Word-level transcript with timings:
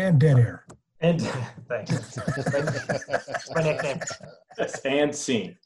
And 0.00 0.18
dead 0.18 0.38
air. 0.38 0.64
And 1.00 1.20
thanks. 1.68 2.16
my 3.54 3.62
nickname. 3.62 4.00
And 4.86 5.14
scene. 5.14 5.58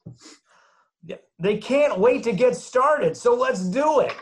Yeah, 1.04 1.16
They 1.38 1.58
can't 1.58 2.00
wait 2.00 2.24
to 2.24 2.32
get 2.32 2.56
started, 2.56 3.16
so 3.16 3.32
let's 3.32 3.60
do 3.60 4.00
it. 4.00 4.12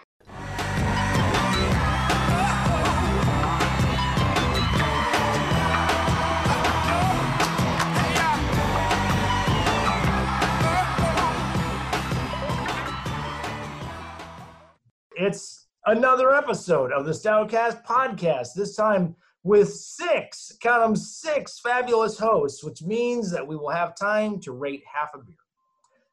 It's 15.16 15.68
another 15.86 16.34
episode 16.34 16.92
of 16.92 17.06
the 17.06 17.12
Stoutcast 17.12 17.87
podcast, 17.87 18.48
this 18.55 18.77
time 18.77 19.16
with 19.45 19.73
six, 19.73 20.52
count 20.60 20.82
them, 20.82 20.96
six 20.96 21.59
fabulous 21.60 22.19
hosts, 22.19 22.62
which 22.62 22.82
means 22.82 23.30
that 23.30 23.46
we 23.46 23.56
will 23.56 23.70
have 23.70 23.96
time 23.96 24.38
to 24.41 24.52
rate 24.52 24.82
half 24.92 25.10
a 25.15 25.18
beer. 25.18 25.37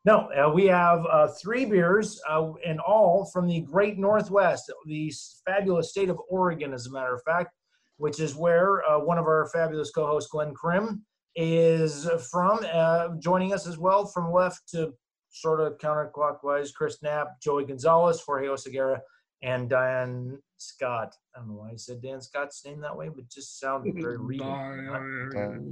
No, 0.05 0.29
uh, 0.31 0.51
we 0.51 0.65
have 0.65 1.05
uh, 1.05 1.27
three 1.27 1.65
beers 1.65 2.21
uh, 2.27 2.53
in 2.63 2.79
all 2.79 3.25
from 3.25 3.47
the 3.47 3.61
great 3.61 3.99
Northwest, 3.99 4.71
the 4.85 5.13
fabulous 5.45 5.89
state 5.89 6.09
of 6.09 6.19
Oregon, 6.29 6.73
as 6.73 6.87
a 6.87 6.91
matter 6.91 7.13
of 7.13 7.21
fact, 7.23 7.53
which 7.97 8.19
is 8.19 8.33
where 8.33 8.83
uh, 8.89 8.99
one 8.99 9.17
of 9.17 9.25
our 9.25 9.49
fabulous 9.53 9.91
co 9.91 10.07
hosts, 10.07 10.31
Glenn 10.31 10.53
Krim, 10.53 11.05
is 11.35 12.09
from. 12.31 12.65
Uh, 12.73 13.09
joining 13.19 13.53
us 13.53 13.67
as 13.67 13.77
well 13.77 14.05
from 14.05 14.31
left 14.31 14.67
to 14.69 14.93
sort 15.31 15.59
of 15.59 15.77
counterclockwise, 15.77 16.73
Chris 16.73 17.03
Knapp, 17.03 17.39
Joey 17.41 17.65
Gonzalez, 17.65 18.21
Jorge 18.25 18.47
Oseguera, 18.47 18.99
and 19.43 19.69
Diane 19.69 20.39
Scott. 20.57 21.13
I 21.39 21.41
don't 21.41 21.55
know 21.55 21.61
why 21.61 21.71
I 21.71 21.75
said 21.77 22.01
Dan 22.01 22.19
Scott's 22.19 22.65
name 22.65 22.81
that 22.81 22.97
way, 22.97 23.07
but 23.07 23.29
just 23.29 23.61
sounded 23.61 23.95
very 23.95 24.17
regal. 24.17 24.47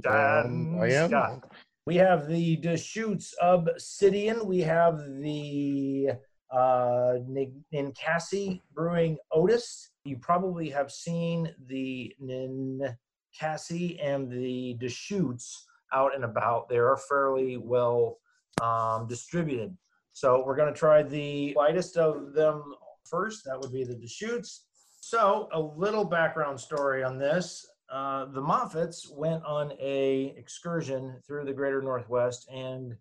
Dan 0.00 0.90
am. 0.90 1.08
Scott. 1.10 1.52
We 1.86 1.96
have 1.96 2.26
the 2.26 2.56
Deschutes 2.56 3.34
Obsidian. 3.42 4.46
We 4.46 4.60
have 4.60 4.98
the 5.20 6.12
uh, 6.50 7.14
Nin- 7.26 7.64
Ninkasi 7.74 8.62
Brewing 8.72 9.18
Otis. 9.30 9.90
You 10.04 10.16
probably 10.16 10.70
have 10.70 10.90
seen 10.90 11.54
the 11.66 12.14
Ninkasi 12.22 14.02
and 14.02 14.30
the 14.30 14.74
Deschutes 14.80 15.66
out 15.92 16.14
and 16.14 16.24
about. 16.24 16.70
They 16.70 16.78
are 16.78 16.96
fairly 16.96 17.58
well 17.58 18.20
um, 18.62 19.06
distributed. 19.06 19.76
So 20.14 20.42
we're 20.46 20.56
going 20.56 20.72
to 20.72 20.78
try 20.78 21.02
the 21.02 21.52
lightest 21.58 21.98
of 21.98 22.32
them 22.32 22.74
first. 23.04 23.44
That 23.44 23.60
would 23.60 23.72
be 23.72 23.84
the 23.84 23.94
Deschutes. 23.94 24.64
So 25.10 25.48
a 25.52 25.58
little 25.58 26.04
background 26.04 26.60
story 26.60 27.02
on 27.02 27.16
this. 27.16 27.66
Uh, 27.90 28.26
the 28.26 28.42
Moffats 28.42 29.10
went 29.10 29.42
on 29.42 29.72
a 29.80 30.34
excursion 30.36 31.16
through 31.26 31.46
the 31.46 31.52
greater 31.54 31.80
Northwest 31.80 32.46
and 32.52 32.94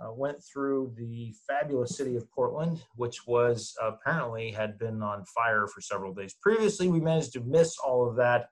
uh, 0.00 0.10
went 0.14 0.42
through 0.42 0.94
the 0.96 1.34
fabulous 1.46 1.98
city 1.98 2.16
of 2.16 2.32
Portland, 2.32 2.82
which 2.96 3.26
was 3.26 3.76
apparently 3.82 4.52
had 4.52 4.78
been 4.78 5.02
on 5.02 5.26
fire 5.26 5.66
for 5.66 5.82
several 5.82 6.14
days 6.14 6.34
previously. 6.40 6.88
We 6.88 7.00
managed 7.00 7.34
to 7.34 7.40
miss 7.40 7.76
all 7.76 8.08
of 8.08 8.16
that 8.16 8.48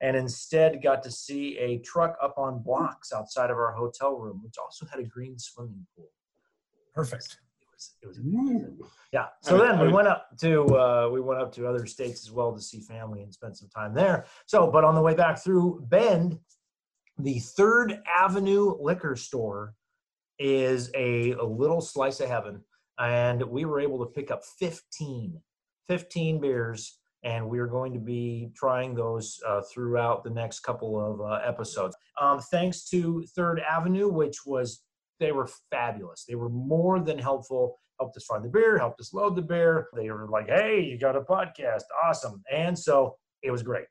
and 0.00 0.16
instead 0.16 0.80
got 0.80 1.02
to 1.02 1.10
see 1.10 1.58
a 1.58 1.78
truck 1.78 2.16
up 2.22 2.38
on 2.38 2.62
blocks 2.62 3.12
outside 3.12 3.50
of 3.50 3.56
our 3.56 3.72
hotel 3.72 4.16
room, 4.18 4.40
which 4.44 4.54
also 4.56 4.86
had 4.86 5.00
a 5.00 5.04
green 5.04 5.36
swimming 5.36 5.84
pool. 5.96 6.10
Perfect. 6.94 7.38
It 8.02 8.06
was, 8.06 8.18
it 8.18 8.22
was 8.78 8.90
yeah. 9.12 9.26
So 9.42 9.58
then 9.58 9.78
we 9.78 9.88
went 9.88 10.08
up 10.08 10.28
to 10.40 10.64
uh, 10.76 11.08
we 11.12 11.20
went 11.20 11.40
up 11.40 11.52
to 11.54 11.66
other 11.66 11.86
states 11.86 12.22
as 12.22 12.30
well 12.30 12.54
to 12.54 12.60
see 12.60 12.80
family 12.80 13.22
and 13.22 13.32
spend 13.32 13.56
some 13.56 13.68
time 13.68 13.94
there. 13.94 14.24
So, 14.46 14.70
but 14.70 14.84
on 14.84 14.94
the 14.94 15.00
way 15.00 15.14
back 15.14 15.42
through 15.42 15.84
Bend, 15.88 16.38
the 17.18 17.38
Third 17.38 18.00
Avenue 18.06 18.76
liquor 18.80 19.16
store 19.16 19.74
is 20.38 20.90
a, 20.94 21.32
a 21.32 21.44
little 21.44 21.80
slice 21.80 22.20
of 22.20 22.28
heaven, 22.28 22.62
and 22.98 23.42
we 23.42 23.64
were 23.64 23.80
able 23.80 23.98
to 23.98 24.06
pick 24.06 24.30
up 24.30 24.42
15, 24.58 25.40
15 25.88 26.40
beers. 26.40 26.98
And 27.24 27.48
we 27.48 27.58
are 27.58 27.66
going 27.66 27.92
to 27.92 27.98
be 27.98 28.50
trying 28.54 28.94
those 28.94 29.40
uh, 29.44 29.62
throughout 29.62 30.22
the 30.22 30.30
next 30.30 30.60
couple 30.60 31.00
of 31.00 31.20
uh, 31.20 31.40
episodes. 31.44 31.96
Um, 32.20 32.38
thanks 32.38 32.88
to 32.90 33.24
Third 33.34 33.60
Avenue, 33.60 34.08
which 34.08 34.46
was 34.46 34.82
they 35.18 35.32
were 35.32 35.48
fabulous. 35.70 36.24
They 36.28 36.34
were 36.34 36.48
more 36.48 37.00
than 37.00 37.18
helpful. 37.18 37.78
Helped 37.98 38.16
us 38.16 38.24
find 38.24 38.44
the 38.44 38.48
beer, 38.48 38.76
helped 38.78 39.00
us 39.00 39.14
load 39.14 39.36
the 39.36 39.42
beer. 39.42 39.88
They 39.94 40.10
were 40.10 40.28
like, 40.28 40.48
"Hey, 40.48 40.82
you 40.82 40.98
got 40.98 41.16
a 41.16 41.22
podcast? 41.22 41.84
Awesome!" 42.04 42.42
And 42.52 42.78
so 42.78 43.16
it 43.42 43.50
was 43.50 43.62
great. 43.62 43.86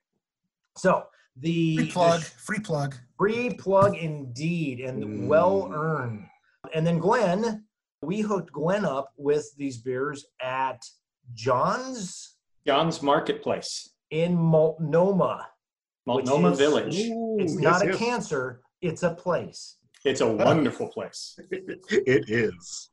So 0.77 1.05
the 1.37 1.77
Free 1.77 1.91
plug. 1.91 2.19
the 2.21 2.25
Free 2.25 2.59
plug. 2.59 2.95
free 3.17 3.49
plug 3.55 3.95
indeed, 3.97 4.79
and 4.79 5.03
Mm. 5.03 5.27
well 5.27 5.71
earned. 5.73 6.27
And 6.73 6.85
then 6.85 6.99
Glenn, 6.99 7.65
we 8.01 8.21
hooked 8.21 8.51
Glenn 8.51 8.85
up 8.85 9.11
with 9.17 9.47
these 9.57 9.77
beers 9.81 10.25
at 10.41 10.81
John's 11.33 12.37
John's 12.67 13.01
Marketplace, 13.01 13.89
in 14.09 14.35
Multnomah. 14.35 15.47
Which 16.05 16.25
Multnomah 16.25 16.51
is- 16.51 16.57
Village. 16.59 16.95
It's 17.39 17.53
not 17.55 17.73
yes, 17.73 17.81
a 17.81 17.85
yes. 17.87 17.97
cancer; 17.97 18.61
it's 18.81 19.03
a 19.03 19.13
place. 19.15 19.77
It's 20.05 20.21
a 20.21 20.31
wonderful 20.31 20.87
place. 20.89 21.37
It 21.51 22.29
is. 22.29 22.89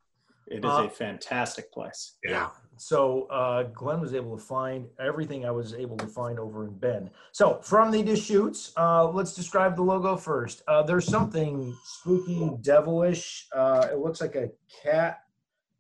It 0.48 0.64
is 0.64 0.70
Uh, 0.70 0.84
a 0.86 0.90
fantastic 0.90 1.70
place. 1.72 2.14
Yeah. 2.24 2.48
So 2.76 3.26
uh, 3.30 3.64
Glenn 3.64 4.00
was 4.00 4.12
able 4.14 4.36
to 4.36 4.42
find 4.42 4.86
everything 4.98 5.44
I 5.46 5.50
was 5.52 5.72
able 5.74 5.96
to 5.98 6.06
find 6.06 6.38
over 6.38 6.64
in 6.64 6.72
Bend. 6.78 7.10
So 7.30 7.60
from 7.62 7.90
the 7.92 8.02
Deschutes, 8.02 8.72
uh, 8.76 9.08
let's 9.08 9.34
describe 9.34 9.76
the 9.76 9.82
logo 9.82 10.16
first. 10.16 10.62
Uh, 10.66 10.82
there's 10.82 11.06
something 11.06 11.74
spooky, 11.84 12.50
devilish. 12.62 13.46
Uh, 13.54 13.86
it 13.92 13.98
looks 13.98 14.20
like 14.20 14.34
a 14.34 14.50
cat 14.82 15.20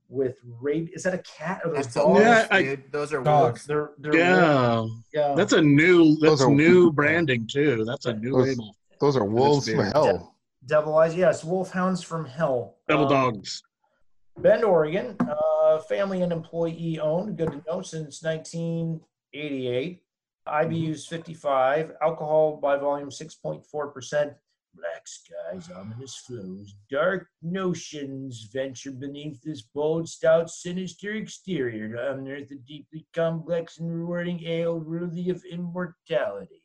with 0.08 0.36
rape. 0.60 0.90
Is 0.94 1.02
that 1.02 1.14
a 1.14 1.22
cat 1.38 1.62
or 1.64 1.72
those 1.74 1.86
That's 1.86 1.94
dogs? 1.96 2.20
Yeah, 2.20 2.38
wolves, 2.38 2.48
I- 2.52 2.78
Those 2.92 3.12
are 3.14 3.22
Dog. 3.22 3.42
wolves. 3.44 3.64
They're, 3.66 3.90
they're 3.98 4.16
Yeah. 4.16 4.86
yeah. 5.12 5.34
That's 5.34 5.54
a 5.54 5.62
new 5.62 6.16
Those 6.16 6.38
that's 6.38 6.42
are- 6.42 6.54
new 6.54 6.92
branding 6.92 7.48
too. 7.50 7.84
That's 7.84 8.06
a 8.06 8.14
new 8.14 8.32
Those- 8.32 8.48
label. 8.48 8.76
Those 9.00 9.16
are 9.16 9.24
wolves 9.24 9.66
from 9.68 9.78
beer. 9.78 9.90
hell. 9.94 10.36
Devil 10.66 10.96
eyes. 10.96 11.14
Yes, 11.14 11.44
wolfhounds 11.44 12.02
from 12.02 12.24
hell. 12.24 12.78
Devil 12.88 13.06
Um, 13.06 13.10
dogs. 13.32 13.62
Bend, 14.38 14.64
Oregon, 14.64 15.16
uh, 15.20 15.78
family 15.80 16.22
and 16.22 16.32
employee 16.32 16.98
owned. 16.98 17.36
Good 17.36 17.52
to 17.52 17.62
know 17.66 17.82
since 17.82 18.22
1988. 18.22 20.02
IBU's 20.46 21.06
55. 21.06 21.92
Alcohol 22.02 22.56
by 22.56 22.76
volume 22.76 23.10
6.4%. 23.10 24.34
Black 24.74 25.06
skies, 25.06 25.70
ominous 25.70 26.16
flows, 26.16 26.74
dark 26.90 27.28
notions 27.42 28.48
venture 28.54 28.90
beneath 28.90 29.42
this 29.42 29.60
bold, 29.60 30.08
stout, 30.08 30.48
sinister 30.48 31.12
exterior 31.12 31.90
to 31.90 32.12
unearth 32.12 32.50
a 32.52 32.54
deeply 32.54 33.06
complex 33.12 33.78
and 33.80 33.94
rewarding 33.94 34.42
ale 34.46 34.80
worthy 34.80 35.28
of 35.28 35.44
immortality. 35.44 36.64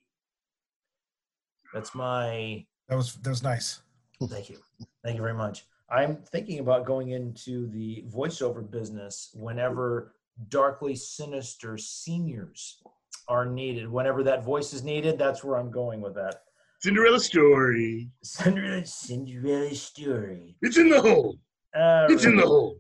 That's 1.74 1.94
my 1.94 2.66
That 2.88 2.96
was 2.96 3.16
that 3.16 3.30
was 3.30 3.44
nice. 3.44 3.82
Thank 4.26 4.50
you. 4.50 4.58
Thank 5.04 5.16
you 5.16 5.22
very 5.22 5.34
much. 5.34 5.66
I'm 5.90 6.18
thinking 6.18 6.60
about 6.60 6.86
going 6.86 7.12
into 7.12 7.68
the 7.68 8.04
voiceover 8.10 8.70
business 8.70 9.30
whenever 9.34 10.16
darkly 10.50 10.96
sinister 10.96 11.78
seniors 11.78 12.82
are 13.28 13.46
needed. 13.46 13.90
Whenever 13.90 14.24
that 14.24 14.44
voice 14.44 14.74
is 14.74 14.84
needed, 14.84 15.18
that's 15.18 15.44
where 15.44 15.58
I'm 15.58 15.72
going 15.72 16.02
with 16.02 16.16
that. 16.16 16.44
Cinderella 16.80 17.20
story. 17.20 18.10
Cinderella, 18.24 18.86
Cinderella 18.86 19.74
story. 19.76 20.56
It's 20.62 20.78
in 20.78 20.90
the 20.90 21.02
hole. 21.02 21.38
All 21.76 22.08
It's 22.10 22.26
in 22.26 22.36
the 22.36 22.46
hole. 22.46 22.80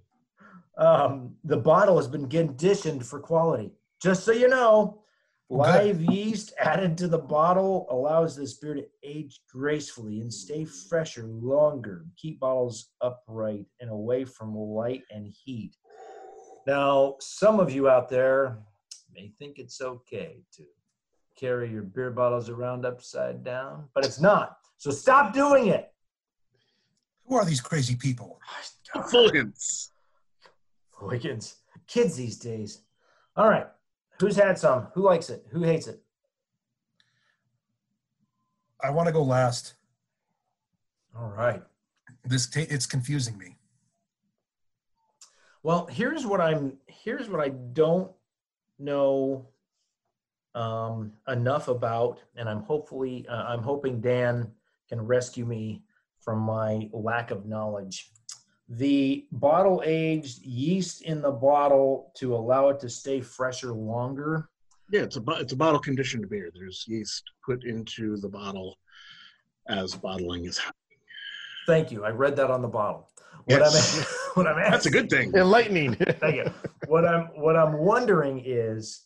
Um, 0.77 1.35
the 1.43 1.57
bottle 1.57 1.97
has 1.97 2.07
been 2.07 2.29
conditioned 2.29 3.05
for 3.05 3.19
quality. 3.19 3.71
Just 4.01 4.23
so 4.23 4.31
you 4.31 4.47
know. 4.47 5.01
Live 5.49 6.01
yeast 6.01 6.53
added 6.59 6.97
to 6.97 7.07
the 7.07 7.17
bottle 7.17 7.87
allows 7.89 8.35
this 8.35 8.55
beer 8.55 8.75
to 8.75 8.85
age 9.03 9.41
gracefully 9.49 10.19
and 10.19 10.33
stay 10.33 10.65
fresher 10.65 11.23
longer. 11.23 12.05
Keep 12.17 12.39
bottles 12.39 12.91
upright 13.01 13.65
and 13.79 13.89
away 13.89 14.25
from 14.25 14.55
light 14.55 15.03
and 15.09 15.27
heat. 15.27 15.75
Now, 16.65 17.15
some 17.19 17.59
of 17.59 17.71
you 17.71 17.87
out 17.87 18.09
there 18.09 18.59
may 19.13 19.31
think 19.39 19.57
it's 19.57 19.79
okay 19.79 20.43
to 20.53 20.63
carry 21.39 21.71
your 21.71 21.83
beer 21.83 22.11
bottles 22.11 22.49
around 22.49 22.85
upside 22.85 23.43
down, 23.43 23.87
but 23.95 24.03
it's 24.03 24.19
not. 24.19 24.57
So 24.77 24.91
stop 24.91 25.33
doing 25.33 25.67
it. 25.67 25.91
Who 27.25 27.35
are 27.35 27.45
these 27.45 27.61
crazy 27.61 27.95
people? 27.95 28.39
Full 29.09 29.31
hints. 29.31 29.91
Wiggins. 31.01 31.55
Kids 31.87 32.15
these 32.15 32.37
days. 32.37 32.81
All 33.35 33.49
right. 33.49 33.67
Who's 34.19 34.35
had 34.35 34.57
some? 34.57 34.87
Who 34.93 35.03
likes 35.03 35.29
it? 35.29 35.45
Who 35.51 35.63
hates 35.63 35.87
it? 35.87 36.01
I 38.83 38.89
want 38.89 39.07
to 39.07 39.13
go 39.13 39.23
last. 39.23 39.73
All 41.17 41.29
right. 41.29 41.63
This 42.23 42.47
ta- 42.47 42.65
it's 42.69 42.85
confusing 42.85 43.37
me. 43.37 43.55
Well, 45.63 45.87
here's 45.87 46.25
what 46.25 46.39
I'm 46.39 46.77
here's 46.87 47.29
what 47.29 47.41
I 47.41 47.49
don't 47.49 48.11
know 48.79 49.47
um, 50.57 51.13
enough 51.27 51.67
about, 51.67 52.19
and 52.35 52.49
I'm 52.49 52.63
hopefully, 52.63 53.25
uh, 53.29 53.43
I'm 53.47 53.61
hoping 53.61 54.01
Dan 54.01 54.51
can 54.89 55.01
rescue 55.01 55.45
me 55.45 55.83
from 56.19 56.39
my 56.39 56.89
lack 56.91 57.29
of 57.31 57.45
knowledge. 57.45 58.09
The 58.69 59.25
bottle 59.31 59.81
aged 59.85 60.43
yeast 60.43 61.01
in 61.03 61.21
the 61.21 61.31
bottle 61.31 62.11
to 62.17 62.35
allow 62.35 62.69
it 62.69 62.79
to 62.81 62.89
stay 62.89 63.21
fresher 63.21 63.71
longer. 63.71 64.49
Yeah, 64.91 65.01
it's 65.01 65.17
a 65.17 65.23
it's 65.39 65.53
a 65.53 65.57
bottle 65.57 65.79
conditioned 65.79 66.29
beer. 66.29 66.49
There's 66.53 66.85
yeast 66.87 67.23
put 67.45 67.63
into 67.63 68.17
the 68.17 68.29
bottle 68.29 68.77
as 69.69 69.95
bottling 69.95 70.45
is 70.45 70.57
happening. 70.57 70.73
Thank 71.65 71.91
you. 71.91 72.03
I 72.05 72.09
read 72.09 72.35
that 72.37 72.49
on 72.49 72.61
the 72.61 72.67
bottle. 72.67 73.09
What 73.45 73.59
Yes. 73.59 73.97
I'm, 73.99 74.05
what 74.35 74.47
I'm 74.47 74.71
That's 74.71 74.85
a 74.85 74.91
good 74.91 75.09
thing. 75.09 75.33
Enlightening. 75.33 75.95
Thank 76.19 76.35
you. 76.35 76.51
What 76.87 77.05
I'm 77.05 77.25
what 77.35 77.55
I'm 77.55 77.77
wondering 77.77 78.41
is, 78.45 79.05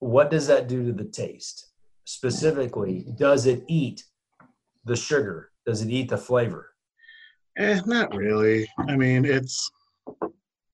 what 0.00 0.30
does 0.30 0.46
that 0.48 0.68
do 0.68 0.84
to 0.86 0.92
the 0.92 1.04
taste? 1.04 1.66
Specifically, 2.04 3.06
does 3.16 3.46
it 3.46 3.64
eat 3.68 4.04
the 4.84 4.96
sugar? 4.96 5.50
Does 5.64 5.82
it 5.82 5.90
eat 5.90 6.08
the 6.08 6.18
flavor? 6.18 6.69
Eh, 7.58 7.80
not 7.86 8.14
really. 8.14 8.68
I 8.88 8.96
mean, 8.96 9.24
it's 9.24 9.70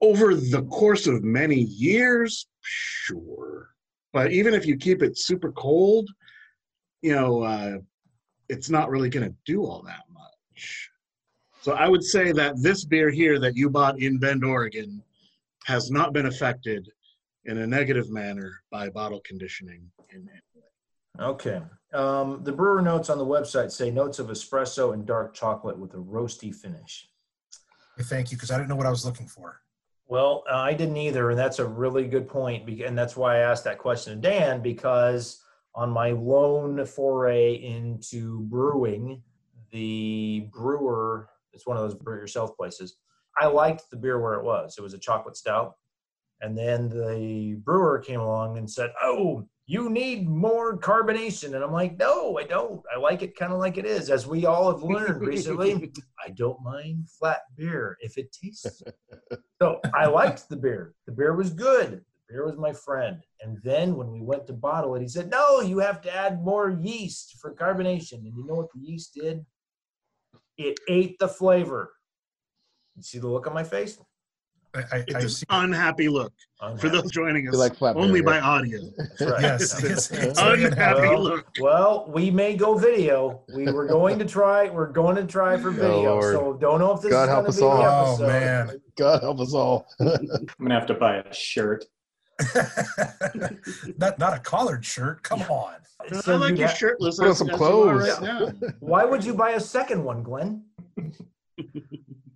over 0.01 0.35
the 0.35 0.63
course 0.71 1.07
of 1.07 1.25
many 1.25 1.61
years, 1.61 2.47
sure. 2.63 3.71
But 4.13 4.33
even 4.33 4.55
if 4.55 4.67
you 4.67 4.77
keep 4.77 5.03
it 5.03 5.19
super 5.19 5.53
cold, 5.53 6.09
you 7.03 7.15
know, 7.15 7.43
uh, 7.43 7.79
it's 8.49 8.71
not 8.71 8.91
really 8.91 9.11
going 9.11 9.29
to 9.29 9.35
do 9.45 9.65
all 9.65 9.83
that 9.83 10.05
much. 10.13 10.91
So 11.63 11.73
I 11.73 11.89
would 11.89 12.05
say 12.05 12.33
that 12.33 12.63
this 12.63 12.85
beer 12.85 13.11
here 13.11 13.39
that 13.41 13.57
you 13.57 13.69
bought 13.69 14.01
in 14.01 14.19
Bend, 14.19 14.45
Oregon, 14.45 15.03
has 15.65 15.91
not 15.91 16.13
been 16.13 16.27
affected 16.27 16.89
in 17.45 17.59
a 17.59 17.67
negative 17.67 18.11
manner 18.11 18.61
by 18.71 18.89
bottle 18.89 19.21
conditioning. 19.25 19.91
In 20.11 20.29
Okay. 21.21 21.61
Um, 21.97 22.45
the 22.45 22.53
brewer 22.53 22.83
notes 22.83 23.09
on 23.09 23.17
the 23.17 23.25
website 23.25 23.73
say 23.73 23.91
notes 23.91 24.19
of 24.19 24.27
espresso 24.27 24.93
and 24.93 25.07
dark 25.07 25.33
chocolate 25.33 25.79
with 25.79 25.95
a 25.95 25.99
roasty 25.99 26.55
finish. 26.55 27.09
Thank 28.03 28.31
you, 28.31 28.37
because 28.37 28.51
I 28.51 28.59
didn't 28.59 28.69
know 28.69 28.77
what 28.77 28.87
I 28.87 28.91
was 28.91 29.07
looking 29.07 29.27
for. 29.27 29.63
Well, 30.07 30.45
uh, 30.51 30.57
I 30.57 30.75
didn't 30.75 30.99
either, 30.99 31.31
and 31.31 31.39
that's 31.39 31.59
a 31.59 31.67
really 31.67 32.07
good 32.07 32.29
and 32.35 32.99
that's 32.99 33.17
why 33.17 33.37
I 33.37 33.39
asked 33.39 33.65
that 33.65 33.79
question 33.79 34.15
to 34.15 34.29
Dan 34.29 34.61
because 34.61 35.43
on 35.75 35.89
my 35.89 36.11
lone 36.11 36.85
foray 36.85 37.55
into 37.55 38.41
brewing, 38.43 39.23
the 39.73 40.49
brewer 40.53 41.31
it's 41.55 41.67
one 41.67 41.79
of 41.79 41.83
those 41.83 41.95
brew 41.95 42.17
yourself 42.17 42.55
places. 42.55 42.97
I 43.41 43.47
liked 43.47 43.91
the 43.91 43.97
beer 43.97 44.21
where 44.21 44.35
it 44.35 44.45
was. 44.45 44.77
It 44.77 44.83
was 44.83 44.93
a 44.93 44.99
chocolate 44.99 45.39
stout, 45.39 45.77
and 46.43 46.57
then 46.57 46.91
the 46.91 47.55
brewer 47.65 47.99
came 47.99 48.21
along 48.21 48.59
and 48.59 48.71
said, 48.71 48.93
"Oh, 49.03 49.49
you 49.67 49.91
need 49.91 50.29
more 50.29 50.79
carbonation," 50.79 51.55
and 51.55 51.65
I'm 51.65 51.73
like, 51.73 51.99
"No, 51.99 52.39
I 52.39 52.45
don't. 52.45 52.83
I 52.95 52.99
like 52.99 53.23
it 53.23 53.37
kind 53.37 53.53
of 53.53 53.59
like 53.59 53.79
it 53.79 53.85
is." 53.85 54.11
As 54.11 54.27
we 54.27 54.47
all 54.47 54.73
have 54.73 54.83
learned 54.83 55.21
recently, 55.21 55.93
I 56.25 56.31
don't 56.31 56.63
mind 56.63 57.09
flat 57.11 57.43
beer 57.57 57.97
if 58.01 58.17
it 58.19 58.33
tastes 58.33 58.83
so 59.63 59.81
I 59.95 60.07
liked 60.07 60.49
the 60.49 60.57
beer. 60.57 60.95
The 61.07 61.13
beer 61.13 61.35
was 61.35 61.51
good. 61.51 61.91
The 62.29 62.33
beer 62.33 62.47
was 62.47 62.57
my 62.57 62.73
friend. 62.73 63.23
And 63.41 63.59
then 63.63 63.97
when 63.97 64.11
we 64.11 64.21
went 64.21 64.47
to 64.47 64.53
bottle 64.53 64.95
it, 64.95 65.03
he 65.03 65.09
said, 65.09 65.31
No, 65.31 65.61
you 65.61 65.79
have 65.79 66.01
to 66.03 66.15
add 66.15 66.45
more 66.45 66.71
yeast 66.71 67.37
for 67.41 67.55
carbonation. 67.55 68.19
And 68.25 68.35
you 68.37 68.47
know 68.47 68.55
what 68.55 68.73
the 68.75 68.81
yeast 68.81 69.15
did? 69.15 69.45
It 70.57 70.79
ate 70.89 71.19
the 71.19 71.29
flavor. 71.29 71.93
You 72.97 73.03
see 73.03 73.19
the 73.19 73.29
look 73.29 73.47
on 73.47 73.55
my 73.55 73.65
face? 73.65 73.99
I, 74.77 74.97
I, 74.97 74.99
I 74.99 75.05
it's 75.07 75.43
an 75.43 75.47
unhappy 75.51 76.09
look 76.09 76.33
for 76.79 76.89
those 76.89 77.11
joining 77.11 77.49
us 77.49 77.55
like 77.55 77.77
flat 77.77 77.97
only 77.97 78.21
yeah. 78.21 78.27
by 78.27 78.41
audio. 78.41 78.81
Right. 79.21 79.43
Yes, 79.43 79.83
it's, 79.83 80.11
it's 80.11 80.39
Unhappy 80.43 81.01
Well, 81.01 81.23
look. 81.23 81.47
Well, 81.61 82.11
we 82.13 82.31
may 82.31 82.57
go 82.57 82.77
video. 82.77 83.43
We 83.55 83.65
were 83.73 83.87
going 83.87 84.19
to 84.19 84.25
try. 84.25 84.69
We're 84.69 84.87
going 84.89 85.17
to 85.17 85.27
try 85.27 85.57
for 85.59 85.69
oh, 85.69 85.73
video. 85.73 86.03
Lord. 86.03 86.35
so 86.35 86.53
don't 86.55 86.79
know 86.81 86.93
if 86.93 87.03
this 87.03 87.13
God 87.13 87.25
is 87.25 87.29
help 87.29 87.43
going 87.43 87.49
us 87.49 87.57
to 87.57 87.61
be 87.61 87.67
the 87.67 87.73
all. 87.73 88.23
Oh 88.23 88.27
man. 88.27 88.81
God 88.97 89.23
help 89.23 89.41
us 89.41 89.55
all. 89.55 89.87
I'm 90.01 90.47
gonna 90.59 90.75
have 90.75 90.87
to 90.87 90.95
buy 90.95 91.17
a 91.17 91.35
shirt. 91.35 91.85
not 93.99 94.19
not 94.19 94.35
a 94.35 94.41
collared 94.41 94.85
shirt. 94.85 95.23
Come 95.23 95.43
on. 95.43 95.75
So 96.21 96.35
I 96.35 96.37
like 96.37 96.51
you'd 96.51 96.59
your 96.61 96.69
ha- 96.69 96.75
shirtless. 96.75 97.19
Put 97.19 97.29
on 97.29 97.35
some 97.35 97.51
as 97.51 97.59
you 97.59 97.65
are 97.67 97.69
clothes. 97.69 98.09
right 98.09 98.23
now. 98.23 98.53
Why 98.81 99.05
would 99.05 99.25
you 99.25 99.35
buy 99.35 99.51
a 99.51 99.61
second 99.61 100.05
one, 100.05 100.23
Glenn? 100.23 100.65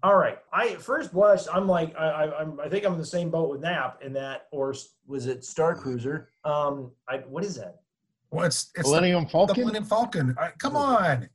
All 0.02 0.16
right. 0.16 0.38
I 0.52 0.68
at 0.70 0.82
first 0.82 1.12
blush. 1.12 1.44
I'm 1.52 1.68
like 1.68 1.94
I, 1.98 2.06
I 2.08 2.40
I'm 2.40 2.58
I 2.60 2.68
think 2.68 2.84
I'm 2.86 2.92
in 2.94 2.98
the 2.98 3.04
same 3.04 3.30
boat 3.30 3.50
with 3.50 3.60
Knapp 3.60 4.02
in 4.02 4.12
that, 4.14 4.46
or 4.50 4.74
was 5.06 5.26
it 5.26 5.44
Star 5.44 5.74
Cruiser? 5.74 6.30
Um, 6.44 6.92
I 7.08 7.18
what 7.18 7.44
is 7.44 7.56
that? 7.56 7.80
Well, 8.30 8.46
it's 8.46 8.70
it's 8.76 8.88
Millennium 8.88 9.24
the 9.24 9.30
Falcon? 9.30 9.58
Millennium 9.60 9.84
Falcon. 9.84 10.34
I, 10.40 10.50
come 10.58 10.76
on. 10.76 11.28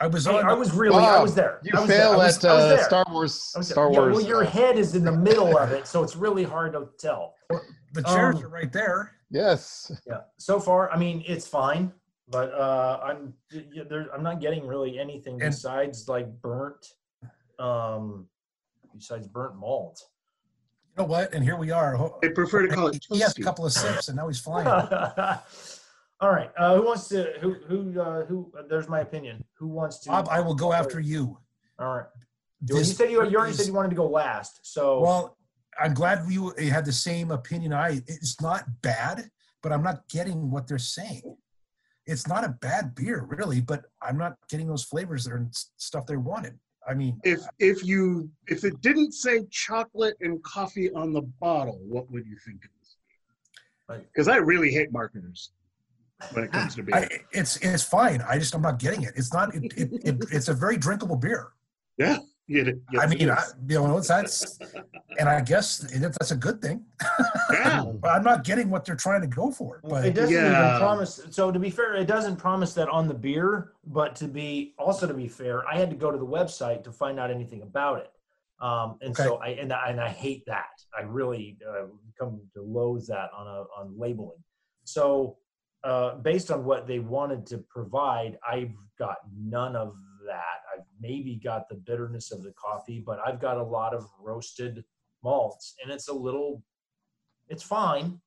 I 0.00 0.06
was 0.06 0.26
Hey, 0.26 0.38
on. 0.38 0.46
I 0.46 0.52
was 0.52 0.72
really 0.72 0.96
I 0.96 1.00
Bob, 1.16 1.22
was 1.22 1.34
there. 1.34 1.60
You 1.64 1.72
I 1.74 1.80
was 1.80 1.88
there. 1.88 2.00
I 2.06 2.08
fail 2.10 2.18
was- 2.18 2.44
at 2.44 2.50
uh. 2.50 2.84
Star 2.84 3.04
Wars. 3.10 3.52
I 3.56 3.58
was 3.58 3.68
there. 3.68 3.74
Star 3.74 3.92
yeah, 3.92 3.98
Wars. 3.98 4.14
Well, 4.16 4.24
your 4.26 4.44
uh, 4.44 4.50
head 4.50 4.78
is 4.78 4.94
in 4.94 5.02
the 5.04 5.12
middle 5.28 5.58
of 5.58 5.72
it, 5.72 5.86
so 5.88 6.02
it's 6.04 6.14
really 6.14 6.44
hard 6.44 6.74
to 6.74 6.88
tell. 7.00 7.34
the 7.92 8.02
chairs 8.02 8.36
um, 8.36 8.44
are 8.44 8.48
right 8.48 8.72
there. 8.72 9.12
yes. 9.30 9.90
Yeah. 10.06 10.18
So 10.36 10.60
far, 10.60 10.92
I 10.92 10.98
mean, 10.98 11.24
it's 11.26 11.48
fine, 11.48 11.92
but 12.28 12.52
uh, 12.54 13.00
I'm 13.02 13.34
there, 13.88 14.06
I'm 14.14 14.22
not 14.22 14.40
getting 14.40 14.64
really 14.66 15.00
anything 15.00 15.32
And- 15.42 15.50
besides 15.50 16.06
like 16.08 16.28
burnt, 16.42 16.86
um, 17.58 18.26
besides 18.94 19.26
burnt 19.26 19.56
malt. 19.56 20.02
You 20.96 21.02
know 21.04 21.08
what? 21.08 21.32
And 21.32 21.44
here 21.44 21.56
we 21.56 21.70
are. 21.70 21.96
I 22.24 22.28
prefer 22.28 22.66
to 22.66 22.74
call 22.74 22.88
it 22.88 23.04
He 23.10 23.20
has 23.20 23.36
a 23.38 23.42
couple 23.42 23.64
of 23.66 23.72
sips, 23.72 24.08
and 24.08 24.16
now 24.16 24.26
he's 24.28 24.40
flying. 24.46 24.66
All 26.20 26.30
right. 26.32 26.50
Uh, 26.58 26.76
who 26.76 26.82
wants 26.84 27.08
to? 27.08 27.32
Who? 27.40 27.54
Who? 27.68 28.00
Uh, 28.00 28.24
who? 28.26 28.52
Uh, 28.58 28.62
there's 28.68 28.88
my 28.88 29.00
opinion. 29.00 29.44
Who 29.58 29.68
wants 29.68 29.98
to? 30.00 30.10
Bob, 30.10 30.28
I 30.30 30.40
will 30.40 30.54
go 30.54 30.72
after 30.72 30.98
you. 30.98 31.38
All 31.78 31.86
right. 31.94 32.06
Well, 32.68 32.78
you 32.80 32.84
This 32.84 32.96
said 32.96 33.10
you, 33.12 33.24
you 33.28 33.36
already 33.36 33.52
is- 33.52 33.58
said 33.58 33.66
you 33.68 33.72
wanted 33.72 33.90
to 33.90 33.96
go 33.96 34.08
last. 34.08 34.60
So 34.66 35.00
Well, 35.00 35.36
I'm 35.80 35.94
glad 35.94 36.24
you 36.28 36.52
had 36.58 36.84
the 36.84 36.92
same 36.92 37.30
opinion. 37.30 37.72
I 37.72 38.02
it's 38.08 38.40
not 38.40 38.64
bad, 38.82 39.30
but 39.62 39.70
I'm 39.72 39.82
not 39.84 40.08
getting 40.08 40.50
what 40.50 40.66
they're 40.66 40.78
saying. 40.78 41.36
It's 42.04 42.26
not 42.26 42.42
a 42.42 42.48
bad 42.48 42.96
beer, 42.96 43.24
really, 43.28 43.60
but 43.60 43.84
I'm 44.02 44.16
not 44.18 44.38
getting 44.48 44.66
those 44.66 44.82
flavors 44.82 45.24
that 45.26 45.34
are 45.34 45.46
s- 45.50 45.70
stuff 45.76 46.06
they 46.06 46.16
wanted. 46.16 46.58
I 46.88 46.94
mean, 46.94 47.20
If 47.22 47.40
if 47.58 47.84
you 47.84 48.30
if 48.46 48.64
it 48.64 48.80
didn't 48.80 49.12
say 49.12 49.44
chocolate 49.50 50.16
and 50.20 50.42
coffee 50.42 50.90
on 50.92 51.12
the 51.12 51.22
bottle, 51.22 51.78
what 51.86 52.10
would 52.10 52.26
you 52.26 52.36
think 52.46 52.64
it 52.64 52.70
was? 52.80 52.96
Right. 53.88 54.06
Because 54.12 54.28
I 54.28 54.36
really 54.36 54.70
hate 54.70 54.90
marketers 54.90 55.52
when 56.32 56.44
it 56.44 56.52
comes 56.52 56.74
to 56.76 56.82
beer. 56.82 56.96
I, 56.96 57.08
it's 57.32 57.56
it's 57.58 57.82
fine. 57.82 58.22
I 58.22 58.38
just 58.38 58.54
I'm 58.54 58.62
not 58.62 58.78
getting 58.78 59.02
it. 59.02 59.12
It's 59.16 59.32
not. 59.34 59.54
It, 59.54 59.64
it, 59.76 59.90
it, 60.02 60.16
it's 60.32 60.48
a 60.48 60.54
very 60.54 60.78
drinkable 60.78 61.16
beer. 61.16 61.48
yeah, 61.98 62.18
yes, 62.48 62.68
I 62.98 63.06
mean. 63.06 63.30
I, 63.30 63.44
you 63.68 63.76
know, 63.76 63.98
it's 63.98 64.08
that's, 64.08 64.58
and 65.18 65.28
I 65.28 65.40
guess 65.40 65.78
that's 65.78 66.30
a 66.30 66.36
good 66.36 66.60
thing. 66.60 66.84
yeah. 67.50 67.84
But 68.00 68.10
I'm 68.10 68.24
not 68.24 68.44
getting 68.44 68.70
what 68.70 68.84
they're 68.84 68.96
trying 68.96 69.20
to 69.20 69.26
go 69.26 69.50
for. 69.50 69.80
it 69.84 70.14
doesn't 70.14 70.34
even 70.34 70.78
promise. 70.78 71.20
So 71.30 71.50
to 71.50 71.58
be 71.58 71.70
fair, 71.70 71.94
it 71.94 72.06
doesn't 72.06 72.36
promise 72.36 72.74
that 72.74 72.88
on 72.88 73.08
the 73.08 73.14
beer. 73.14 73.72
But 73.86 74.16
to 74.16 74.28
be 74.28 74.74
also 74.78 75.06
to 75.06 75.14
be 75.14 75.28
fair, 75.28 75.66
I 75.68 75.76
had 75.76 75.90
to 75.90 75.96
go 75.96 76.10
to 76.10 76.18
the 76.18 76.26
website 76.26 76.82
to 76.84 76.92
find 76.92 77.20
out 77.20 77.30
anything 77.30 77.62
about 77.62 78.00
it. 78.00 78.12
Um, 78.60 78.98
and 79.02 79.16
so 79.16 79.36
I 79.36 79.50
and, 79.50 79.72
I 79.72 79.90
and 79.90 80.00
I 80.00 80.08
hate 80.08 80.44
that. 80.46 80.70
I 80.98 81.02
really 81.02 81.58
uh, 81.68 81.86
come 82.18 82.40
to 82.54 82.62
loathe 82.62 83.06
that 83.08 83.30
on 83.36 83.46
a 83.46 83.64
on 83.78 83.94
labeling. 83.96 84.42
So 84.84 85.36
uh, 85.84 86.16
based 86.16 86.50
on 86.50 86.64
what 86.64 86.86
they 86.86 86.98
wanted 86.98 87.46
to 87.46 87.58
provide, 87.58 88.38
I've 88.48 88.72
got 88.98 89.18
none 89.40 89.76
of 89.76 89.94
that. 90.26 90.60
I've 90.98 91.02
maybe 91.02 91.40
got 91.42 91.68
the 91.68 91.76
bitterness 91.76 92.32
of 92.32 92.42
the 92.42 92.52
coffee, 92.52 93.02
but 93.04 93.18
I've 93.24 93.40
got 93.40 93.56
a 93.56 93.62
lot 93.62 93.94
of 93.94 94.08
roasted 94.20 94.84
malts, 95.22 95.74
and 95.82 95.92
it's 95.92 96.08
a 96.08 96.12
little, 96.12 96.62
it's 97.48 97.62
fine, 97.62 98.20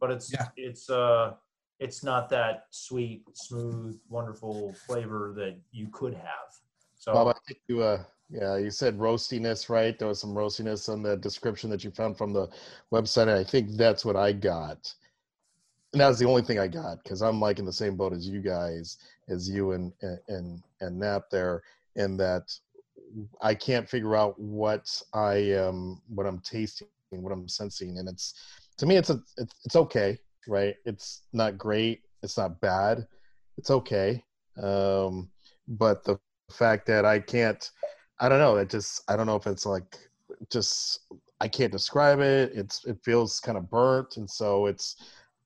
but 0.00 0.10
it's 0.10 0.32
Yeah. 0.32 0.48
it's 0.56 0.90
uh 0.90 1.34
it's 1.80 2.04
not 2.04 2.28
that 2.30 2.66
sweet, 2.70 3.24
smooth, 3.34 3.98
wonderful 4.08 4.74
flavor 4.86 5.32
that 5.36 5.58
you 5.72 5.88
could 5.88 6.14
have. 6.14 6.48
So 6.94 7.12
Bob, 7.12 7.28
I 7.28 7.34
think 7.46 7.60
you, 7.66 7.82
uh, 7.82 8.04
yeah, 8.30 8.56
you 8.56 8.70
said 8.70 8.96
roastiness, 8.96 9.68
right? 9.68 9.98
There 9.98 10.06
was 10.06 10.20
some 10.20 10.34
roastiness 10.34 10.88
on 10.88 11.02
the 11.02 11.16
description 11.16 11.68
that 11.70 11.82
you 11.82 11.90
found 11.90 12.16
from 12.16 12.32
the 12.32 12.48
website. 12.92 13.22
And 13.22 13.32
I 13.32 13.44
think 13.44 13.72
that's 13.72 14.04
what 14.04 14.14
I 14.14 14.32
got. 14.32 14.94
And 15.92 16.00
that 16.00 16.08
was 16.08 16.20
the 16.20 16.26
only 16.26 16.42
thing 16.42 16.60
I 16.60 16.68
got 16.68 17.02
because 17.02 17.22
I'm 17.22 17.40
like 17.40 17.58
in 17.58 17.64
the 17.64 17.72
same 17.72 17.96
boat 17.96 18.12
as 18.12 18.28
you 18.28 18.40
guys, 18.40 18.98
as 19.28 19.48
you 19.50 19.72
and 19.72 19.92
and 20.28 20.62
and 20.80 20.98
Knapp 20.98 21.28
there, 21.30 21.62
in 21.96 22.16
that 22.18 22.52
I 23.40 23.54
can't 23.54 23.88
figure 23.88 24.16
out 24.16 24.38
what 24.38 24.90
I 25.12 25.34
am, 25.34 26.00
what 26.08 26.26
I'm 26.26 26.40
tasting, 26.40 26.88
what 27.10 27.32
I'm 27.32 27.48
sensing, 27.48 27.98
and 27.98 28.08
it's 28.08 28.34
to 28.78 28.86
me, 28.86 28.96
it's 28.96 29.10
a, 29.10 29.20
it's, 29.36 29.54
it's 29.64 29.76
okay, 29.76 30.18
right? 30.48 30.74
It's 30.84 31.22
not 31.32 31.58
great, 31.58 32.02
it's 32.22 32.36
not 32.36 32.60
bad, 32.60 33.06
it's 33.56 33.70
okay. 33.70 34.22
Um, 34.60 35.30
but 35.68 36.04
the 36.04 36.18
fact 36.50 36.86
that 36.86 37.04
I 37.04 37.20
can't, 37.20 37.70
I 38.18 38.28
don't 38.28 38.40
know, 38.40 38.56
it 38.56 38.70
just, 38.70 39.02
I 39.08 39.16
don't 39.16 39.26
know 39.26 39.36
if 39.36 39.46
it's 39.46 39.66
like, 39.66 39.96
just, 40.50 41.00
I 41.40 41.48
can't 41.48 41.72
describe 41.72 42.20
it. 42.20 42.52
It's, 42.54 42.84
it 42.84 42.98
feels 43.04 43.40
kind 43.40 43.58
of 43.58 43.70
burnt. 43.70 44.16
And 44.16 44.28
so 44.28 44.66
it's, 44.66 44.96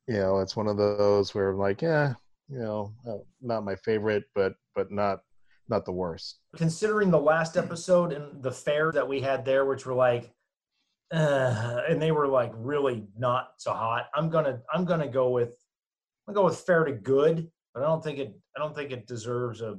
you 0.06 0.14
know, 0.14 0.38
it's 0.38 0.56
one 0.56 0.68
of 0.68 0.76
those 0.76 1.34
where 1.34 1.50
I'm 1.50 1.58
like, 1.58 1.82
yeah, 1.82 2.14
you 2.48 2.58
know, 2.58 2.92
uh, 3.06 3.18
not 3.42 3.64
my 3.64 3.76
favorite, 3.76 4.24
but 4.34 4.54
but 4.74 4.90
not 4.90 5.20
not 5.68 5.84
the 5.84 5.92
worst. 5.92 6.38
Considering 6.56 7.10
the 7.10 7.20
last 7.20 7.56
episode 7.56 8.12
and 8.12 8.42
the 8.42 8.52
fair 8.52 8.90
that 8.92 9.06
we 9.06 9.20
had 9.20 9.44
there, 9.44 9.64
which 9.64 9.86
were 9.86 9.94
like, 9.94 10.32
uh, 11.12 11.80
and 11.88 12.00
they 12.00 12.12
were 12.12 12.28
like 12.28 12.52
really 12.54 13.06
not 13.16 13.52
so 13.56 13.72
hot. 13.72 14.08
I'm 14.14 14.28
gonna 14.28 14.60
I'm 14.72 14.84
gonna 14.84 15.08
go 15.08 15.30
with 15.30 15.50
I'm 16.26 16.34
gonna 16.34 16.42
go 16.42 16.44
with 16.46 16.60
fair 16.60 16.84
to 16.84 16.92
good, 16.92 17.50
but 17.74 17.82
I 17.82 17.86
don't 17.86 18.02
think 18.02 18.18
it 18.18 18.38
I 18.56 18.60
don't 18.60 18.74
think 18.74 18.90
it 18.90 19.06
deserves 19.06 19.60
a 19.62 19.78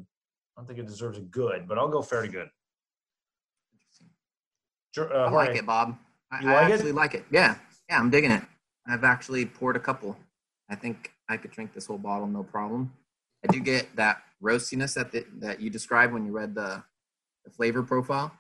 I 0.58 0.62
don't 0.62 0.66
think 0.68 0.80
it 0.80 0.88
deserves 0.88 1.18
a 1.18 1.22
good, 1.22 1.68
but 1.68 1.78
I'll 1.78 1.88
go 1.88 2.02
fair 2.02 2.22
to 2.24 2.28
good. 2.28 2.50
Uh, 4.98 5.04
I 5.04 5.30
like 5.30 5.56
it, 5.56 5.66
Bob. 5.66 5.98
I, 6.32 6.42
You 6.42 6.50
I 6.50 6.54
like 6.54 6.70
it? 6.70 6.74
actually 6.74 6.92
like 6.92 7.14
it. 7.14 7.26
Yeah, 7.32 7.56
yeah, 7.90 8.00
I'm 8.00 8.10
digging 8.10 8.32
it. 8.32 8.44
I've 8.88 9.04
actually 9.04 9.46
poured 9.46 9.76
a 9.76 9.80
couple. 9.80 10.18
I 10.70 10.76
think 10.76 11.12
I 11.30 11.38
could 11.38 11.52
drink 11.52 11.74
this 11.74 11.86
whole 11.86 11.98
bottle 11.98 12.28
no 12.28 12.44
problem. 12.44 12.92
I 13.44 13.52
do 13.52 13.60
get 13.60 13.96
that 13.96 14.24
roastiness 14.42 14.96
that 14.96 15.12
the, 15.12 15.26
that 15.40 15.62
you 15.62 15.70
described 15.70 16.14
when 16.14 16.26
you 16.26 16.32
read 16.32 16.56
the, 16.56 16.84
the 17.46 17.52
flavor 17.52 17.84
profile. 17.84 18.32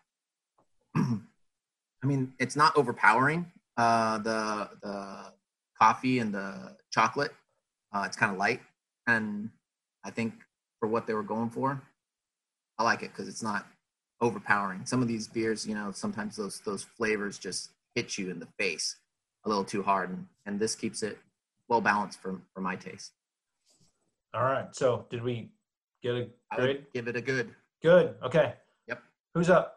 I 0.96 2.06
mean, 2.06 2.34
it's 2.40 2.56
not 2.56 2.76
overpowering. 2.76 3.52
Uh, 3.78 4.18
the 4.18 4.70
the 4.82 5.34
coffee 5.80 6.20
and 6.20 6.34
the 6.34 6.76
chocolate, 6.92 7.32
uh, 7.94 8.04
it's 8.06 8.18
kind 8.18 8.32
of 8.32 8.38
light, 8.38 8.62
and 9.08 9.50
I 10.04 10.10
think 10.12 10.34
for 10.80 10.88
what 10.88 11.08
they 11.08 11.14
were 11.14 11.24
going 11.24 11.50
for, 11.50 11.82
I 12.78 12.84
like 12.84 13.04
it 13.04 13.12
because 13.12 13.30
it's 13.30 13.44
not 13.44 13.66
overpowering. 14.22 14.86
Some 14.86 15.02
of 15.02 15.08
these 15.08 15.28
beers, 15.28 15.66
you 15.66 15.76
know, 15.76 15.92
sometimes 15.92 16.36
those 16.36 16.60
those 16.62 16.84
flavors 16.84 17.38
just 17.38 17.72
hit 17.96 18.18
you 18.18 18.30
in 18.30 18.40
the 18.40 18.48
face 18.58 18.98
a 19.46 19.50
little 19.50 19.64
too 19.64 19.84
hard, 19.84 20.10
and, 20.10 20.28
and 20.46 20.60
this 20.60 20.76
keeps 20.76 21.02
it 21.04 21.18
well 21.70 21.82
balanced 21.82 22.22
for 22.22 22.42
for 22.54 22.60
my 22.60 22.76
taste. 22.76 23.14
All 24.34 24.44
right. 24.44 24.68
So 24.74 25.06
did 25.10 25.24
we 25.24 25.52
get 26.04 26.16
a 26.16 26.30
I 26.52 26.56
grade? 26.56 26.68
would 26.78 26.94
give 26.94 27.08
it 27.08 27.16
a 27.16 27.22
good. 27.22 27.56
Good. 27.82 28.16
Okay. 28.24 28.54
Yep. 28.88 29.02
Who's 29.34 29.50
up? 29.50 29.76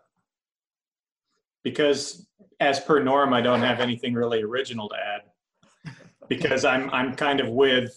because 1.65 2.27
as 2.61 2.81
per 2.81 3.03
norm, 3.03 3.33
I 3.33 3.41
don't 3.41 3.61
have 3.61 3.81
anything 3.81 4.15
really 4.15 4.43
original 4.43 4.89
to 4.89 4.97
add. 4.97 5.95
Because 6.29 6.65
I'm 6.65 6.91
I'm 6.91 7.15
kind 7.15 7.41
of 7.41 7.49
with 7.51 7.93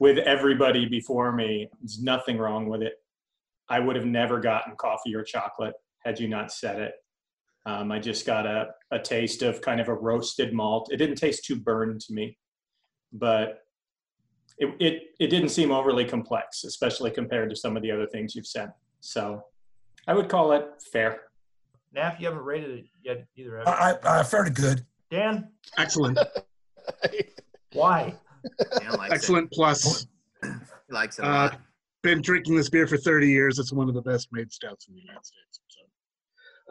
with 0.00 0.18
everybody 0.18 0.86
before 0.86 1.32
me. 1.32 1.68
There's 1.80 2.02
nothing 2.02 2.38
wrong 2.38 2.68
with 2.68 2.82
it. 2.82 2.94
I 3.68 3.80
would 3.80 3.96
have 3.96 4.06
never 4.06 4.40
gotten 4.40 4.74
coffee 4.76 5.14
or 5.14 5.22
chocolate 5.22 5.74
had 6.04 6.18
you 6.20 6.28
not 6.28 6.52
said 6.52 6.80
it. 6.80 6.94
Um, 7.64 7.90
I 7.90 7.98
just 7.98 8.24
got 8.24 8.46
a, 8.46 8.68
a 8.92 8.98
taste 8.98 9.42
of 9.42 9.60
kind 9.60 9.80
of 9.80 9.88
a 9.88 9.94
roasted 9.94 10.52
malt. 10.52 10.88
It 10.92 10.98
didn't 10.98 11.16
taste 11.16 11.44
too 11.44 11.56
burned 11.56 12.00
to 12.02 12.12
me, 12.12 12.38
but 13.12 13.58
it, 14.58 14.74
it, 14.80 15.02
it 15.20 15.26
didn't 15.28 15.50
seem 15.50 15.70
overly 15.70 16.04
complex, 16.04 16.64
especially 16.64 17.10
compared 17.10 17.50
to 17.50 17.56
some 17.56 17.76
of 17.76 17.82
the 17.82 17.90
other 17.90 18.06
things 18.06 18.34
you've 18.34 18.46
said. 18.46 18.72
So 19.00 19.42
I 20.06 20.14
would 20.14 20.28
call 20.28 20.52
it 20.52 20.66
fair. 20.92 21.20
Knapp, 21.92 22.20
you 22.20 22.26
haven't 22.26 22.42
rated 22.44 22.70
it 22.78 22.84
yet 23.02 23.26
either. 23.36 23.58
Have 23.58 23.66
you? 23.66 23.72
I, 24.08 24.20
I 24.20 24.22
fair 24.22 24.44
to 24.44 24.50
good. 24.50 24.84
Dan, 25.10 25.48
Excellent. 25.78 26.18
why? 27.72 28.14
Dan 28.80 28.92
likes 28.92 29.12
Excellent 29.14 29.50
plus. 29.52 30.06
He 30.42 30.48
likes 30.90 31.18
it 31.18 31.24
a 31.24 31.28
Uh, 31.28 31.32
lot. 31.32 31.60
been 32.02 32.20
drinking 32.22 32.56
this 32.56 32.68
beer 32.70 32.86
for 32.86 32.96
30 32.96 33.28
years. 33.28 33.58
It's 33.58 33.72
one 33.72 33.88
of 33.88 33.94
the 33.94 34.02
best 34.02 34.28
made 34.32 34.52
stouts 34.52 34.88
in 34.88 34.94
the 34.94 35.00
United 35.00 35.24
States. 35.24 35.60
So, 35.68 35.80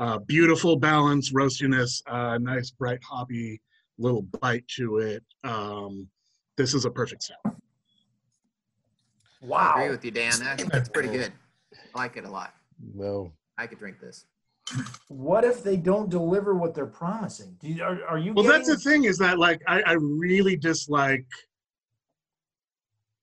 uh, 0.04 0.18
beautiful 0.20 0.76
balance, 0.76 1.32
roastiness, 1.34 2.02
uh, 2.08 2.38
nice 2.40 2.72
bright 2.72 3.00
hoppy 3.04 3.62
little 3.98 4.24
bite 4.42 4.68
to 4.78 4.98
it. 4.98 5.24
Um, 5.44 6.08
this 6.58 6.74
is 6.74 6.86
a 6.86 6.92
perfect 6.92 7.24
stout. 7.24 7.56
I 9.46 9.48
Wow. 9.48 9.74
agree 9.76 9.90
with 9.90 10.06
you, 10.06 10.12
Dan. 10.12 10.34
I 10.44 10.56
think 10.56 10.72
that's 10.72 10.90
pretty 10.90 11.10
good. 11.10 11.32
I 11.74 11.98
like 11.98 12.18
it 12.18 12.26
a 12.26 12.30
lot. 12.30 12.54
No. 12.94 13.32
I 13.58 13.68
could 13.68 13.80
drink 13.80 14.00
this. 14.00 14.26
What 15.10 15.44
if 15.44 15.64
they 15.64 15.78
don't 15.78 16.10
deliver 16.10 16.56
what 16.56 16.74
they're 16.74 16.88
promising? 16.88 17.56
Do 17.62 17.68
you, 17.68 17.84
are, 17.84 18.04
are 18.06 18.18
you? 18.18 18.34
Well, 18.34 18.44
that's 18.44 18.68
the 18.68 18.78
thing 18.78 19.04
is 19.04 19.18
that 19.20 19.38
like 19.38 19.62
I, 19.68 19.82
I 19.84 19.94
really 19.94 20.56
dislike 20.56 21.26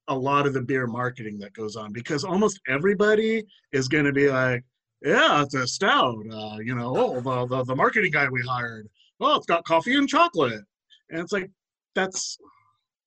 a 0.08 0.14
lot 0.16 0.46
of 0.46 0.52
the 0.52 0.60
beer 0.60 0.86
marketing 0.86 1.38
that 1.40 1.52
goes 1.52 1.74
on 1.74 1.92
because 1.92 2.24
almost 2.24 2.60
everybody 2.68 3.44
is 3.72 3.88
going 3.88 4.04
to 4.04 4.12
be 4.12 4.30
like, 4.30 4.64
yeah, 5.02 5.42
it's 5.42 5.54
a 5.54 5.66
stout. 5.66 6.24
Uh, 6.30 6.58
you 6.58 6.74
know, 6.76 6.94
oh, 6.96 7.20
the, 7.20 7.46
the 7.46 7.64
the 7.64 7.76
marketing 7.76 8.12
guy 8.12 8.28
we 8.28 8.42
hired. 8.42 8.88
Oh, 9.20 9.36
it's 9.36 9.46
got 9.46 9.64
coffee 9.64 9.96
and 9.96 10.08
chocolate, 10.08 10.62
and 11.10 11.20
it's 11.20 11.32
like 11.32 11.50
that's 11.96 12.38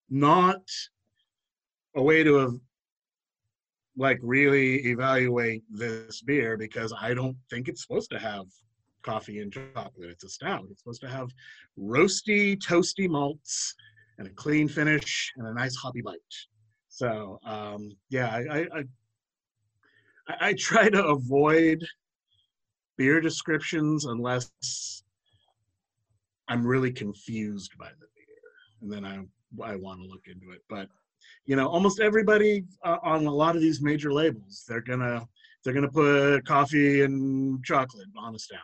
not 0.09 0.61
a 1.95 2.03
way 2.03 2.21
to 2.23 2.35
have 2.35 2.53
like 3.97 4.19
really 4.21 4.85
evaluate 4.87 5.63
this 5.69 6.21
beer 6.21 6.57
because 6.57 6.93
I 6.99 7.13
don't 7.13 7.37
think 7.49 7.67
it's 7.67 7.81
supposed 7.81 8.11
to 8.11 8.19
have 8.19 8.45
coffee 9.03 9.39
and 9.39 9.51
chocolate. 9.51 10.09
It's 10.09 10.23
a 10.23 10.29
stout. 10.29 10.65
It's 10.69 10.81
supposed 10.81 11.01
to 11.01 11.09
have 11.09 11.29
roasty, 11.79 12.57
toasty 12.57 13.07
malts 13.07 13.75
and 14.17 14.27
a 14.27 14.31
clean 14.31 14.67
finish 14.67 15.31
and 15.37 15.47
a 15.47 15.53
nice 15.53 15.75
hoppy 15.75 16.01
bite. 16.01 16.19
So 16.89 17.39
um, 17.45 17.95
yeah, 18.09 18.29
I, 18.29 18.59
I, 18.59 18.65
I 18.77 18.83
I 20.39 20.53
try 20.53 20.89
to 20.89 21.05
avoid 21.05 21.85
beer 22.97 23.21
descriptions 23.21 24.05
unless 24.05 25.03
I'm 26.47 26.65
really 26.65 26.91
confused 26.91 27.73
by 27.77 27.89
the 27.89 28.07
beer, 28.15 28.81
and 28.81 28.91
then 28.91 29.05
I 29.05 29.71
I 29.71 29.75
want 29.75 30.01
to 30.01 30.07
look 30.07 30.23
into 30.27 30.51
it. 30.51 30.61
But 30.69 30.89
you 31.45 31.55
know, 31.55 31.67
almost 31.67 31.99
everybody 31.99 32.65
uh, 32.83 32.97
on 33.03 33.25
a 33.25 33.31
lot 33.31 33.55
of 33.55 33.61
these 33.61 33.81
major 33.81 34.11
labels, 34.11 34.63
they're 34.67 34.81
gonna 34.81 35.27
they're 35.63 35.73
gonna 35.73 35.91
put 35.91 36.45
coffee 36.45 37.01
and 37.03 37.63
chocolate 37.63 38.07
on 38.17 38.35
a 38.35 38.39
stout 38.39 38.59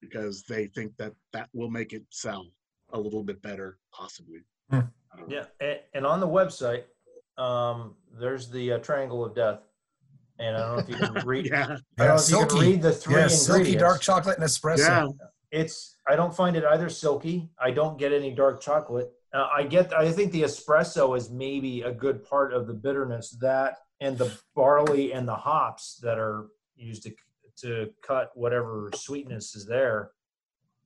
because 0.00 0.42
they 0.44 0.66
think 0.68 0.96
that 0.98 1.12
that 1.32 1.48
will 1.52 1.70
make 1.70 1.92
it 1.92 2.02
sell 2.10 2.46
a 2.92 2.98
little 3.00 3.22
bit 3.24 3.40
better, 3.42 3.78
possibly. 3.92 4.40
Hmm. 4.70 4.80
I 5.12 5.16
don't 5.18 5.28
know. 5.28 5.36
Yeah, 5.36 5.44
and, 5.60 5.78
and 5.94 6.06
on 6.06 6.20
the 6.20 6.28
website, 6.28 6.84
um, 7.38 7.94
there's 8.18 8.48
the 8.50 8.72
uh, 8.74 8.78
triangle 8.78 9.24
of 9.24 9.34
death, 9.34 9.60
and 10.38 10.56
I 10.56 10.60
don't 10.60 10.76
know 10.76 10.82
if 10.82 10.88
you 10.88 10.96
can 10.96 11.14
read. 11.26 11.46
Yeah, 11.46 11.64
I 11.64 11.66
don't 11.66 11.80
Yeah, 11.98 12.06
know 12.06 12.14
if 12.16 12.30
you 12.30 12.46
can 12.46 12.58
read 12.58 12.82
the 12.82 12.92
three 12.92 13.14
Yeah, 13.14 13.18
ingredients. 13.22 13.44
silky 13.46 13.76
dark 13.76 14.00
chocolate 14.00 14.38
and 14.38 14.46
espresso. 14.46 14.78
yeah. 14.78 15.06
It's 15.52 15.96
I 16.08 16.16
don't 16.16 16.34
find 16.34 16.56
it 16.56 16.64
either 16.64 16.88
silky. 16.88 17.48
I 17.58 17.70
don't 17.70 17.98
get 17.98 18.12
any 18.12 18.32
dark 18.32 18.60
chocolate. 18.60 19.10
Uh, 19.36 19.48
I 19.54 19.64
get. 19.64 19.92
I 19.92 20.10
think 20.10 20.32
the 20.32 20.42
espresso 20.42 21.14
is 21.16 21.28
maybe 21.30 21.82
a 21.82 21.92
good 21.92 22.24
part 22.24 22.54
of 22.54 22.66
the 22.66 22.72
bitterness 22.72 23.36
that 23.42 23.76
and 24.00 24.16
the 24.16 24.32
barley 24.54 25.12
and 25.12 25.28
the 25.28 25.34
hops 25.34 25.96
that 26.02 26.18
are 26.18 26.46
used 26.74 27.02
to 27.02 27.12
to 27.58 27.90
cut 28.02 28.30
whatever 28.34 28.90
sweetness 28.94 29.54
is 29.54 29.66
there. 29.66 30.12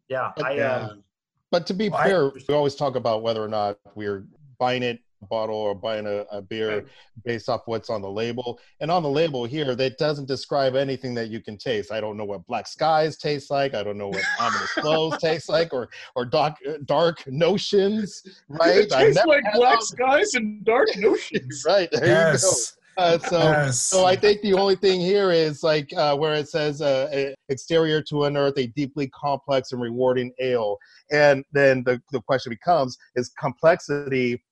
Yeah, 0.09 0.33
I 0.43 0.55
yeah. 0.55 0.77
um, 0.91 1.05
But 1.53 1.65
to 1.69 1.75
be 1.75 1.91
Well, 1.91 2.01
I- 2.01 2.05
fair, 2.09 2.29
we 2.49 2.55
always 2.55 2.75
talk 2.75 2.97
about 2.97 3.23
whether 3.23 3.43
or 3.43 3.49
not 3.49 3.79
we're 3.95 4.27
buying 4.59 4.83
it 4.83 4.99
bottle 5.29 5.57
or 5.57 5.75
buying 5.75 6.07
a, 6.07 6.25
a 6.31 6.41
beer 6.41 6.87
based 7.25 7.49
off 7.49 7.63
what's 7.67 7.91
on 7.91 8.03
the 8.03 8.11
label. 8.11 8.59
And 8.81 8.91
on 8.91 9.03
the 9.03 9.11
label 9.11 9.45
here, 9.45 9.75
that 9.75 9.99
doesn't 9.99 10.27
describe 10.29 10.75
anything 10.77 11.15
that 11.15 11.29
you 11.29 11.41
can 11.41 11.57
taste. 11.59 11.93
I 11.93 12.01
don't 12.01 12.17
know 12.17 12.25
what 12.25 12.47
black 12.47 12.67
skies 12.67 13.17
taste 13.17 13.51
like. 13.51 13.75
I 13.75 13.83
don't 13.83 13.99
know 13.99 14.09
what 14.09 14.25
ominous 14.41 14.71
flows 14.73 15.17
taste 15.21 15.49
like, 15.49 15.73
or 15.73 15.89
or 16.17 16.25
dark 16.25 16.57
dark 16.87 17.27
notions. 17.27 18.23
Right? 18.49 18.79
It 18.79 18.91
tastes 18.91 19.25
like 19.27 19.43
black 19.55 19.79
those. 19.79 19.89
skies 19.89 20.35
and 20.35 20.65
dark 20.65 20.89
notions. 20.97 21.63
Right 21.67 21.89
there 21.93 22.07
Yes. 22.07 22.43
you 22.43 22.49
go. 22.51 22.55
Uh, 22.97 23.19
so 23.19 23.39
yes. 23.39 23.81
so 23.81 24.05
I 24.05 24.17
think 24.17 24.43
the 24.43 24.53
only 24.55 24.75
thing 24.77 25.01
here 25.01 25.31
is 25.31 25.63
like 25.63 25.91
uh, 25.97 26.17
where 26.17 26.35
it 26.35 26.49
says 26.49 26.83
uh, 26.83 27.33
exterior 27.49 28.03
to 28.03 28.25
unearth 28.25 28.59
a 28.59 28.67
deeply 28.67 29.09
complex 29.09 29.73
and 29.73 29.81
rewarding 29.81 30.33
ale, 30.41 30.77
and 31.13 31.45
then 31.53 31.83
the 31.85 32.03
the 32.11 32.21
question 32.21 32.51
becomes: 32.51 32.99
Is 33.15 33.31
complexity? 33.39 34.43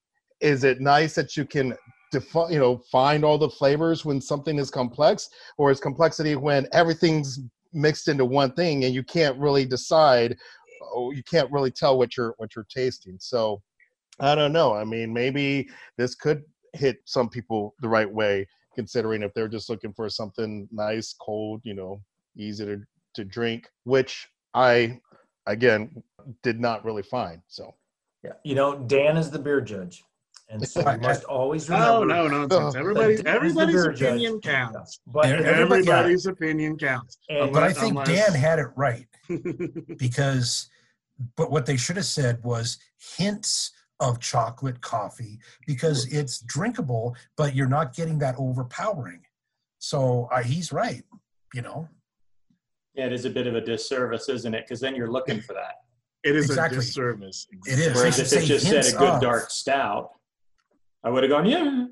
Is 0.40 0.64
it 0.64 0.80
nice 0.80 1.14
that 1.14 1.36
you 1.36 1.44
can 1.44 1.76
define, 2.12 2.52
you 2.52 2.58
know, 2.58 2.78
find 2.90 3.24
all 3.24 3.38
the 3.38 3.50
flavors 3.50 4.04
when 4.04 4.20
something 4.20 4.58
is 4.58 4.70
complex, 4.70 5.28
or 5.56 5.70
is 5.70 5.80
complexity 5.80 6.36
when 6.36 6.66
everything's 6.72 7.40
mixed 7.72 8.08
into 8.08 8.24
one 8.24 8.52
thing 8.52 8.84
and 8.84 8.94
you 8.94 9.02
can't 9.02 9.38
really 9.38 9.64
decide? 9.64 10.36
Oh, 10.82 11.10
you 11.10 11.22
can't 11.22 11.50
really 11.50 11.70
tell 11.70 11.98
what 11.98 12.16
you're 12.16 12.34
what 12.38 12.54
you're 12.54 12.66
tasting. 12.70 13.16
So 13.20 13.62
I 14.20 14.34
don't 14.34 14.52
know. 14.52 14.74
I 14.74 14.84
mean, 14.84 15.12
maybe 15.12 15.68
this 15.96 16.14
could 16.14 16.42
hit 16.72 16.98
some 17.04 17.28
people 17.28 17.74
the 17.80 17.88
right 17.88 18.10
way, 18.10 18.46
considering 18.74 19.22
if 19.22 19.32
they're 19.34 19.48
just 19.48 19.68
looking 19.68 19.92
for 19.92 20.08
something 20.08 20.68
nice, 20.72 21.14
cold, 21.20 21.60
you 21.64 21.74
know, 21.74 22.00
easy 22.36 22.64
to, 22.64 22.80
to 23.14 23.24
drink, 23.24 23.68
which 23.84 24.28
I, 24.54 25.00
again, 25.46 26.02
did 26.42 26.60
not 26.60 26.84
really 26.84 27.02
find. 27.02 27.40
So, 27.48 27.74
yeah. 28.24 28.32
You 28.44 28.54
know, 28.54 28.78
Dan 28.78 29.16
is 29.16 29.30
the 29.30 29.38
beer 29.38 29.60
judge, 29.60 30.04
and 30.50 30.66
so 30.66 30.80
you 30.90 30.98
must 30.98 31.24
always 31.24 31.68
remember. 31.68 32.06
No, 32.06 32.26
no 32.26 32.46
nonsense. 32.46 32.74
Oh. 32.74 32.78
Everybody's 32.78 33.22
Dan 33.22 33.44
is 33.44 33.54
the 33.54 33.60
everybody's 33.60 33.74
beer 33.74 33.92
judge. 33.92 34.02
opinion 34.02 34.40
counts. 34.40 35.00
But 35.06 35.26
everybody- 35.26 35.80
Everybody's 35.82 36.26
opinion 36.26 36.78
counts. 36.78 37.18
and, 37.28 37.52
but 37.52 37.62
I 37.62 37.72
think 37.72 37.90
unless- 37.90 38.08
Dan 38.08 38.32
had 38.34 38.58
it 38.58 38.68
right 38.76 39.06
because, 39.98 40.68
but 41.36 41.50
what 41.50 41.66
they 41.66 41.76
should 41.76 41.96
have 41.96 42.06
said 42.06 42.42
was 42.42 42.78
hints 43.16 43.72
of 44.00 44.20
chocolate 44.20 44.80
coffee 44.80 45.38
because 45.66 46.06
it's 46.12 46.40
drinkable, 46.42 47.16
but 47.36 47.54
you're 47.54 47.68
not 47.68 47.94
getting 47.94 48.18
that 48.20 48.34
overpowering. 48.38 49.20
So 49.80 50.28
uh, 50.32 50.42
he's 50.42 50.72
right, 50.72 51.02
you 51.54 51.62
know. 51.62 51.88
Yeah, 52.94 53.06
it 53.06 53.12
is 53.12 53.24
a 53.24 53.30
bit 53.30 53.46
of 53.46 53.54
a 53.54 53.60
disservice, 53.60 54.28
isn't 54.28 54.54
it? 54.54 54.64
Because 54.66 54.80
then 54.80 54.94
you're 54.96 55.10
looking 55.10 55.40
for 55.40 55.52
that. 55.52 55.74
It 56.24 56.34
is 56.34 56.46
Exactly. 56.46 56.78
a 56.78 56.80
disservice. 56.80 57.46
It 57.66 57.78
is. 57.78 57.94
Whereas 57.94 58.16
They 58.16 58.38
if 58.38 58.42
it 58.44 58.46
just 58.46 58.66
said 58.66 58.86
a 58.86 58.98
good 58.98 59.08
of. 59.08 59.20
dark 59.20 59.50
stout, 59.50 60.10
I 61.04 61.10
would 61.10 61.22
have 61.22 61.30
gone, 61.30 61.46
yeah. 61.46 61.86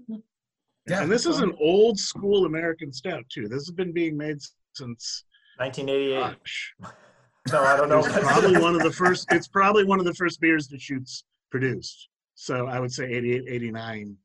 Yeah, 0.88 1.02
and 1.02 1.10
this 1.10 1.26
is 1.26 1.40
an 1.40 1.52
old 1.60 1.98
school 1.98 2.46
American 2.46 2.92
stout 2.92 3.25
too. 3.28 3.48
This 3.48 3.66
has 3.66 3.70
been 3.70 3.92
being 3.92 4.16
made 4.16 4.38
since 4.75 5.25
1988. 5.58 6.20
gosh, 6.20 6.75
No, 7.52 7.62
I 7.62 7.76
don't 7.76 7.88
know. 7.88 7.98
it's 8.00 8.18
probably 8.18 8.60
one 8.60 8.75
of 8.75 8.82
the 8.82 8.92
first. 8.92 9.26
It's 9.30 9.48
probably 9.48 9.84
one 9.84 10.00
of 10.00 10.04
the 10.04 10.14
first 10.14 10.40
beers 10.40 10.68
that 10.68 10.80
Shoots 10.80 11.25
produced. 11.50 12.08
So 12.34 12.66
I 12.66 12.80
would 12.80 12.92
say 12.92 13.04
88, 13.10 13.44
89. 13.48 14.16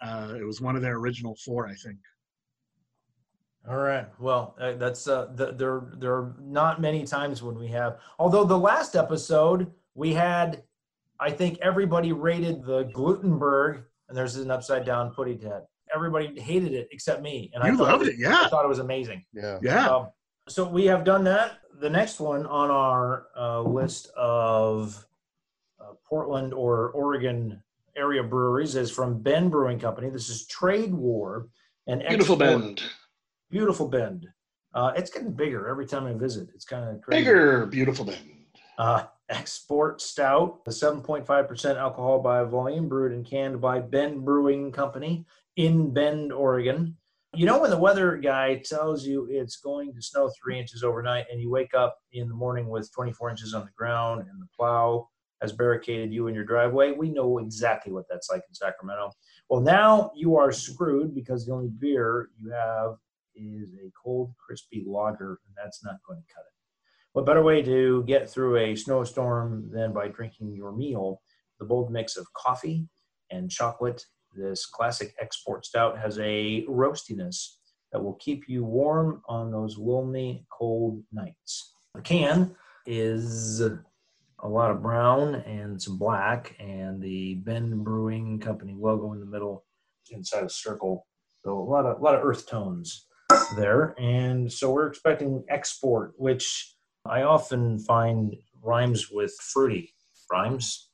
Uh, 0.00 0.34
it 0.38 0.44
was 0.44 0.60
one 0.60 0.74
of 0.74 0.82
their 0.82 0.96
original 0.96 1.36
four, 1.44 1.66
I 1.66 1.74
think. 1.74 1.98
All 3.68 3.78
right. 3.78 4.06
Well, 4.18 4.56
uh, 4.60 4.72
that's 4.72 5.06
uh, 5.08 5.28
the, 5.34 5.52
there. 5.52 5.82
There 5.96 6.12
are 6.12 6.34
not 6.40 6.80
many 6.80 7.04
times 7.04 7.42
when 7.42 7.58
we 7.58 7.68
have. 7.68 7.98
Although 8.18 8.44
the 8.44 8.58
last 8.58 8.96
episode 8.96 9.70
we 9.94 10.12
had, 10.12 10.62
I 11.24 11.30
think 11.30 11.58
everybody 11.62 12.12
rated 12.12 12.64
the 12.66 12.84
Glutenberg, 12.92 13.84
and 14.08 14.16
there's 14.16 14.36
an 14.36 14.50
upside 14.50 14.84
down 14.84 15.10
pudding 15.14 15.40
head. 15.40 15.62
Everybody 15.94 16.38
hated 16.38 16.74
it 16.74 16.88
except 16.92 17.22
me, 17.22 17.50
and 17.54 17.62
I 17.62 17.68
You 17.68 17.78
thought 17.78 17.88
loved 17.88 18.00
was- 18.00 18.08
it, 18.10 18.18
yeah. 18.18 18.42
I 18.42 18.48
thought 18.48 18.62
it 18.64 18.68
was 18.68 18.78
amazing. 18.80 19.24
Yeah. 19.32 19.58
Yeah. 19.62 19.88
Um, 19.88 20.08
so 20.48 20.68
we 20.68 20.84
have 20.84 21.02
done 21.02 21.24
that. 21.24 21.60
The 21.80 21.88
next 21.88 22.20
one 22.20 22.44
on 22.44 22.70
our 22.70 23.28
uh, 23.38 23.62
list 23.62 24.08
of 24.14 25.06
uh, 25.80 25.94
Portland 26.06 26.52
or 26.52 26.90
Oregon 26.90 27.62
area 27.96 28.22
breweries 28.22 28.76
is 28.76 28.90
from 28.90 29.20
Bend 29.22 29.50
Brewing 29.50 29.78
Company. 29.78 30.10
This 30.10 30.28
is 30.28 30.46
Trade 30.46 30.92
War 30.92 31.48
and 31.86 32.00
Beautiful 32.06 32.34
Export- 32.42 32.60
Bend. 32.60 32.82
Beautiful 33.50 33.88
Bend. 33.88 34.28
Uh, 34.74 34.92
it's 34.96 35.10
getting 35.10 35.32
bigger 35.32 35.68
every 35.68 35.86
time 35.86 36.04
I 36.06 36.12
visit. 36.12 36.48
It's 36.54 36.66
kind 36.66 36.86
of 36.90 37.00
crazy. 37.00 37.22
Bigger, 37.22 37.64
beautiful 37.66 38.04
Bend. 38.04 38.18
Uh, 38.76 39.04
export 39.28 40.00
stout, 40.00 40.60
a 40.66 40.70
7.5% 40.70 41.76
alcohol 41.76 42.20
by 42.20 42.42
volume, 42.44 42.88
brewed 42.88 43.12
and 43.12 43.26
canned 43.26 43.60
by 43.60 43.80
Bend 43.80 44.24
Brewing 44.24 44.72
Company 44.72 45.24
in 45.56 45.92
Bend, 45.92 46.32
Oregon. 46.32 46.96
You 47.34 47.46
know, 47.46 47.60
when 47.60 47.70
the 47.70 47.78
weather 47.78 48.16
guy 48.16 48.62
tells 48.64 49.04
you 49.04 49.26
it's 49.30 49.56
going 49.56 49.92
to 49.94 50.02
snow 50.02 50.30
three 50.40 50.58
inches 50.58 50.84
overnight, 50.84 51.26
and 51.30 51.40
you 51.40 51.50
wake 51.50 51.74
up 51.74 51.96
in 52.12 52.28
the 52.28 52.34
morning 52.34 52.68
with 52.68 52.92
24 52.92 53.30
inches 53.30 53.54
on 53.54 53.64
the 53.64 53.72
ground 53.76 54.20
and 54.30 54.40
the 54.40 54.46
plow 54.56 55.08
has 55.44 55.52
barricaded 55.52 56.12
you 56.12 56.26
in 56.26 56.34
your 56.34 56.44
driveway, 56.44 56.92
we 56.92 57.10
know 57.10 57.38
exactly 57.38 57.92
what 57.92 58.06
that's 58.08 58.30
like 58.30 58.42
in 58.48 58.54
Sacramento. 58.54 59.12
Well, 59.48 59.60
now 59.60 60.10
you 60.14 60.36
are 60.36 60.50
screwed 60.52 61.14
because 61.14 61.44
the 61.44 61.52
only 61.52 61.68
beer 61.68 62.30
you 62.40 62.50
have 62.50 62.94
is 63.36 63.74
a 63.74 63.90
cold, 64.02 64.32
crispy 64.38 64.84
lager, 64.86 65.40
and 65.46 65.54
that's 65.56 65.84
not 65.84 65.96
going 66.06 66.20
to 66.20 66.34
cut 66.34 66.44
it. 66.46 66.53
What 67.14 67.26
better 67.26 67.44
way 67.44 67.62
to 67.62 68.02
get 68.08 68.28
through 68.28 68.56
a 68.56 68.74
snowstorm 68.74 69.70
than 69.72 69.92
by 69.92 70.08
drinking 70.08 70.52
your 70.52 70.72
meal? 70.72 71.22
The 71.60 71.64
bold 71.64 71.92
mix 71.92 72.16
of 72.16 72.26
coffee 72.32 72.88
and 73.30 73.48
chocolate. 73.48 74.04
This 74.34 74.66
classic 74.66 75.14
export 75.20 75.64
stout 75.64 75.96
has 75.96 76.18
a 76.18 76.64
roastiness 76.68 77.58
that 77.92 78.02
will 78.02 78.14
keep 78.14 78.48
you 78.48 78.64
warm 78.64 79.22
on 79.28 79.52
those 79.52 79.78
lonely, 79.78 80.44
cold 80.50 81.04
nights. 81.12 81.74
The 81.94 82.00
can 82.00 82.56
is 82.84 83.60
a 83.60 83.78
lot 84.48 84.72
of 84.72 84.82
brown 84.82 85.36
and 85.36 85.80
some 85.80 85.96
black, 85.96 86.56
and 86.58 87.00
the 87.00 87.36
Bend 87.36 87.84
Brewing 87.84 88.40
Company 88.40 88.74
logo 88.76 89.12
in 89.12 89.20
the 89.20 89.26
middle, 89.26 89.64
inside 90.10 90.42
a 90.42 90.50
circle. 90.50 91.06
So 91.44 91.56
a 91.56 91.62
lot 91.62 91.86
of 91.86 92.00
a 92.00 92.02
lot 92.02 92.16
of 92.16 92.24
earth 92.24 92.48
tones 92.48 93.06
there, 93.54 93.94
and 94.00 94.52
so 94.52 94.72
we're 94.72 94.88
expecting 94.88 95.44
export, 95.48 96.14
which 96.16 96.74
I 97.06 97.22
often 97.22 97.78
find 97.78 98.34
rhymes 98.62 99.10
with 99.10 99.34
fruity. 99.40 99.92
Rhymes 100.30 100.88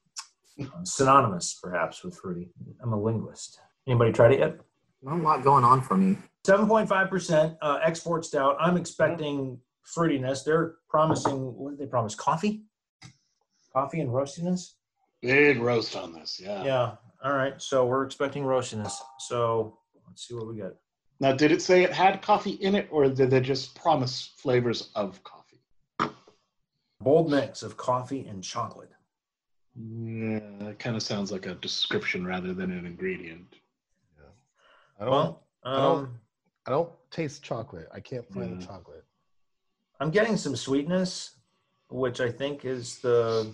synonymous, 0.83 1.59
perhaps, 1.63 2.03
with 2.03 2.17
fruity. 2.17 2.51
I'm 2.83 2.93
a 2.93 3.01
linguist. 3.01 3.59
Anybody 3.87 4.13
tried 4.13 4.33
it 4.33 4.41
yet? 4.41 4.57
Not 5.03 5.21
a 5.21 5.23
lot 5.23 5.45
going 5.45 5.65
on 5.65 5.81
for 5.81 5.97
me. 5.97 6.19
7.5% 6.47 7.57
uh, 7.63 7.79
export 7.83 8.25
stout. 8.25 8.57
I'm 8.61 8.77
expecting 8.77 9.59
fruitiness. 9.97 10.45
They're 10.45 10.77
promising, 10.89 11.55
what 11.55 11.71
did 11.71 11.79
they 11.79 11.87
promise? 11.91 12.15
Coffee? 12.15 12.65
Coffee 13.73 14.01
and 14.01 14.11
roastiness? 14.11 14.73
Big 15.23 15.61
roast 15.61 15.97
on 15.97 16.13
this, 16.13 16.41
yeah. 16.43 16.65
Yeah. 16.65 16.93
All 17.23 17.35
right. 17.35 17.61
So 17.61 17.87
we're 17.87 18.05
expecting 18.05 18.43
roastiness. 18.43 18.95
So 19.19 19.79
let's 20.09 20.27
see 20.27 20.35
what 20.35 20.49
we 20.49 20.57
get. 20.57 20.77
Now, 21.21 21.33
did 21.33 21.53
it 21.53 21.63
say 21.63 21.85
it 21.85 21.93
had 21.93 22.23
coffee 22.23 22.53
in 22.53 22.75
it, 22.75 22.89
or 22.91 23.09
did 23.09 23.31
they 23.31 23.41
just 23.41 23.75
promise 23.75 24.33
flavors 24.39 24.91
of 24.95 25.23
coffee? 25.23 25.40
Bold 27.01 27.31
mix 27.31 27.63
of 27.63 27.77
coffee 27.77 28.27
and 28.27 28.45
chocolate. 28.45 28.91
Yeah, 29.75 30.41
that 30.61 30.79
kind 30.79 30.97
of 30.97 31.03
sounds 31.03 31.33
like 31.33 31.47
a 31.47 31.55
description 31.55 32.27
rather 32.27 32.53
than 32.53 32.71
an 32.71 32.85
ingredient. 32.85 33.55
I 34.99 35.05
don't. 35.05 35.11
Well, 35.13 35.47
I 35.65 35.77
don't- 35.77 35.99
um, 36.05 36.21
I 36.67 36.71
don't 36.71 36.93
taste 37.11 37.43
chocolate. 37.43 37.89
I 37.91 38.01
can't 38.01 38.31
find 38.31 38.61
the 38.61 38.67
chocolate. 38.67 39.05
I'm 39.99 40.11
getting 40.11 40.37
some 40.37 40.55
sweetness, 40.55 41.37
which 41.89 42.21
I 42.21 42.31
think 42.31 42.65
is 42.67 42.99
the 42.99 43.51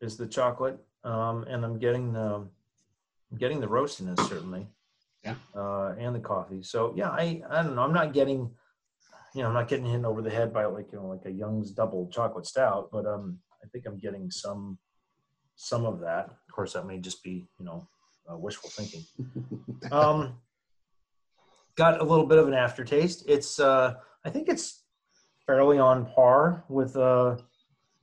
is 0.00 0.16
the 0.16 0.26
chocolate, 0.26 0.84
um, 1.04 1.44
and 1.44 1.64
I'm 1.64 1.78
getting 1.78 2.12
the 2.12 2.48
I'm 3.30 3.38
getting 3.38 3.60
the 3.60 3.68
roastiness 3.68 4.18
certainly, 4.28 4.66
Yeah. 5.24 5.36
uh, 5.54 5.94
and 5.96 6.14
the 6.14 6.20
coffee. 6.20 6.62
So 6.64 6.92
yeah, 6.96 7.10
I 7.10 7.42
I 7.48 7.62
don't 7.62 7.76
know. 7.76 7.82
I'm 7.82 7.92
not 7.92 8.12
getting, 8.12 8.52
you 9.36 9.42
know, 9.42 9.48
I'm 9.48 9.54
not 9.54 9.68
getting 9.68 9.84
hit 9.84 10.04
over 10.04 10.22
the 10.22 10.30
head 10.30 10.50
by 10.50 10.64
like 10.64 10.90
you 10.92 10.98
know 10.98 11.08
like 11.08 11.26
a 11.26 11.30
Young's 11.30 11.70
double 11.70 12.08
chocolate 12.10 12.46
stout, 12.46 12.88
but 12.90 13.04
um, 13.04 13.38
I 13.62 13.68
think 13.68 13.84
I'm 13.86 13.98
getting 13.98 14.30
some 14.30 14.78
some 15.56 15.84
of 15.84 16.00
that. 16.00 16.24
Of 16.24 16.54
course, 16.54 16.72
that 16.72 16.86
may 16.86 16.98
just 16.98 17.22
be 17.22 17.46
you 17.58 17.66
know 17.66 17.86
uh, 18.30 18.36
wishful 18.36 18.70
thinking. 18.70 19.04
Um, 19.92 20.38
got 21.76 22.00
a 22.00 22.04
little 22.04 22.26
bit 22.26 22.38
of 22.38 22.48
an 22.48 22.54
aftertaste. 22.54 23.24
It's 23.28 23.60
uh, 23.60 23.94
I 24.24 24.30
think 24.30 24.48
it's 24.48 24.82
fairly 25.46 25.78
on 25.78 26.06
par 26.06 26.64
with 26.68 26.96
uh 26.96 27.36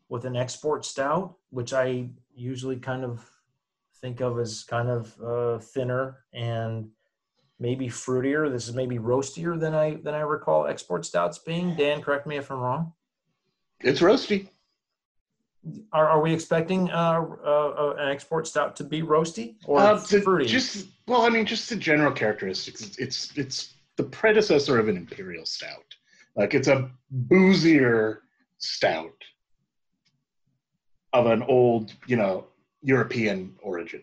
with 0.09 0.25
an 0.25 0.35
export 0.35 0.85
stout, 0.85 1.35
which 1.49 1.73
I 1.73 2.09
usually 2.35 2.77
kind 2.77 3.03
of 3.03 3.27
think 3.99 4.21
of 4.21 4.37
as 4.39 4.63
kind 4.63 4.89
of 4.89 5.19
uh, 5.19 5.57
thinner 5.59 6.19
and 6.31 6.89
maybe 7.63 7.87
fruitier. 7.87 8.51
This 8.51 8.67
is 8.67 8.75
maybe 8.75 8.97
roastier 8.99 9.57
than 9.59 9.73
I 9.73 9.95
than 9.95 10.13
I 10.13 10.19
recall 10.19 10.67
export 10.67 11.05
stouts 11.05 11.37
being. 11.39 11.75
Dan, 11.75 12.01
correct 12.01 12.27
me 12.27 12.35
if 12.37 12.51
I'm 12.51 12.59
wrong. 12.59 12.93
It's 13.79 14.01
roasty. 14.01 14.49
Are, 15.93 16.09
are 16.09 16.21
we 16.21 16.33
expecting 16.33 16.91
uh, 16.91 17.21
uh, 17.45 17.47
uh, 17.47 17.95
an 17.97 18.09
export 18.11 18.47
stout 18.47 18.75
to 18.75 18.83
be 18.83 19.01
roasty 19.01 19.55
or 19.65 19.79
Uh, 19.79 19.93
the- 19.95 20.21
fruity? 20.21 20.45
just 20.45 20.87
well, 21.07 21.21
I 21.23 21.29
mean, 21.29 21.45
just 21.45 21.69
the 21.69 21.77
general 21.77 22.11
characteristics. 22.11 22.81
It's, 22.85 22.97
it's 22.97 23.37
it's 23.37 23.73
the 23.95 24.03
predecessor 24.03 24.77
of 24.77 24.89
an 24.89 24.97
imperial 24.97 25.45
stout. 25.45 25.87
Like 26.35 26.53
it's 26.53 26.67
a 26.67 26.91
boozier 27.11 28.23
stout 28.57 29.13
of 31.13 31.27
an 31.27 31.43
old, 31.43 31.93
you 32.07 32.17
know, 32.17 32.47
European 32.81 33.55
origin. 33.61 34.01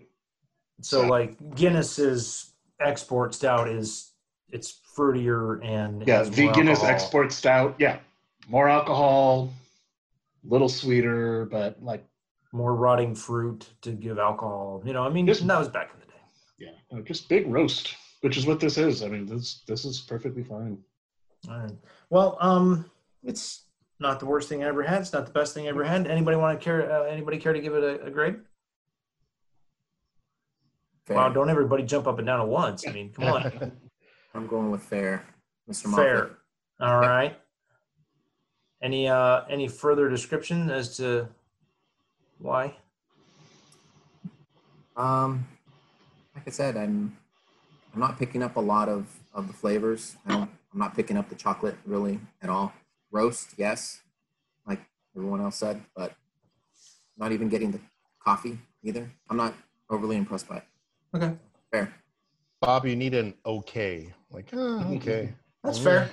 So 0.81 1.03
So- 1.03 1.09
like 1.09 1.33
Guinness's 1.57 2.55
export 2.81 3.35
stout 3.35 3.69
is 3.69 4.13
it's 4.51 4.81
fruitier 4.97 5.65
and 5.65 6.07
Yeah, 6.07 6.23
the 6.23 6.47
more 6.47 6.87
export 6.87 7.33
stout. 7.33 7.77
Yeah, 7.79 7.99
more 8.49 8.69
alcohol, 8.69 9.53
little 10.45 10.69
sweeter, 10.69 11.47
but 11.47 11.83
like 11.83 12.05
more 12.53 12.75
rotting 12.75 13.15
fruit 13.15 13.69
to 13.83 13.93
give 13.93 14.19
alcohol. 14.19 14.83
You 14.85 14.93
know, 14.93 15.03
I 15.05 15.09
mean 15.09 15.27
Just- 15.27 15.47
that 15.47 15.59
was 15.59 15.69
back 15.69 15.93
in 15.95 16.01
the 16.01 16.07
day. 16.07 16.73
yeah, 16.93 17.01
just 17.03 17.29
big 17.29 17.47
roast, 17.47 17.95
which 18.23 18.37
is 18.37 18.47
what 18.47 18.59
this 18.61 18.77
is. 18.77 19.03
I 19.03 19.09
mean, 19.09 19.27
this 19.27 19.63
this 19.67 19.85
is 19.85 20.01
perfectly 20.01 20.43
fine. 20.43 20.79
All 21.49 21.59
right. 21.59 21.73
Well, 22.11 22.37
um, 22.41 22.91
it's 23.23 23.63
not 23.99 24.19
the 24.21 24.27
worst 24.27 24.49
thing 24.49 24.65
I 24.65 24.67
ever 24.69 24.83
had. 24.83 25.01
It's 25.03 25.13
not 25.13 25.27
the 25.27 25.33
best 25.33 25.55
thing 25.55 25.67
I 25.67 25.69
ever 25.69 25.85
had. 25.85 26.07
Anybody 26.07 26.37
want 26.37 26.59
to 26.59 26.65
care? 26.65 26.91
Uh, 26.91 27.05
anybody 27.05 27.39
care 27.39 27.53
to 27.53 27.61
give 27.61 27.75
it 27.75 27.85
a, 27.85 28.07
a 28.07 28.11
grade? 28.11 28.37
Fair. 31.11 31.17
Wow! 31.17 31.29
Don't 31.29 31.51
everybody 31.51 31.83
jump 31.83 32.07
up 32.07 32.19
and 32.19 32.27
down 32.27 32.41
at 32.41 32.47
once. 32.47 32.87
I 32.87 32.93
mean, 32.93 33.11
come 33.11 33.25
on. 33.25 33.73
I'm 34.35 34.47
going 34.47 34.71
with 34.71 34.81
fair, 34.81 35.25
Mr. 35.69 35.87
Moffat. 35.87 35.97
Fair. 36.07 36.31
All 36.79 37.01
right. 37.01 37.37
Any 38.81 39.09
uh 39.09 39.43
any 39.51 39.67
further 39.67 40.09
description 40.09 40.71
as 40.71 40.97
to 40.99 41.27
why? 42.39 42.77
Um, 44.97 45.49
like 46.37 46.45
I 46.47 46.51
said, 46.51 46.77
I'm 46.77 47.17
I'm 47.93 47.99
not 47.99 48.17
picking 48.17 48.45
up 48.45 48.55
a 48.55 48.61
lot 48.61 48.89
of 48.89 49.09
of 49.35 49.49
the 49.49 49.53
flavors. 49.53 50.15
I 50.25 50.31
don't. 50.31 50.51
I'm 50.73 50.79
not 50.79 50.95
picking 50.95 51.17
up 51.17 51.29
the 51.29 51.35
chocolate 51.35 51.75
really 51.85 52.21
at 52.41 52.51
all. 52.51 52.73
Roast, 53.11 53.55
yes, 53.57 54.03
like 54.65 54.79
everyone 55.17 55.41
else 55.41 55.57
said, 55.57 55.83
but 55.97 56.15
not 57.19 57.33
even 57.33 57.49
getting 57.49 57.73
the 57.73 57.81
coffee 58.25 58.61
either. 58.85 59.11
I'm 59.29 59.37
not 59.37 59.55
overly 59.91 60.17
impressed 60.17 60.49
by 60.49 60.59
it. 60.59 60.65
Okay, 61.15 61.37
Fair. 61.73 61.95
Bob, 62.61 62.87
you 62.87 62.97
need 62.97 63.15
an 63.15 63.35
okay. 63.45 64.13
Like, 64.31 64.49
oh, 64.53 64.95
okay. 64.95 65.33
that's 65.65 65.79
fair. 65.79 66.11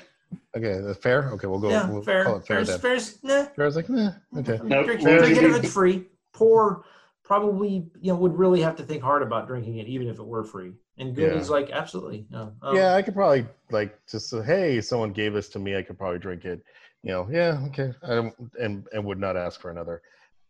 Okay, 0.56 0.80
that's 0.82 1.00
fair. 1.00 1.30
Okay, 1.34 1.48
we'll 1.48 1.60
go. 1.60 1.70
Yeah, 1.70 1.90
we'll 1.90 2.02
fair. 2.02 2.24
call 2.24 2.38
it 2.38 2.48
fair 2.48 2.66
Fair's, 2.66 2.68
then. 2.68 2.80
fair's, 2.80 3.24
nah. 3.24 3.46
Fair's 3.56 3.76
like, 3.76 3.90
eh, 3.90 4.10
okay. 4.38 4.60
No, 4.64 4.84
Drink, 4.84 5.02
drink 5.02 5.38
it 5.38 5.44
if 5.44 5.64
it's 5.64 5.74
free. 5.74 6.06
Poor 6.34 6.84
probably 7.28 7.86
you 8.00 8.12
know 8.14 8.16
would 8.16 8.38
really 8.38 8.62
have 8.62 8.74
to 8.78 8.84
think 8.84 9.04
hard 9.04 9.22
about 9.22 9.48
drinking 9.48 9.78
it 9.80 9.88
even 9.88 10.08
if 10.08 10.18
it 10.18 10.26
were 10.26 10.46
free. 10.46 10.72
And 10.98 11.14
good 11.14 11.34
Yeah. 11.34 11.40
is 11.40 11.50
like 11.50 11.70
absolutely 11.72 12.26
no. 12.32 12.54
Um, 12.62 12.76
yeah, 12.76 12.96
I 12.96 13.02
could 13.02 13.14
probably 13.14 13.46
like 13.70 14.00
just 14.08 14.30
say, 14.30 14.42
hey, 14.44 14.82
someone 14.82 15.12
gave 15.12 15.34
this 15.34 15.50
to 15.50 15.60
me. 15.60 15.76
I 15.76 15.82
could 15.82 15.98
probably 15.98 16.20
drink 16.20 16.46
it. 16.46 16.64
You 17.04 17.12
know, 17.12 17.28
yeah, 17.30 17.60
okay, 17.68 17.92
I 18.02 18.32
and 18.60 18.88
and 18.94 19.06
would 19.06 19.20
not 19.20 19.36
ask 19.36 19.60
for 19.60 19.70
another, 19.70 20.02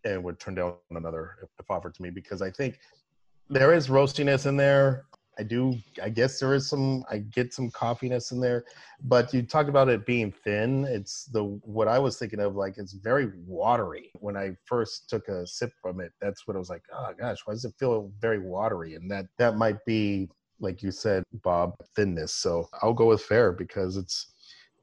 and 0.06 0.24
would 0.24 0.40
turn 0.40 0.56
down 0.56 0.76
another 0.92 1.38
if, 1.42 1.50
if 1.60 1.70
offered 1.70 1.96
to 1.96 2.02
me 2.04 2.12
because 2.12 2.42
I 2.42 2.52
think 2.52 2.80
there 3.50 3.74
is 3.74 3.88
roastiness 3.88 4.46
in 4.46 4.58
there. 4.58 5.06
I 5.40 5.44
do. 5.44 5.78
I 6.02 6.10
guess 6.10 6.40
there 6.40 6.56
is 6.56 6.68
some. 6.68 7.04
I 7.12 7.20
get 7.20 7.54
some 7.54 7.70
coffeeness 7.70 8.32
in 8.32 8.40
there, 8.40 8.66
but 9.04 9.32
you 9.34 9.44
talked 9.44 9.70
about 9.70 9.88
it 9.88 10.06
being 10.06 10.32
thin. 10.32 10.86
It's 10.86 11.26
the 11.26 11.44
what 11.44 11.88
I 11.88 12.00
was 12.00 12.18
thinking 12.18 12.40
of. 12.40 12.56
Like 12.56 12.78
it's 12.78 12.94
very 12.94 13.32
watery. 13.46 14.10
When 14.20 14.36
I 14.36 14.52
first 14.66 15.10
took 15.10 15.28
a 15.28 15.46
sip 15.46 15.72
from 15.80 16.00
it, 16.00 16.12
that's 16.20 16.48
what 16.48 16.56
I 16.56 16.60
was 16.60 16.70
like. 16.70 16.82
Oh 16.92 17.14
gosh, 17.20 17.38
why 17.46 17.54
does 17.54 17.66
it 17.66 17.76
feel 17.80 18.12
very 18.20 18.40
watery? 18.40 18.96
And 18.96 19.12
that 19.12 19.28
that 19.38 19.58
might 19.58 19.84
be 19.86 20.30
like 20.60 20.82
you 20.82 20.92
said, 20.92 21.24
Bob, 21.44 21.76
thinness. 21.96 22.34
So 22.34 22.68
I'll 22.82 22.94
go 22.94 23.08
with 23.08 23.22
fair 23.22 23.52
because 23.52 23.96
it's 23.96 24.34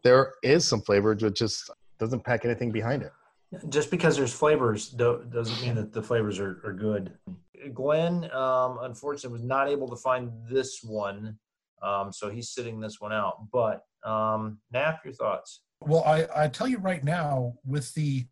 there 0.04 0.34
is 0.42 0.66
some 0.66 0.82
flavor, 0.82 1.14
but 1.14 1.34
just 1.34 1.70
doesn't 1.98 2.24
pack 2.24 2.44
anything 2.44 2.70
behind 2.70 3.02
it. 3.02 3.12
just 3.70 3.90
because 3.90 4.16
there's 4.16 4.32
flavors 4.32 4.88
doesn't 4.90 5.60
mean 5.62 5.74
that 5.74 5.92
the 5.92 6.02
flavors 6.02 6.38
are, 6.38 6.60
are 6.64 6.72
good. 6.72 7.12
Glenn, 7.72 8.30
um, 8.32 8.78
unfortunately, 8.82 9.38
was 9.38 9.44
not 9.46 9.68
able 9.68 9.88
to 9.88 9.96
find 9.96 10.30
this 10.48 10.80
one, 10.82 11.38
um, 11.82 12.12
so 12.12 12.30
he's 12.30 12.50
sitting 12.50 12.80
this 12.80 13.00
one 13.00 13.12
out. 13.12 13.50
But 13.52 13.82
um, 14.04 14.58
Knapp, 14.72 15.04
your 15.04 15.14
thoughts? 15.14 15.62
Well, 15.80 16.04
I, 16.04 16.26
I 16.34 16.48
tell 16.48 16.68
you 16.68 16.78
right 16.78 17.04
now, 17.04 17.54
with 17.64 17.92
the, 17.94 18.26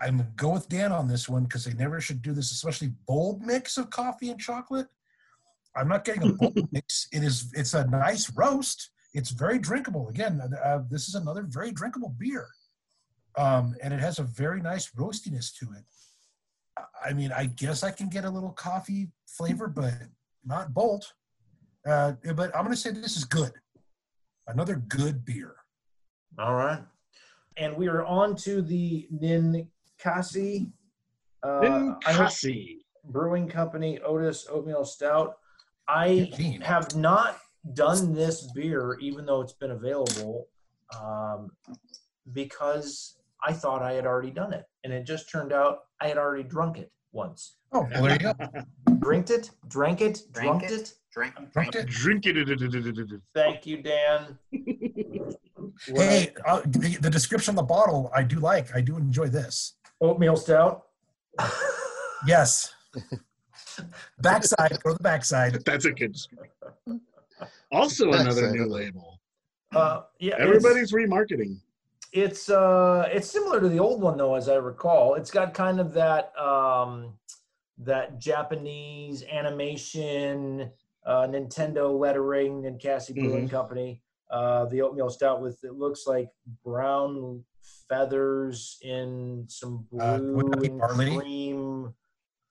I'm 0.00 0.18
gonna 0.18 0.30
go 0.36 0.50
with 0.50 0.68
Dan 0.68 0.92
on 0.92 1.08
this 1.08 1.28
one 1.28 1.44
because 1.44 1.64
they 1.64 1.74
never 1.74 2.00
should 2.00 2.22
do 2.22 2.32
this, 2.32 2.52
especially 2.52 2.92
bold 3.06 3.42
mix 3.42 3.76
of 3.76 3.90
coffee 3.90 4.30
and 4.30 4.40
chocolate. 4.40 4.86
I'm 5.76 5.88
not 5.88 6.04
getting 6.04 6.30
a 6.30 6.32
bold 6.32 6.68
mix. 6.72 7.08
It 7.12 7.22
is, 7.24 7.50
it's 7.54 7.74
a 7.74 7.86
nice 7.86 8.30
roast. 8.36 8.90
It's 9.14 9.30
very 9.30 9.58
drinkable. 9.58 10.08
Again, 10.08 10.40
uh, 10.62 10.80
this 10.90 11.08
is 11.08 11.14
another 11.14 11.42
very 11.42 11.72
drinkable 11.72 12.14
beer, 12.18 12.48
um, 13.36 13.74
and 13.82 13.92
it 13.94 14.00
has 14.00 14.18
a 14.18 14.24
very 14.24 14.60
nice 14.60 14.90
roastiness 14.92 15.52
to 15.58 15.66
it. 15.72 15.84
I- 16.76 17.08
I 17.10 17.12
mean, 17.12 17.32
I 17.32 17.46
guess 17.46 17.82
I 17.82 17.90
can 17.90 18.08
get 18.08 18.24
a 18.24 18.30
little 18.30 18.50
coffee 18.52 19.10
flavor, 19.26 19.68
but 19.68 19.94
not 20.44 20.72
bold. 20.74 21.04
Uh, 21.86 22.12
but 22.34 22.54
I'm 22.56 22.64
going 22.64 22.70
to 22.74 22.76
say 22.80 22.90
this 22.90 23.16
is 23.16 23.24
good. 23.24 23.52
Another 24.46 24.76
good 24.76 25.24
beer. 25.24 25.54
All 26.38 26.54
right. 26.54 26.82
And 27.56 27.76
we 27.76 27.88
are 27.88 28.04
on 28.04 28.34
to 28.36 28.62
the 28.62 29.06
Ninkasi 29.12 30.70
uh, 31.42 31.60
I 32.06 32.12
hope- 32.12 32.28
Ninkasi. 32.28 32.78
Brewing 33.06 33.48
Company 33.48 33.98
Otis 34.00 34.46
Oatmeal 34.50 34.84
Stout. 34.86 35.36
I 35.86 36.20
Fifteen. 36.30 36.62
have 36.62 36.96
not 36.96 37.38
done 37.74 38.14
this 38.14 38.50
beer, 38.52 38.96
even 38.98 39.26
though 39.26 39.42
it's 39.42 39.52
been 39.52 39.72
available, 39.72 40.46
um, 40.98 41.50
because 42.32 43.18
I 43.46 43.52
thought 43.52 43.82
I 43.82 43.92
had 43.92 44.06
already 44.06 44.30
done 44.30 44.52
it. 44.52 44.64
And 44.84 44.92
it 44.92 45.04
just 45.04 45.30
turned 45.30 45.52
out 45.52 45.80
I 46.00 46.08
had 46.08 46.18
already 46.18 46.44
drunk 46.44 46.78
it 46.78 46.90
once. 47.12 47.56
Oh, 47.72 47.86
well, 47.92 48.02
there 48.02 48.12
you 48.12 48.18
go. 48.18 48.32
Drinked 49.00 49.30
it, 49.30 49.50
drank 49.68 50.00
it, 50.00 50.22
Drank 50.32 50.60
drunked 50.60 50.70
it? 50.70 50.80
it. 50.80 50.94
Drink. 51.12 51.34
Drunk 51.34 51.52
drink. 51.52 51.74
it. 51.74 51.86
Drink 51.86 52.26
it. 52.26 53.20
Thank 53.34 53.66
you, 53.66 53.82
Dan. 53.82 54.38
Hey, 55.86 56.32
uh, 56.46 56.60
the, 56.66 56.98
the 57.00 57.10
description 57.10 57.52
of 57.52 57.56
the 57.56 57.62
bottle, 57.62 58.10
I 58.14 58.22
do 58.22 58.38
like. 58.38 58.74
I 58.76 58.80
do 58.80 58.96
enjoy 58.96 59.28
this. 59.28 59.74
oatmeal 60.00 60.36
stout. 60.36 60.84
Yes. 62.26 62.72
backside, 64.20 64.78
go 64.82 64.90
to 64.90 64.96
the 64.96 65.02
backside. 65.02 65.64
That's 65.64 65.84
a 65.84 65.90
good 65.92 66.12
description. 66.12 67.00
Also, 67.72 68.12
another 68.12 68.50
new 68.52 68.66
label. 68.66 69.20
Uh, 69.74 70.02
yeah, 70.20 70.34
Everybody's 70.38 70.92
remarketing. 70.92 71.58
It's 72.14 72.48
uh 72.48 73.08
it's 73.10 73.28
similar 73.28 73.60
to 73.60 73.68
the 73.68 73.80
old 73.80 74.00
one 74.00 74.16
though, 74.16 74.36
as 74.36 74.48
I 74.48 74.54
recall. 74.54 75.14
It's 75.16 75.32
got 75.32 75.52
kind 75.52 75.80
of 75.80 75.92
that 75.94 76.32
um 76.38 77.14
that 77.78 78.20
Japanese 78.20 79.24
animation, 79.24 80.70
uh 81.04 81.26
Nintendo 81.26 81.98
lettering, 81.98 82.62
Ninkasi 82.62 83.14
Brewing 83.14 83.48
Company. 83.48 84.00
Uh 84.30 84.66
the 84.66 84.80
oatmeal 84.80 85.10
stout 85.10 85.42
with 85.42 85.58
it 85.64 85.74
looks 85.74 86.06
like 86.06 86.28
brown 86.64 87.42
feathers 87.88 88.78
in 88.82 89.44
some 89.48 89.84
Uh, 89.98 90.18
blue 90.18 90.50
be 90.60 90.68
and 90.68 90.78
barley? 90.78 91.16
cream. 91.18 91.94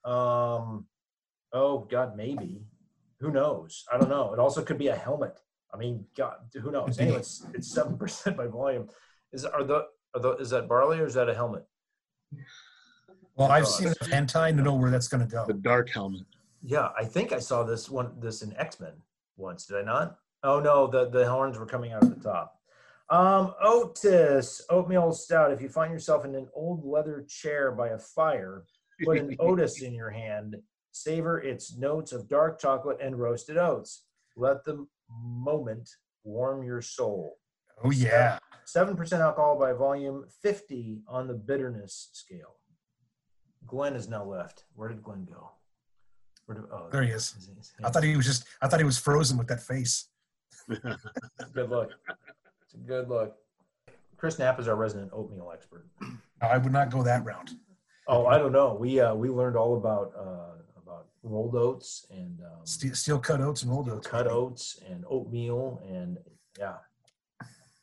Um 0.04 0.84
oh 1.54 1.86
god, 1.90 2.18
maybe. 2.18 2.66
Who 3.20 3.30
knows? 3.30 3.86
I 3.90 3.96
don't 3.96 4.10
know. 4.10 4.34
It 4.34 4.38
also 4.38 4.62
could 4.62 4.76
be 4.76 4.88
a 4.88 4.94
helmet. 4.94 5.40
I 5.72 5.78
mean, 5.78 6.04
God, 6.14 6.36
who 6.52 6.70
knows? 6.70 6.98
Anyway, 6.98 7.16
it's 7.20 7.46
it's 7.54 7.68
seven 7.72 7.96
percent 7.96 8.36
by 8.36 8.46
volume. 8.46 8.90
Is 9.34 9.44
are 9.44 9.64
the 9.64 9.86
are 10.14 10.20
the 10.20 10.30
is 10.36 10.50
that 10.50 10.68
barley 10.68 11.00
or 11.00 11.06
is 11.06 11.14
that 11.14 11.28
a 11.28 11.34
helmet? 11.34 11.66
Well, 13.36 13.50
I've 13.50 13.66
seen 13.66 13.88
enough 13.88 13.98
hentai 13.98 14.56
to 14.56 14.62
know 14.62 14.74
where 14.74 14.92
that's 14.92 15.08
going 15.08 15.26
to 15.26 15.30
go. 15.30 15.44
The 15.44 15.54
dark 15.54 15.90
helmet. 15.90 16.22
Yeah, 16.62 16.90
I 16.96 17.04
think 17.04 17.32
I 17.32 17.40
saw 17.40 17.64
this 17.64 17.90
one 17.90 18.12
this 18.20 18.42
in 18.42 18.56
X 18.56 18.78
Men 18.78 18.92
once. 19.36 19.66
Did 19.66 19.78
I 19.78 19.82
not? 19.82 20.18
Oh 20.44 20.60
no, 20.60 20.86
the 20.86 21.10
the 21.10 21.28
horns 21.28 21.58
were 21.58 21.66
coming 21.66 21.92
out 21.92 22.04
of 22.04 22.10
the 22.10 22.22
top. 22.22 22.60
Um, 23.10 23.54
Otis 23.60 24.62
oatmeal 24.70 25.12
stout. 25.12 25.52
If 25.52 25.60
you 25.60 25.68
find 25.68 25.92
yourself 25.92 26.24
in 26.24 26.34
an 26.36 26.48
old 26.54 26.84
leather 26.84 27.26
chair 27.28 27.72
by 27.72 27.88
a 27.88 27.98
fire, 27.98 28.64
put 29.04 29.18
an 29.18 29.36
Otis 29.40 29.82
in 29.82 29.92
your 29.92 30.10
hand. 30.10 30.56
Savor 30.92 31.40
its 31.40 31.76
notes 31.76 32.12
of 32.12 32.28
dark 32.28 32.60
chocolate 32.60 32.98
and 33.02 33.18
roasted 33.18 33.56
oats. 33.56 34.04
Let 34.36 34.64
the 34.64 34.86
moment 35.10 35.90
warm 36.22 36.62
your 36.62 36.80
soul. 36.80 37.36
Oh, 37.82 37.90
yeah. 37.90 38.38
Seven 38.64 38.96
percent 38.96 39.20
alcohol 39.22 39.58
by 39.58 39.72
volume, 39.72 40.24
fifty 40.42 41.02
on 41.06 41.28
the 41.28 41.34
bitterness 41.34 42.08
scale. 42.12 42.56
Glenn 43.66 43.94
is 43.94 44.08
now 44.08 44.24
left. 44.24 44.64
Where 44.74 44.88
did 44.88 45.02
Glenn 45.02 45.24
go? 45.30 45.50
Where 46.46 46.56
did, 46.58 46.64
oh, 46.72 46.88
There 46.90 47.02
he 47.02 47.10
is. 47.10 47.34
is 47.38 47.46
he- 47.52 47.58
is 47.60 47.72
I 47.84 47.90
thought 47.90 48.02
he 48.04 48.16
was 48.16 48.26
just, 48.26 48.44
I 48.62 48.68
thought 48.68 48.80
he 48.80 48.84
was 48.84 48.98
frozen 48.98 49.36
with 49.38 49.48
that 49.48 49.62
face. 49.62 50.08
Good 50.68 51.70
look. 51.70 51.90
It's 52.64 52.74
a 52.74 52.78
good 52.78 53.08
look. 53.08 53.36
Chris 54.16 54.38
Knapp 54.38 54.58
is 54.60 54.68
our 54.68 54.76
resident 54.76 55.10
oatmeal 55.12 55.50
expert. 55.52 55.86
I 56.40 56.56
would 56.58 56.72
not 56.72 56.90
go 56.90 57.02
that 57.02 57.24
route. 57.24 57.50
Oh, 58.08 58.26
I 58.26 58.38
don't 58.38 58.52
know. 58.52 58.74
We 58.78 59.00
uh, 59.00 59.14
we 59.14 59.28
learned 59.28 59.56
all 59.56 59.76
about 59.76 60.12
uh, 60.18 60.60
about 60.82 61.06
rolled 61.22 61.54
oats 61.54 62.06
and 62.10 62.40
um, 62.40 62.64
Steel, 62.64 62.94
steel 62.94 63.18
cut 63.18 63.40
oats 63.40 63.62
and 63.62 63.70
rolled 63.70 63.88
oats. 63.90 64.06
cut 64.06 64.26
oats 64.26 64.78
and 64.88 65.04
oatmeal 65.08 65.82
and 65.86 66.18
yeah. 66.58 66.74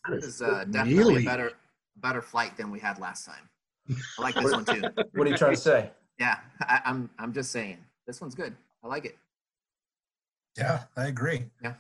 This 0.10 0.24
is 0.26 0.42
uh, 0.42 0.66
definitely 0.70 1.24
a 1.24 1.26
better 1.26 1.52
better 1.98 2.22
flight 2.22 2.58
than 2.58 2.72
we 2.72 2.80
had 2.80 3.00
last 3.00 3.26
time. 3.26 3.50
I 4.18 4.22
like 4.22 4.36
this 4.36 4.52
one 4.54 4.66
too. 4.66 4.82
What 5.14 5.28
are 5.28 5.30
you 5.30 5.38
trying 5.38 5.56
to 5.56 5.62
say? 5.62 5.92
Yeah, 6.20 6.38
I, 6.62 6.82
I'm 6.86 7.10
I'm 7.20 7.34
just 7.34 7.52
saying 7.52 7.78
this 8.08 8.22
one's 8.22 8.36
good. 8.36 8.56
I 8.84 8.88
like 8.88 9.06
it. 9.06 9.18
Yeah, 10.58 10.84
I 10.98 11.08
agree. 11.08 11.46
Ah, 11.64 11.76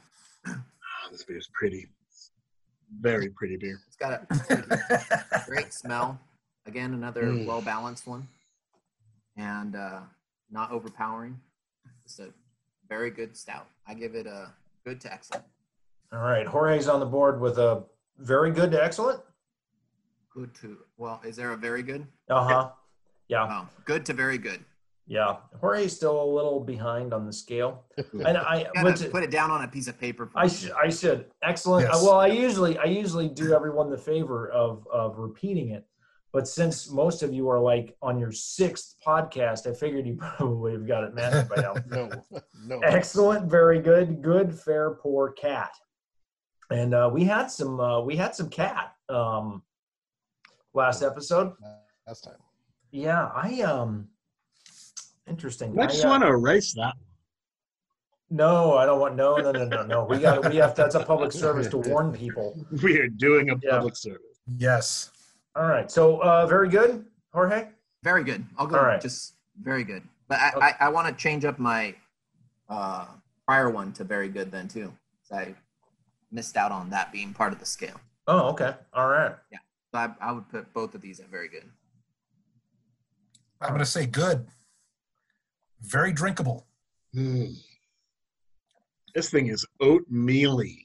this 1.11 1.23
beer 1.23 1.37
is 1.37 1.49
pretty. 1.53 1.87
Very 2.99 3.29
pretty 3.29 3.57
beer. 3.57 3.79
It's 3.87 3.95
got 3.95 4.13
a 4.29 5.43
great 5.47 5.73
smell. 5.73 6.19
Again, 6.65 6.93
another 6.93 7.23
Mm. 7.23 7.45
well 7.45 7.61
balanced 7.61 8.05
one, 8.05 8.27
and 9.37 9.75
uh, 9.75 10.01
not 10.51 10.71
overpowering. 10.71 11.39
It's 12.05 12.19
a 12.19 12.27
very 12.89 13.09
good 13.09 13.35
stout. 13.35 13.67
I 13.87 13.93
give 13.93 14.13
it 14.15 14.27
a 14.27 14.49
good 14.85 14.99
to 15.01 15.11
excellent. 15.13 15.45
All 16.11 16.19
right, 16.19 16.45
Jorge's 16.45 16.87
on 16.89 16.99
the 16.99 17.05
board 17.05 17.39
with 17.39 17.57
a 17.57 17.83
very 18.21 18.51
good 18.51 18.71
to 18.71 18.83
excellent. 18.83 19.21
Good 20.33 20.53
to 20.61 20.77
well, 20.97 21.21
is 21.25 21.35
there 21.35 21.51
a 21.51 21.57
very 21.57 21.83
good? 21.83 22.07
Uh 22.29 22.43
huh. 22.47 22.69
Yeah, 23.27 23.47
Oh, 23.49 23.69
good 23.85 24.05
to 24.07 24.13
very 24.13 24.37
good. 24.37 24.63
yeah. 25.07 25.37
Jorge's 25.59 25.95
still 25.95 26.21
a 26.21 26.29
little 26.35 26.59
behind 26.59 27.13
on 27.13 27.25
the 27.25 27.31
scale, 27.33 27.83
and 28.25 28.37
I 28.37 28.65
went 28.81 28.97
gotta 28.99 29.09
put 29.09 29.23
it 29.23 29.31
down 29.31 29.51
on 29.51 29.63
a 29.63 29.67
piece 29.67 29.87
of 29.87 29.99
paper. 29.99 30.25
For 30.27 30.39
I, 30.39 30.43
me. 30.43 30.49
sh- 30.49 30.69
I 30.85 30.89
should. 30.89 31.25
Excellent. 31.43 31.87
Yes. 31.87 32.01
Well, 32.03 32.19
I 32.19 32.27
usually 32.27 32.77
I 32.77 32.85
usually 32.85 33.27
do 33.29 33.53
everyone 33.53 33.89
the 33.89 33.97
favor 33.97 34.49
of 34.51 34.85
of 34.91 35.17
repeating 35.17 35.69
it, 35.71 35.85
but 36.33 36.47
since 36.47 36.89
most 36.91 37.23
of 37.23 37.33
you 37.33 37.49
are 37.49 37.59
like 37.59 37.95
on 38.01 38.19
your 38.19 38.31
sixth 38.31 38.95
podcast, 39.05 39.65
I 39.69 39.73
figured 39.73 40.05
you 40.07 40.15
probably 40.37 40.73
have 40.73 40.87
got 40.87 41.03
it 41.05 41.13
mastered 41.13 41.49
by 41.49 41.61
now. 41.61 41.73
No, 41.89 42.09
no. 42.65 42.79
Excellent, 42.83 43.49
very 43.49 43.79
good, 43.81 44.21
good, 44.21 44.53
fair, 44.57 44.91
poor 44.91 45.31
cat. 45.33 45.71
And 46.71 46.93
uh, 46.93 47.09
we 47.13 47.23
had 47.25 47.47
some 47.51 47.79
uh, 47.79 47.99
we 47.99 48.15
had 48.15 48.33
some 48.33 48.49
cat 48.49 48.95
um, 49.09 49.61
last 50.73 51.03
episode. 51.03 51.53
Last 52.07 52.23
time. 52.23 52.35
Yeah, 52.91 53.29
I 53.35 53.61
um 53.61 54.07
Interesting. 55.27 55.77
I 55.79 55.83
I, 55.83 55.87
just 55.87 56.05
uh, 56.05 56.09
want 56.09 56.23
to 56.23 56.29
erase 56.29 56.73
that. 56.73 56.93
No, 58.29 58.75
I 58.77 58.85
don't 58.85 58.99
want. 58.99 59.15
No, 59.15 59.37
no, 59.37 59.51
no, 59.51 59.65
no, 59.65 59.83
no. 59.85 60.05
We 60.05 60.19
got. 60.19 60.49
We 60.49 60.55
have. 60.57 60.73
That's 60.75 60.95
a 60.95 61.03
public 61.03 61.31
service 61.33 61.67
to 61.69 61.77
warn 61.77 62.13
people. 62.13 62.65
We 62.83 62.97
are 62.99 63.07
doing 63.07 63.49
a 63.49 63.55
Yeah. 63.61 63.71
public 63.71 63.95
service. 63.97 64.39
Yes. 64.57 65.11
All 65.55 65.67
right. 65.67 65.91
So, 65.91 66.21
uh, 66.23 66.47
very 66.47 66.69
good, 66.69 67.05
Jorge. 67.33 67.67
Very 68.03 68.23
good. 68.23 68.45
I'll 68.57 68.65
go 68.67 68.77
All 68.79 68.85
right. 68.85 69.01
just 69.01 69.35
very 69.61 69.83
good. 69.83 70.03
But 70.29 70.39
I, 70.39 70.49
Okay. 70.55 70.65
I, 70.79 70.85
I 70.87 70.89
want 70.89 71.07
to 71.07 71.13
change 71.13 71.43
up 71.43 71.59
my 71.59 71.93
uh, 72.69 73.05
prior 73.45 73.69
one 73.69 73.91
to 73.93 74.05
very 74.05 74.29
good 74.29 74.49
then 74.51 74.67
too. 74.69 74.93
'cause 75.29 75.37
I 75.37 75.55
missed 76.31 76.57
out 76.57 76.71
on 76.71 76.89
that 76.89 77.11
being 77.11 77.33
part 77.33 77.53
of 77.53 77.59
the 77.59 77.65
scale. 77.65 77.99
Oh, 78.27 78.49
okay. 78.49 78.73
All 78.93 79.07
right. 79.09 79.35
So 79.93 79.97
I, 79.99 80.09
I 80.21 80.31
would 80.31 80.47
put 80.49 80.73
both 80.73 80.95
of 80.95 81.01
these 81.01 81.19
at 81.19 81.27
very 81.29 81.49
good. 81.49 81.69
I'm 83.59 83.69
going 83.69 83.79
to 83.79 83.85
say 83.85 84.05
good. 84.05 84.47
Very 85.81 86.13
drinkable. 86.13 86.65
Mm. 87.15 87.55
This 89.13 89.29
thing 89.29 89.47
is 89.47 89.65
oatmealy. 89.81 90.83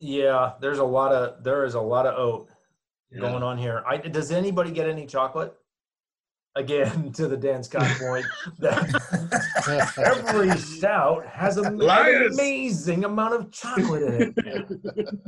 Yeah, 0.00 0.52
there's 0.60 0.78
a 0.78 0.84
lot 0.84 1.12
of 1.12 1.44
there 1.44 1.64
is 1.64 1.74
a 1.74 1.80
lot 1.80 2.06
of 2.06 2.18
oat 2.18 2.48
Yeah. 3.12 3.20
going 3.20 3.42
on 3.42 3.58
here. 3.58 3.84
I, 3.86 3.98
does 3.98 4.32
anybody 4.32 4.70
get 4.70 4.88
any 4.88 5.06
chocolate? 5.06 5.54
Again, 6.56 7.12
to 7.14 7.28
the 7.28 7.36
Dan 7.36 7.62
Scott 7.62 7.86
point, 8.00 8.26
that 8.58 9.92
every 10.26 10.50
stout 10.58 11.24
has 11.26 11.56
a, 11.58 11.62
an 11.62 11.78
Liars. 11.78 12.34
amazing 12.36 13.04
amount 13.04 13.34
of 13.34 13.52
chocolate 13.52 14.02
in 14.02 14.34
it. 14.36 15.08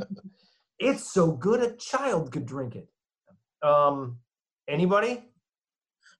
It's 0.85 1.12
so 1.12 1.30
good 1.30 1.61
a 1.62 1.76
child 1.76 2.32
could 2.32 2.44
drink 2.44 2.74
it. 2.74 2.88
Um, 3.64 4.18
anybody? 4.66 5.22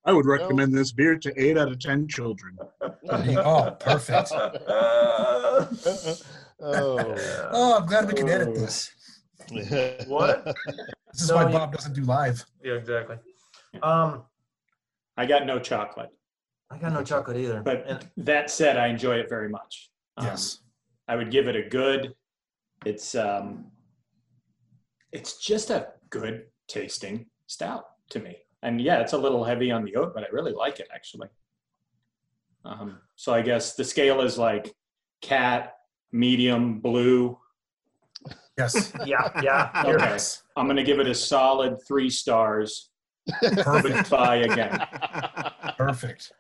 I 0.05 0.13
would 0.13 0.25
recommend 0.25 0.73
this 0.73 0.93
beer 0.93 1.19
to 1.19 1.33
eight 1.37 1.59
out 1.59 1.67
of 1.67 1.81
ten 1.81 2.07
children. 2.07 2.57
oh, 3.11 3.77
perfect. 3.81 4.31
oh. 4.33 5.69
Oh, 6.61 7.77
I'm 7.81 7.87
glad 7.87 8.07
we 8.07 8.15
can 8.15 8.29
edit 8.29 8.55
this. 8.55 8.93
what? 10.07 10.45
This 10.45 11.23
is 11.23 11.29
No, 11.29 11.35
why 11.37 11.47
you- 11.51 11.59
Bob 11.59 11.73
doesn't 11.73 11.95
do 11.95 12.03
live. 12.03 12.45
Yeah, 12.63 12.75
exactly. 12.75 13.17
Um, 13.83 14.23
I 15.17 15.27
got 15.27 15.47
no 15.47 15.59
chocolate. 15.59 16.11
I 16.71 16.79
got 16.79 16.93
no 16.93 17.05
chocolate 17.05 17.37
either. 17.37 17.63
But 17.63 17.85
and 17.87 18.11
that 18.19 18.51
said, 18.51 18.77
I 18.77 18.87
enjoy 18.87 19.17
it 19.17 19.29
very 19.29 19.49
much. 19.49 19.91
Um, 20.17 20.27
Yes. 20.27 20.59
I 21.09 21.17
would 21.17 21.31
give 21.31 21.49
it 21.49 21.57
a 21.57 21.69
good. 21.69 22.15
It's 22.87 23.15
um, 23.15 23.67
it's 25.13 25.39
just 25.39 25.71
a 25.71 25.89
good 26.11 26.45
tasting 26.69 27.27
stout 27.47 27.85
to 28.11 28.21
me. 28.21 28.37
And 28.63 28.81
yeah, 28.81 29.01
it's 29.01 29.13
a 29.13 29.19
little 29.19 29.45
heavy 29.45 29.71
on 29.71 29.85
the 29.85 29.97
oat, 29.97 30.15
but 30.15 30.23
I 30.23 30.27
really 30.33 30.53
like 30.53 30.81
it 30.81 30.89
actually. 30.95 31.29
Um, 32.65 32.99
so 33.17 33.35
I 33.35 33.43
guess 33.43 33.75
the 33.75 33.85
scale 33.85 34.21
is 34.21 34.39
like 34.39 34.73
cat, 35.21 35.75
medium, 36.13 36.81
blue. 36.81 37.39
Yes. 38.57 38.93
yeah, 39.05 39.41
yeah. 39.43 39.85
here. 39.85 39.97
Okay. 39.97 40.19
I'm 40.57 40.67
gonna 40.67 40.85
give 40.85 41.01
it 41.01 41.09
a 41.09 41.15
solid 41.15 41.77
three 41.87 42.09
stars. 42.11 42.92
Perfect. 43.63 43.95
Goodbye 44.11 44.37
again. 44.37 44.87
Perfect. 45.77 46.33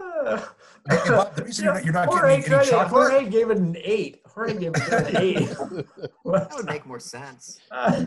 Uh, 0.00 0.40
Hey, 0.88 0.96
hey, 0.96 1.10
Bob, 1.10 1.34
the 1.36 1.44
reason 1.44 1.64
you're 1.66 1.74
not, 1.74 1.84
you're 1.84 1.92
not 1.92 2.06
Jorge, 2.08 2.36
getting 2.38 2.44
any 2.44 2.48
tried 2.48 2.66
it. 2.66 2.70
chocolate. 2.70 3.10
Jorge 3.12 3.28
gave 3.28 3.50
it 3.50 3.58
an 3.58 3.76
eight. 3.84 4.22
Jorge 4.26 4.54
gave 4.54 4.72
it 4.74 4.92
an 4.92 5.16
eight. 5.18 5.48
That 6.24 6.52
would 6.56 6.64
make 6.66 6.86
more 6.86 6.98
sense. 7.00 7.60
Uh, 7.70 8.06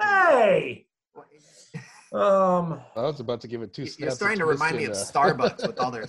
hey. 0.00 0.86
Um. 2.12 2.80
I 2.96 3.00
was 3.02 3.20
about 3.20 3.40
to 3.42 3.48
give 3.48 3.60
it 3.62 3.74
two. 3.74 3.82
You're 3.82 3.90
snaps 3.90 4.14
starting 4.16 4.38
to 4.38 4.46
remind 4.46 4.76
me 4.76 4.84
of 4.84 4.92
uh, 4.92 4.94
Starbucks 4.94 5.66
with 5.66 5.78
all 5.78 5.90
their 5.90 6.06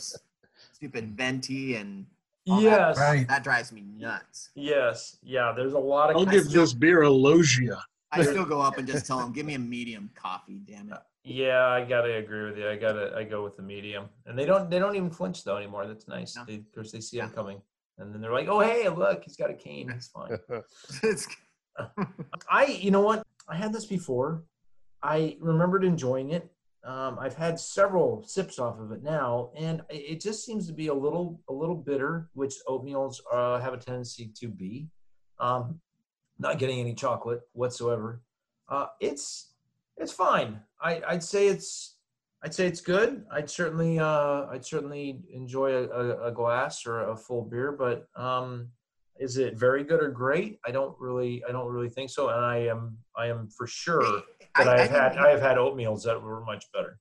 stupid 0.71 1.17
venti 1.17 1.75
and 1.75 2.05
all 2.49 2.57
that. 2.61 2.63
Yes. 2.63 2.97
Right. 2.97 3.27
that 3.27 3.43
drives 3.43 3.71
me 3.73 3.81
nuts. 3.97 4.51
Yes. 4.55 5.17
Yeah. 5.23 5.51
There's 5.55 5.73
a 5.73 5.79
lot 5.79 6.11
of. 6.11 6.15
I'll 6.17 6.25
give 6.25 6.49
this 6.49 6.73
beer 6.73 7.01
a 7.01 7.09
logia. 7.09 7.81
I 8.11 8.21
still 8.23 8.45
go 8.45 8.61
up 8.61 8.77
and 8.77 8.87
just 8.87 9.05
tell 9.05 9.17
them, 9.19 9.33
"Give 9.33 9.45
me 9.45 9.55
a 9.55 9.59
medium 9.59 10.09
coffee, 10.15 10.61
damn 10.65 10.91
it." 10.93 10.99
Yeah, 11.27 11.65
I 11.67 11.83
gotta 11.83 12.17
agree 12.17 12.45
with 12.45 12.57
you. 12.57 12.69
I 12.69 12.75
gotta. 12.75 13.11
I 13.15 13.23
go 13.23 13.43
with 13.43 13.57
the 13.57 13.63
medium, 13.63 14.05
and 14.27 14.37
they 14.37 14.45
don't. 14.45 14.69
They 14.69 14.77
don't 14.77 14.95
even 14.95 15.09
flinch 15.09 15.43
though 15.43 15.57
anymore. 15.57 15.87
That's 15.87 16.07
nice. 16.07 16.35
No. 16.35 16.43
They, 16.45 16.55
of 16.57 16.71
course, 16.73 16.91
they 16.91 17.01
see 17.01 17.17
him 17.17 17.31
coming, 17.31 17.61
and 17.97 18.13
then 18.13 18.21
they're 18.21 18.31
like, 18.31 18.47
"Oh, 18.47 18.59
hey, 18.59 18.87
look, 18.89 19.23
he's 19.23 19.35
got 19.35 19.49
a 19.49 19.55
cane. 19.55 19.89
It's 19.89 20.07
fine." 20.07 20.37
It's- 21.03 21.27
I, 22.49 22.65
you 22.67 22.91
know 22.91 23.01
what? 23.01 23.23
I 23.49 23.55
had 23.55 23.73
this 23.73 23.85
before. 23.85 24.43
I 25.03 25.35
remembered 25.41 25.83
enjoying 25.83 26.31
it. 26.31 26.49
Um, 26.85 27.17
I've 27.19 27.35
had 27.35 27.59
several 27.59 28.23
sips 28.23 28.59
off 28.59 28.79
of 28.79 28.91
it 28.91 29.01
now, 29.03 29.49
and 29.57 29.81
it 29.89 29.95
it 30.13 30.21
just 30.21 30.45
seems 30.45 30.67
to 30.67 30.73
be 30.73 30.87
a 30.87 30.93
little, 30.93 31.41
a 31.49 31.53
little 31.53 31.75
bitter, 31.75 32.29
which 32.33 32.53
oatmeals 32.67 33.19
uh, 33.33 33.59
have 33.59 33.73
a 33.73 33.77
tendency 33.77 34.31
to 34.39 34.47
be. 34.47 34.87
Um, 35.39 35.79
not 36.37 36.59
getting 36.59 36.79
any 36.79 36.93
chocolate 36.93 37.41
whatsoever. 37.53 38.21
Uh, 38.69 38.87
it's, 38.99 39.54
it's 39.97 40.11
fine. 40.11 40.59
I, 40.81 41.01
I'd 41.07 41.23
say 41.23 41.47
it's, 41.47 41.95
I'd 42.43 42.53
say 42.53 42.67
it's 42.67 42.81
good. 42.81 43.25
I'd 43.31 43.49
certainly, 43.49 43.97
uh, 43.99 44.45
I'd 44.51 44.65
certainly 44.65 45.21
enjoy 45.33 45.71
a, 45.73 45.83
a, 45.87 46.27
a 46.27 46.31
glass 46.31 46.85
or 46.85 47.09
a 47.09 47.17
full 47.17 47.43
beer, 47.43 47.71
but 47.71 48.07
um, 48.15 48.69
is 49.19 49.37
it 49.37 49.57
very 49.57 49.83
good 49.83 50.01
or 50.03 50.09
great? 50.09 50.59
I 50.65 50.71
don't 50.71 50.95
really, 50.99 51.43
I 51.47 51.51
don't 51.51 51.71
really 51.71 51.89
think 51.89 52.09
so. 52.09 52.29
And 52.29 52.43
I 52.45 52.57
am, 52.67 52.97
I 53.17 53.27
am 53.27 53.47
for 53.47 53.65
sure 53.65 54.21
that 54.57 54.67
I, 54.67 54.81
have 54.81 54.91
had, 54.91 55.17
I 55.17 55.29
have 55.29 55.41
had 55.41 55.57
oatmeals 55.57 56.03
that 56.03 56.21
were 56.21 56.43
much 56.43 56.65
better. 56.73 56.99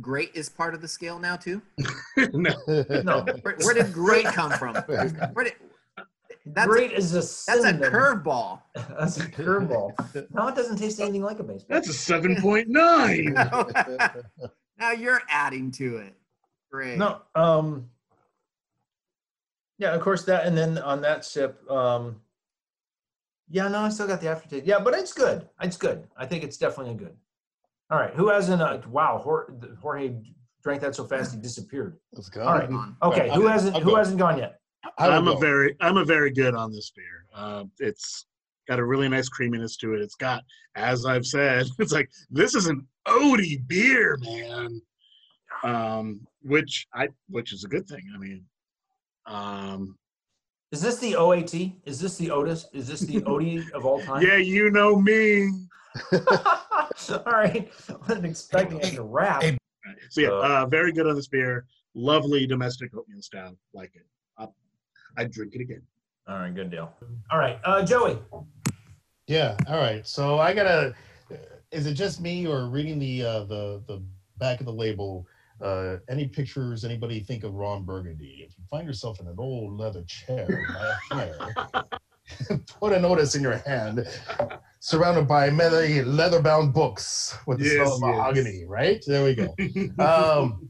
great 0.00 0.30
is 0.34 0.48
part 0.48 0.74
of 0.74 0.80
the 0.80 0.88
scale 0.88 1.18
now 1.18 1.36
too. 1.36 1.60
no, 2.32 2.54
No, 2.66 3.26
Where, 3.42 3.56
where 3.56 3.74
did 3.74 3.92
great 3.92 4.24
come 4.26 4.52
from? 4.52 4.74
Where 4.86 5.44
did, 5.44 5.54
that's 6.54 6.66
great 6.68 6.92
is 6.92 7.12
a 7.12 7.20
that's 7.50 7.64
a 7.64 7.72
curveball. 7.74 8.60
That's 8.98 9.18
a 9.18 9.26
curveball. 9.26 9.92
No, 10.34 10.48
it 10.48 10.54
doesn't 10.54 10.76
taste 10.76 11.00
anything 11.00 11.22
like 11.22 11.38
a 11.38 11.42
baseball. 11.42 11.76
that's 11.76 11.88
a 11.88 11.92
seven 11.92 12.36
point 12.40 12.68
nine. 12.68 13.32
now 14.78 14.92
you're 14.92 15.22
adding 15.28 15.70
to 15.72 15.98
it. 15.98 16.14
Great. 16.70 16.98
No, 16.98 17.20
um, 17.34 17.88
yeah, 19.78 19.94
of 19.94 20.00
course 20.00 20.24
that, 20.24 20.46
and 20.46 20.56
then 20.56 20.78
on 20.78 21.00
that 21.02 21.24
sip, 21.24 21.58
um, 21.70 22.20
yeah, 23.48 23.68
no, 23.68 23.80
I 23.80 23.88
still 23.88 24.06
got 24.06 24.20
the 24.20 24.28
aftertaste. 24.28 24.66
Yeah, 24.66 24.78
but 24.80 24.94
it's 24.94 25.12
good. 25.12 25.48
It's 25.62 25.76
good. 25.76 26.06
I 26.16 26.26
think 26.26 26.44
it's 26.44 26.56
definitely 26.56 26.92
a 26.92 26.96
good. 26.96 27.16
All 27.90 27.98
right, 27.98 28.12
who 28.14 28.28
hasn't? 28.28 28.60
Uh, 28.60 28.80
wow, 28.90 29.18
Jorge, 29.18 29.54
Jorge 29.80 30.14
drank 30.62 30.82
that 30.82 30.94
so 30.94 31.04
fast 31.04 31.34
he 31.34 31.40
disappeared. 31.40 31.96
Let's 32.12 32.28
go. 32.28 32.42
All 32.42 32.54
right. 32.58 32.68
Okay, 33.02 33.30
I'll 33.30 33.36
who 33.36 33.42
go. 33.42 33.48
hasn't? 33.48 33.76
I'll 33.76 33.82
Who 33.82 33.90
go. 33.90 33.96
hasn't 33.96 34.18
gone 34.18 34.38
yet? 34.38 34.60
I 34.98 35.08
will 35.08 35.14
I'm 35.14 35.28
a 35.28 35.32
go. 35.34 35.38
very, 35.38 35.76
I'm 35.80 35.96
a 35.96 36.04
very 36.04 36.30
good 36.30 36.54
on 36.54 36.72
this 36.72 36.90
beer. 36.94 37.24
Uh, 37.34 37.64
it's 37.78 38.26
got 38.68 38.78
a 38.78 38.84
really 38.84 39.08
nice 39.08 39.28
creaminess 39.28 39.76
to 39.78 39.94
it. 39.94 40.00
It's 40.00 40.14
got, 40.14 40.42
as 40.76 41.04
I've 41.06 41.26
said, 41.26 41.66
it's 41.78 41.92
like 41.92 42.10
this 42.30 42.54
is 42.54 42.66
an 42.66 42.86
oaty 43.06 43.66
beer, 43.66 44.18
man. 44.22 44.80
Um, 45.64 46.20
which 46.42 46.86
I, 46.94 47.08
which 47.28 47.52
is 47.52 47.64
a 47.64 47.68
good 47.68 47.88
thing. 47.88 48.02
I 48.14 48.18
mean, 48.18 48.44
um, 49.26 49.96
Is 50.70 50.80
this 50.80 50.98
the 50.98 51.16
OAT? 51.16 51.52
Is 51.84 51.98
this 52.00 52.16
the 52.16 52.30
Otis? 52.30 52.66
Is 52.72 52.86
this 52.86 53.00
the 53.00 53.24
OD 53.26 53.72
of 53.74 53.84
all 53.84 54.00
time? 54.00 54.22
yeah, 54.22 54.36
you 54.36 54.70
know 54.70 54.94
me. 55.00 55.48
all 56.12 57.22
right. 57.26 57.68
I 57.88 57.92
wasn't 58.06 58.26
expecting 58.26 58.78
it 58.78 58.94
to 58.94 59.02
rap. 59.02 59.42
Hey, 59.42 59.58
So 60.10 60.20
yeah, 60.20 60.28
Uh, 60.28 60.62
uh, 60.62 60.66
very 60.66 60.92
good 60.92 61.06
on 61.08 61.16
this 61.16 61.26
beer. 61.28 61.66
Lovely 61.94 62.46
domestic 62.46 62.94
oatmeal 62.96 63.22
style, 63.22 63.56
Like 63.74 63.90
it. 63.96 64.06
I'll, 65.18 65.24
I'd 65.24 65.32
drink 65.32 65.54
it 65.54 65.60
again. 65.60 65.82
All 66.28 66.38
right, 66.38 66.54
good 66.54 66.70
deal. 66.70 66.92
All 67.30 67.38
right, 67.38 67.58
uh, 67.64 67.84
Joey. 67.84 68.18
Yeah. 69.26 69.56
All 69.68 69.78
right. 69.78 70.06
So 70.06 70.38
I 70.38 70.54
gotta. 70.54 70.94
Is 71.70 71.86
it 71.86 71.94
just 71.94 72.20
me 72.20 72.46
or 72.46 72.68
reading 72.68 72.98
the 72.98 73.24
uh, 73.24 73.44
the 73.44 73.82
the 73.86 74.02
back 74.38 74.60
of 74.60 74.66
the 74.66 74.72
label? 74.72 75.26
Uh, 75.60 75.96
any 76.08 76.26
pictures? 76.28 76.84
Anybody 76.84 77.20
think 77.20 77.44
of 77.44 77.54
Ron 77.54 77.84
Burgundy? 77.84 78.46
If 78.48 78.56
you 78.56 78.64
find 78.70 78.86
yourself 78.86 79.20
in 79.20 79.26
an 79.26 79.36
old 79.38 79.78
leather 79.78 80.04
chair 80.04 80.46
by 81.10 81.24
a 81.24 81.26
fire, 81.34 82.60
put 82.80 82.92
an 82.92 83.04
Otis 83.04 83.34
in 83.34 83.42
your 83.42 83.58
hand, 83.58 84.06
surrounded 84.78 85.26
by 85.26 85.50
many 85.50 86.02
leather-bound 86.02 86.72
books 86.72 87.36
with 87.46 87.58
the 87.58 87.64
Yes, 87.64 87.74
smell 87.74 87.94
of 87.94 88.00
yes. 88.00 88.16
mahogany. 88.16 88.64
Right 88.66 89.04
there 89.06 89.24
we 89.24 89.34
go. 89.34 89.54
um, 90.42 90.68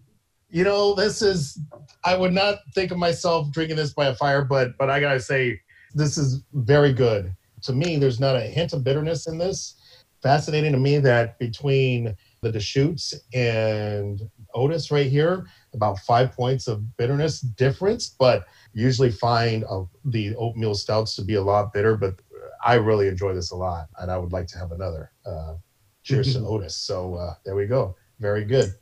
you 0.51 0.65
know, 0.65 0.95
this 0.95 1.23
is. 1.23 1.59
I 2.05 2.17
would 2.17 2.33
not 2.33 2.59
think 2.75 2.91
of 2.91 2.99
myself 2.99 3.51
drinking 3.51 3.77
this 3.77 3.93
by 3.93 4.07
a 4.07 4.15
fire, 4.15 4.45
but 4.45 4.77
but 4.79 4.91
I 4.91 5.01
gotta 5.01 5.21
say, 5.21 5.61
this 5.95 6.17
is 6.17 6.43
very 6.53 6.93
good. 6.93 7.35
To 7.63 7.73
me, 7.73 7.97
there's 7.97 8.21
not 8.21 8.37
a 8.37 8.41
hint 8.41 8.73
of 8.73 8.85
bitterness 8.85 9.27
in 9.27 9.39
this. 9.39 9.75
Fascinating 10.23 10.73
to 10.73 10.79
me 10.79 10.99
that 10.99 11.39
between 11.39 12.17
the 12.41 12.51
Deschutes 12.51 13.15
and 13.35 14.29
Otis 14.55 14.91
right 14.91 15.07
here, 15.07 15.47
about 15.75 15.99
five 16.01 16.33
points 16.33 16.67
of 16.67 16.97
bitterness 16.97 17.41
difference, 17.41 18.09
but 18.19 18.47
usually 18.73 19.11
find 19.11 19.65
uh, 19.65 19.83
the 20.05 20.35
oatmeal 20.37 20.75
stouts 20.75 21.15
to 21.17 21.23
be 21.23 21.35
a 21.35 21.43
lot 21.43 21.73
bitter. 21.73 21.97
But 21.97 22.21
I 22.65 22.75
really 22.75 23.09
enjoy 23.09 23.35
this 23.35 23.51
a 23.51 23.57
lot, 23.57 23.89
and 23.99 24.11
I 24.11 24.19
would 24.19 24.33
like 24.33 24.47
to 24.49 24.59
have 24.59 24.73
another. 24.73 25.13
Uh, 25.27 25.55
cheers 26.03 26.35
to 26.35 26.41
Otis. 26.47 26.77
So 26.77 27.15
uh, 27.15 27.35
there 27.45 27.55
we 27.55 27.67
go. 27.67 27.97
Very 28.19 28.45
good. 28.45 28.75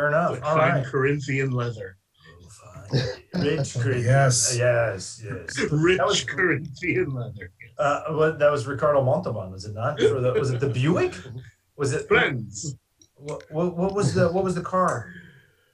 Fair 0.00 0.08
enough. 0.08 0.30
With 0.32 0.42
All 0.44 0.56
fine 0.56 0.72
right. 0.76 0.84
Corinthian 0.86 1.50
leather. 1.50 1.98
Rich 3.34 3.74
Corinthian. 3.78 4.04
Yes. 4.06 4.56
Yes. 4.58 5.22
Yes. 5.22 5.58
Rich 5.70 6.00
was- 6.02 6.24
Corinthian 6.24 7.12
leather. 7.14 7.52
Uh, 7.78 8.04
what, 8.12 8.38
that 8.38 8.50
was 8.50 8.66
Ricardo 8.66 9.02
Montalban, 9.02 9.50
was 9.50 9.64
it 9.66 9.74
not? 9.74 9.98
For 10.00 10.20
the, 10.20 10.32
was 10.32 10.50
it 10.50 10.60
the 10.60 10.68
Buick? 10.70 11.14
Was 11.76 11.92
it? 11.92 12.08
Friends. 12.08 12.76
What, 13.14 13.42
what, 13.50 13.76
what 13.76 13.94
was 13.94 14.14
the 14.14 14.30
what 14.30 14.44
was 14.44 14.54
the 14.54 14.62
car? 14.62 15.12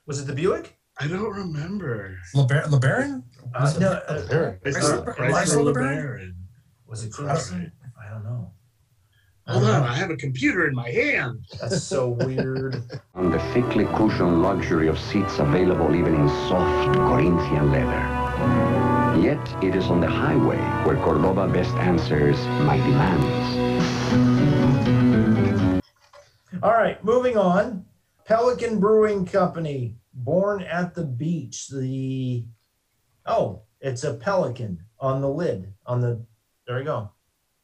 Was 0.07 0.21
it 0.21 0.25
the 0.27 0.33
Buick? 0.33 0.77
I 0.99 1.07
don't 1.07 1.23
remember. 1.33 2.17
LeBaron? 2.35 2.65
LeBaron? 2.67 3.23
Uh, 3.55 3.59
Was 3.61 3.77
it 3.77 3.81
no, 3.81 3.91
the- 3.91 4.11
uh, 4.11 4.27
There. 4.27 4.61
Chrysler, 4.65 5.05
Chrysler- 5.05 5.17
Chrysler 5.17 5.45
Chrysler 5.45 5.75
LeBaron. 5.75 6.33
was 6.87 7.05
it 7.05 7.13
That's 7.19 7.51
Chrysler? 7.51 7.71
I 8.05 8.11
don't 8.11 8.25
know. 8.25 8.53
I 8.53 9.36
Hold 9.49 9.63
don't 9.63 9.77
on. 9.77 9.83
I 9.85 9.95
have 9.95 10.11
a 10.11 10.17
computer 10.17 10.67
in 10.67 10.75
my 10.75 10.91
hand. 10.91 11.47
That's 11.61 11.81
so 11.83 12.09
weird. 12.09 12.83
on 13.15 13.31
the 13.31 13.39
thickly 13.55 13.85
cushioned 13.85 14.43
luxury 14.43 14.89
of 14.89 14.99
seats 14.99 15.39
available 15.39 15.95
even 15.95 16.17
in 16.17 16.29
soft 16.49 16.97
Corinthian 16.97 17.71
leather. 17.71 18.03
Yet 19.23 19.65
it 19.65 19.77
is 19.77 19.85
on 19.85 20.01
the 20.01 20.09
highway 20.09 20.59
where 20.85 20.97
Cordoba 20.97 21.47
best 21.47 21.73
answers 21.77 22.37
my 22.67 22.77
demands. 22.77 23.67
All 26.61 26.73
right, 26.73 27.03
moving 27.05 27.37
on. 27.37 27.85
Pelican 28.25 28.81
Brewing 28.81 29.27
Company, 29.27 29.97
born 30.13 30.63
at 30.63 30.95
the 30.97 31.05
beach. 31.05 31.69
The 31.69 32.45
oh, 33.27 33.63
it's 33.81 34.03
a 34.03 34.15
pelican 34.15 34.81
on 34.99 35.21
the 35.21 35.29
lid. 35.29 35.73
On 35.87 36.01
the 36.01 36.21
there 36.67 36.79
we 36.79 36.85
go. 36.85 37.13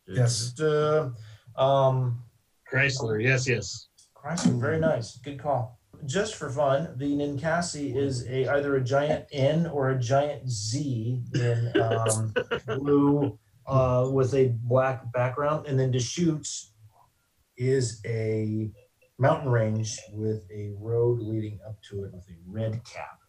Yes. 0.06 0.60
Uh, 0.60 1.10
um, 1.56 2.22
Chrysler, 2.70 3.22
yes, 3.22 3.48
yes. 3.48 3.88
Chrysler, 4.16 4.60
very 4.60 4.78
nice. 4.78 5.16
Good 5.18 5.38
call. 5.38 5.78
Just 6.06 6.34
for 6.34 6.50
fun, 6.50 6.94
the 6.96 7.12
Ninkasi 7.12 7.94
is 7.96 8.26
a 8.26 8.48
either 8.48 8.76
a 8.76 8.82
giant 8.82 9.26
N 9.32 9.66
or 9.66 9.90
a 9.90 9.98
giant 9.98 10.48
Z 10.48 11.22
in 11.34 11.72
um, 11.80 12.34
blue 12.78 13.38
uh, 13.66 14.08
with 14.10 14.34
a 14.34 14.52
black 14.62 15.12
background, 15.12 15.66
and 15.66 15.78
then 15.78 15.90
Deschutes 15.90 16.72
is 17.56 18.00
a 18.04 18.70
mountain 19.18 19.50
range 19.50 19.98
with 20.12 20.42
a 20.52 20.72
road 20.78 21.20
leading 21.20 21.60
up 21.66 21.80
to 21.82 22.04
it 22.04 22.12
with 22.12 22.28
a 22.28 22.36
red 22.46 22.82
cap. 22.84 23.21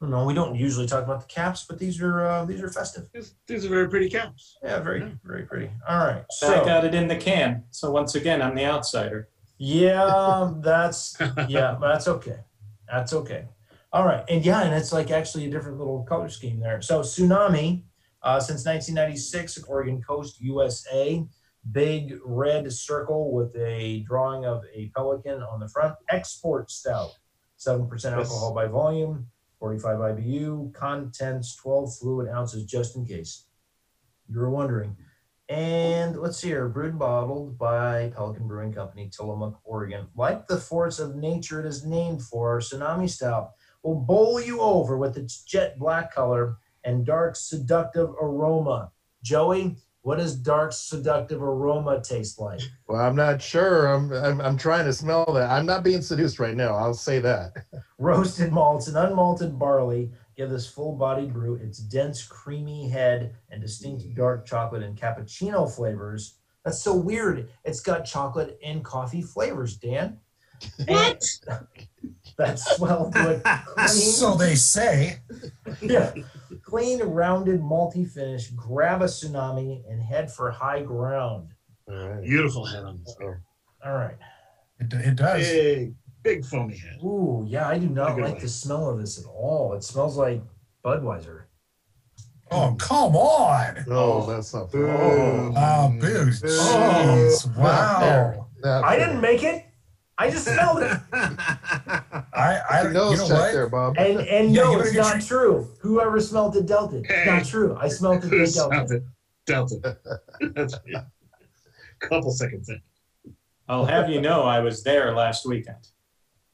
No, 0.00 0.24
we 0.24 0.34
don't 0.34 0.54
usually 0.54 0.86
talk 0.86 1.04
about 1.04 1.20
the 1.20 1.26
caps, 1.26 1.64
but 1.68 1.78
these 1.78 2.00
are 2.00 2.24
uh, 2.24 2.44
these 2.44 2.62
are 2.62 2.70
festive. 2.70 3.08
These, 3.12 3.34
these 3.46 3.66
are 3.66 3.68
very 3.68 3.88
pretty 3.88 4.08
caps. 4.08 4.56
Yeah, 4.62 4.80
very 4.80 5.12
very 5.24 5.44
pretty. 5.44 5.70
All 5.88 5.98
right, 5.98 6.22
I 6.22 6.24
so 6.30 6.64
got 6.64 6.84
it 6.84 6.94
in 6.94 7.08
the 7.08 7.16
can. 7.16 7.64
So 7.70 7.90
once 7.90 8.14
again, 8.14 8.40
I'm 8.40 8.54
the 8.54 8.64
outsider. 8.64 9.28
yeah, 9.58 10.52
that's 10.60 11.16
yeah, 11.48 11.76
that's 11.80 12.06
okay. 12.06 12.38
That's 12.88 13.12
okay. 13.12 13.46
All 13.92 14.04
right. 14.04 14.24
And 14.28 14.44
yeah, 14.44 14.62
and 14.62 14.74
it's 14.74 14.92
like 14.92 15.10
actually 15.10 15.46
a 15.46 15.50
different 15.50 15.78
little 15.78 16.02
color 16.04 16.28
scheme 16.28 16.60
there. 16.60 16.82
So 16.82 17.00
tsunami, 17.00 17.84
uh, 18.22 18.40
since 18.40 18.66
1996, 18.66 19.64
Oregon 19.64 20.02
Coast, 20.02 20.40
USA, 20.40 21.24
big 21.72 22.18
red 22.24 22.70
circle 22.72 23.32
with 23.32 23.54
a 23.56 24.00
drawing 24.00 24.44
of 24.44 24.62
a 24.74 24.90
pelican 24.94 25.42
on 25.42 25.60
the 25.60 25.68
front. 25.68 25.94
Export 26.10 26.70
stout, 26.70 27.12
7% 27.58 28.12
alcohol 28.12 28.52
by 28.54 28.66
volume, 28.66 29.26
45 29.58 29.98
IBU, 29.98 30.72
contents 30.74 31.56
12 31.56 31.98
fluid 31.98 32.28
ounces 32.28 32.64
just 32.64 32.96
in 32.96 33.04
case 33.04 33.44
you 34.28 34.38
were 34.38 34.50
wondering. 34.50 34.96
And 35.48 36.18
let's 36.18 36.38
see 36.38 36.48
here, 36.48 36.68
brewed 36.68 36.90
and 36.90 36.98
bottled 36.98 37.56
by 37.56 38.12
Pelican 38.14 38.46
Brewing 38.46 38.74
Company, 38.74 39.08
Tillamook, 39.08 39.58
Oregon. 39.64 40.06
Like 40.14 40.46
the 40.46 40.58
force 40.58 40.98
of 40.98 41.16
nature 41.16 41.60
it 41.60 41.66
is 41.66 41.86
named 41.86 42.22
for, 42.22 42.60
Tsunami 42.60 43.08
Stout 43.08 43.52
will 43.82 43.94
bowl 43.94 44.40
you 44.40 44.60
over 44.60 44.98
with 44.98 45.16
its 45.16 45.42
jet 45.44 45.78
black 45.78 46.14
color 46.14 46.58
and 46.84 47.06
dark 47.06 47.34
seductive 47.36 48.10
aroma. 48.20 48.92
Joey, 49.22 49.76
what 50.02 50.18
does 50.18 50.36
dark 50.36 50.72
seductive 50.72 51.42
aroma 51.42 52.00
taste 52.02 52.40
like? 52.40 52.60
Well, 52.86 53.00
I'm 53.00 53.16
not 53.16 53.42
sure. 53.42 53.86
I'm, 53.86 54.12
I'm 54.12 54.40
I'm 54.40 54.56
trying 54.56 54.84
to 54.86 54.92
smell 54.92 55.24
that. 55.34 55.50
I'm 55.50 55.66
not 55.66 55.82
being 55.82 56.02
seduced 56.02 56.38
right 56.38 56.56
now. 56.56 56.74
I'll 56.74 56.94
say 56.94 57.18
that. 57.20 57.52
Roasted 57.98 58.52
malts 58.52 58.88
and 58.88 58.96
unmalted 58.96 59.58
barley 59.58 60.10
give 60.36 60.50
this 60.50 60.70
full-bodied 60.70 61.32
brew 61.32 61.56
its 61.56 61.78
dense, 61.78 62.22
creamy 62.22 62.88
head 62.88 63.34
and 63.50 63.60
distinct 63.60 64.04
mm. 64.04 64.14
dark 64.14 64.46
chocolate 64.46 64.84
and 64.84 64.96
cappuccino 64.96 65.70
flavors. 65.70 66.36
That's 66.64 66.80
so 66.80 66.94
weird. 66.94 67.50
It's 67.64 67.80
got 67.80 68.04
chocolate 68.04 68.58
and 68.62 68.84
coffee 68.84 69.22
flavors, 69.22 69.76
Dan. 69.76 70.18
What? 70.86 71.22
That's 72.36 72.76
swelled 72.76 73.14
with 73.24 73.44
So 73.88 74.34
they 74.36 74.54
say. 74.54 75.18
yeah, 75.80 76.12
clean, 76.62 77.00
rounded, 77.02 77.60
multi 77.62 78.04
finish, 78.04 78.48
Grab 78.50 79.02
a 79.02 79.06
tsunami 79.06 79.82
and 79.90 80.00
head 80.00 80.30
for 80.30 80.50
high 80.50 80.82
ground. 80.82 81.48
All 81.90 82.08
right. 82.08 82.22
Beautiful 82.22 82.64
head 82.64 82.84
on 82.84 83.00
this. 83.04 83.16
So, 83.18 83.34
All 83.84 83.94
right. 83.94 84.16
It, 84.78 84.92
it 84.92 85.16
does. 85.16 85.48
Big, 85.48 85.94
big 86.22 86.44
foamy 86.44 86.76
head. 86.76 86.98
Ooh, 87.02 87.44
yeah, 87.48 87.68
I 87.68 87.78
do 87.78 87.88
not 87.88 88.14
Good 88.14 88.24
like 88.24 88.34
way. 88.34 88.40
the 88.40 88.48
smell 88.48 88.88
of 88.88 89.00
this 89.00 89.18
at 89.18 89.24
all. 89.26 89.72
It 89.74 89.82
smells 89.82 90.16
like 90.16 90.40
Budweiser. 90.84 91.42
Oh, 92.50 92.74
come 92.78 93.14
on. 93.16 93.84
no, 93.86 94.22
oh. 94.22 94.26
that's 94.26 94.54
not. 94.54 94.70
Boo. 94.70 94.86
Oh, 94.88 95.96
booze. 96.00 96.40
Boo. 96.40 96.48
Jeez. 96.48 97.46
Not 97.58 98.00
fair. 98.00 98.34
Wow. 98.38 98.46
Not 98.62 98.84
I 98.84 98.96
fair. 98.96 99.06
didn't 99.06 99.20
make 99.20 99.42
it. 99.42 99.64
I 100.20 100.30
just 100.30 100.44
smelled 100.46 100.82
it. 100.82 100.98
I, 101.12 102.60
I 102.70 102.82
Your 102.82 102.88
you 102.90 102.94
know 103.16 103.22
what? 103.28 103.52
there, 103.52 103.68
Bob. 103.68 103.94
And 103.98 104.20
and 104.20 104.52
Yeah, 104.54 104.62
no, 104.64 104.80
it's 104.80 104.94
not 104.94 105.14
your- 105.16 105.22
true. 105.22 105.68
Whoever 105.80 106.20
smelled 106.20 106.56
it 106.56 106.66
dealt 106.66 106.92
it. 106.92 107.06
It's 107.08 107.26
not 107.26 107.44
true. 107.44 107.76
I 107.80 107.88
smelled 107.88 108.24
it. 108.24 108.28
Who 108.28 108.30
They 108.30 108.50
dealt 108.50 108.68
smelled 108.70 108.90
it. 108.92 108.96
it? 108.96 109.02
Delta. 109.46 109.98
That's 110.54 110.74
it. 110.86 111.04
Couple 112.00 112.30
seconds 112.32 112.68
in. 112.68 112.80
I'll 113.68 113.84
have 113.86 114.08
you 114.10 114.20
know 114.20 114.42
I 114.42 114.60
was 114.60 114.82
there 114.82 115.14
last 115.14 115.46
weekend. 115.46 115.88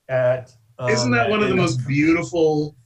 At 0.09 0.53
um, 0.79 0.91
Isn't 0.91 1.11
that 1.13 1.31
one 1.31 1.43
of 1.43 1.49
the 1.49 1.55
most 1.55 1.87
beautiful 1.87 2.77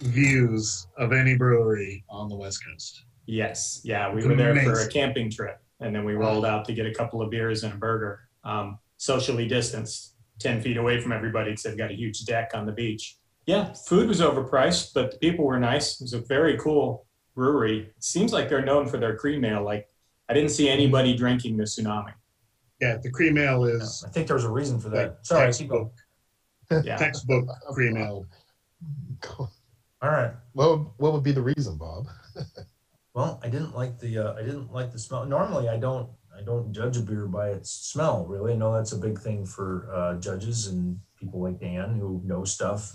views 0.00 0.86
of 0.96 1.12
any 1.12 1.36
brewery 1.36 2.04
on 2.08 2.28
the 2.28 2.36
West 2.36 2.62
Coast? 2.66 3.04
Yes, 3.26 3.80
yeah, 3.84 4.10
we 4.12 4.18
It's 4.18 4.26
were 4.26 4.34
there 4.34 4.54
for 4.62 4.80
a 4.80 4.88
camping 4.88 5.30
trip, 5.30 5.60
and 5.80 5.94
then 5.94 6.04
we 6.04 6.14
rolled 6.14 6.44
out 6.44 6.64
to 6.66 6.72
get 6.74 6.86
a 6.86 6.94
couple 6.94 7.22
of 7.22 7.30
beers 7.30 7.62
and 7.64 7.72
a 7.72 7.76
burger, 7.76 8.20
um, 8.44 8.78
socially 9.02 9.48
distanced, 9.48 10.14
ten 10.38 10.60
feet 10.62 10.76
away 10.76 11.00
from 11.00 11.10
everybody, 11.10 11.50
because 11.50 11.64
they've 11.64 11.76
got 11.76 11.90
a 11.90 11.94
huge 11.94 12.24
deck 12.24 12.52
on 12.54 12.66
the 12.66 12.72
beach. 12.72 13.18
Yeah, 13.46 13.72
food 13.72 14.06
was 14.08 14.20
overpriced, 14.20 14.94
but 14.94 15.10
the 15.10 15.18
people 15.18 15.44
were 15.44 15.58
nice. 15.58 16.00
It 16.00 16.04
was 16.04 16.12
a 16.14 16.20
very 16.20 16.56
cool 16.58 17.06
brewery. 17.34 17.80
It 17.96 18.04
seems 18.04 18.32
like 18.32 18.48
they're 18.48 18.64
known 18.64 18.86
for 18.86 18.98
their 18.98 19.16
cream 19.16 19.44
ale. 19.44 19.64
Like 19.64 19.88
I 20.28 20.34
didn't 20.34 20.50
see 20.50 20.68
anybody 20.68 21.16
drinking 21.16 21.56
the 21.56 21.64
tsunami. 21.64 22.12
Yeah, 22.80 22.98
the 23.02 23.10
cream 23.10 23.38
ale 23.38 23.64
is 23.64 24.04
I 24.06 24.10
think 24.10 24.28
there 24.28 24.36
was 24.36 24.44
a 24.44 24.50
reason 24.50 24.78
for 24.78 24.88
that. 24.90 24.96
like 24.96 25.16
Sorry, 25.22 25.46
textbook, 25.46 25.92
Yeah, 26.84 26.96
textbook 26.96 27.48
cream 27.74 27.96
ale. 27.96 28.26
All 29.38 30.10
right. 30.10 30.32
What 30.52 30.70
would, 30.70 30.86
what 30.98 31.12
would 31.12 31.22
be 31.24 31.32
the 31.32 31.42
reason, 31.42 31.76
Bob? 31.76 32.06
Well, 33.14 33.40
I 33.44 33.50
didn't 33.50 33.76
like 33.76 33.98
the 33.98 34.16
uh, 34.16 34.32
I 34.32 34.42
didn't 34.42 34.72
like 34.72 34.90
the 34.90 34.98
smell. 34.98 35.26
Normally, 35.26 35.68
I 35.68 35.76
don't 35.76 36.08
I 36.36 36.42
don't 36.42 36.72
judge 36.72 36.96
a 36.96 37.00
beer 37.00 37.26
by 37.26 37.50
its 37.50 37.70
smell. 37.70 38.26
Really, 38.26 38.52
I 38.54 38.56
know 38.56 38.72
that's 38.72 38.92
a 38.92 38.98
big 38.98 39.18
thing 39.18 39.44
for 39.44 39.88
uh, 39.92 40.14
judges 40.14 40.66
and 40.66 40.98
people 41.18 41.42
like 41.42 41.60
Dan 41.60 41.94
who 41.94 42.20
know 42.24 42.44
stuff 42.44 42.92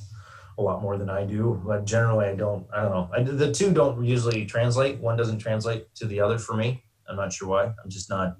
a 0.57 0.61
lot 0.61 0.81
more 0.81 0.97
than 0.97 1.09
I 1.09 1.25
do. 1.25 1.61
But 1.65 1.85
generally, 1.85 2.25
I 2.25 2.35
don't. 2.35 2.65
I 2.73 2.81
don't 2.81 2.91
know. 2.91 3.09
I, 3.15 3.23
the 3.23 3.51
two 3.51 3.73
don't 3.73 4.03
usually 4.03 4.45
translate. 4.45 4.99
One 4.99 5.17
doesn't 5.17 5.39
translate 5.39 5.93
to 5.95 6.05
the 6.05 6.19
other 6.19 6.37
for 6.37 6.55
me. 6.55 6.83
I'm 7.07 7.15
not 7.15 7.31
sure 7.31 7.47
why. 7.47 7.65
I'm 7.65 7.89
just 7.89 8.09
not 8.09 8.37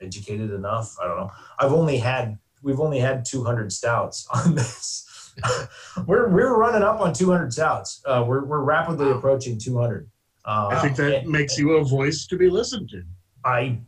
educated 0.00 0.52
enough. 0.52 0.94
I 1.02 1.06
don't 1.06 1.16
know. 1.16 1.30
I've 1.58 1.72
only 1.72 1.98
had 1.98 2.38
we've 2.62 2.80
only 2.80 2.98
had 2.98 3.24
200 3.24 3.72
stouts 3.72 4.26
on 4.34 4.54
this. 4.54 5.04
we're 6.06 6.28
we're 6.28 6.56
running 6.56 6.82
up 6.82 7.00
on 7.00 7.12
200 7.14 7.52
stouts. 7.52 8.02
Uh, 8.06 8.24
we're 8.26 8.44
we're 8.44 8.62
rapidly 8.62 9.10
approaching 9.10 9.58
200. 9.58 10.10
Uh, 10.44 10.68
I 10.72 10.80
think 10.80 10.96
that 10.96 11.14
and- 11.22 11.28
makes 11.28 11.58
you 11.58 11.72
a 11.72 11.84
voice 11.84 12.26
to 12.26 12.36
be 12.36 12.48
listened 12.50 12.88
to. 12.90 13.02
I. 13.44 13.80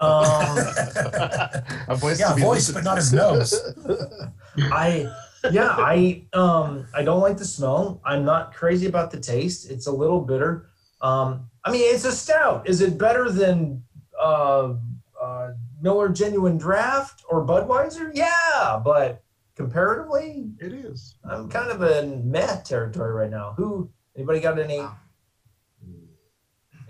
Um, 0.00 0.58
A 1.88 1.96
voice 1.96 2.20
yeah, 2.20 2.30
to 2.30 2.34
be 2.34 2.42
voice, 2.42 2.70
but 2.70 2.84
not 2.84 2.96
his 2.96 3.12
nose. 3.12 3.54
I 4.58 5.08
yeah, 5.50 5.68
I 5.70 6.24
um 6.32 6.86
I 6.94 7.02
don't 7.02 7.20
like 7.20 7.36
the 7.36 7.44
smell. 7.44 8.00
I'm 8.04 8.24
not 8.24 8.54
crazy 8.54 8.86
about 8.86 9.10
the 9.10 9.20
taste. 9.20 9.70
It's 9.70 9.86
a 9.86 9.92
little 9.92 10.20
bitter. 10.20 10.68
Um 11.00 11.48
I 11.64 11.70
mean 11.70 11.82
it's 11.94 12.04
a 12.04 12.12
stout. 12.12 12.68
Is 12.68 12.80
it 12.80 12.98
better 12.98 13.30
than 13.30 13.82
uh, 14.20 14.74
uh 15.20 15.50
Miller 15.80 16.08
Genuine 16.08 16.58
Draft 16.58 17.24
or 17.28 17.46
Budweiser? 17.46 18.10
Yeah, 18.14 18.80
but 18.84 19.22
comparatively, 19.56 20.50
It 20.58 20.72
is. 20.72 21.16
I'm 21.28 21.48
kind 21.48 21.70
of 21.70 21.82
in 21.82 22.30
meh 22.30 22.60
territory 22.62 23.12
right 23.12 23.30
now. 23.30 23.54
Who 23.56 23.90
anybody 24.16 24.40
got 24.40 24.58
any 24.58 24.78
Wow. 24.78 24.96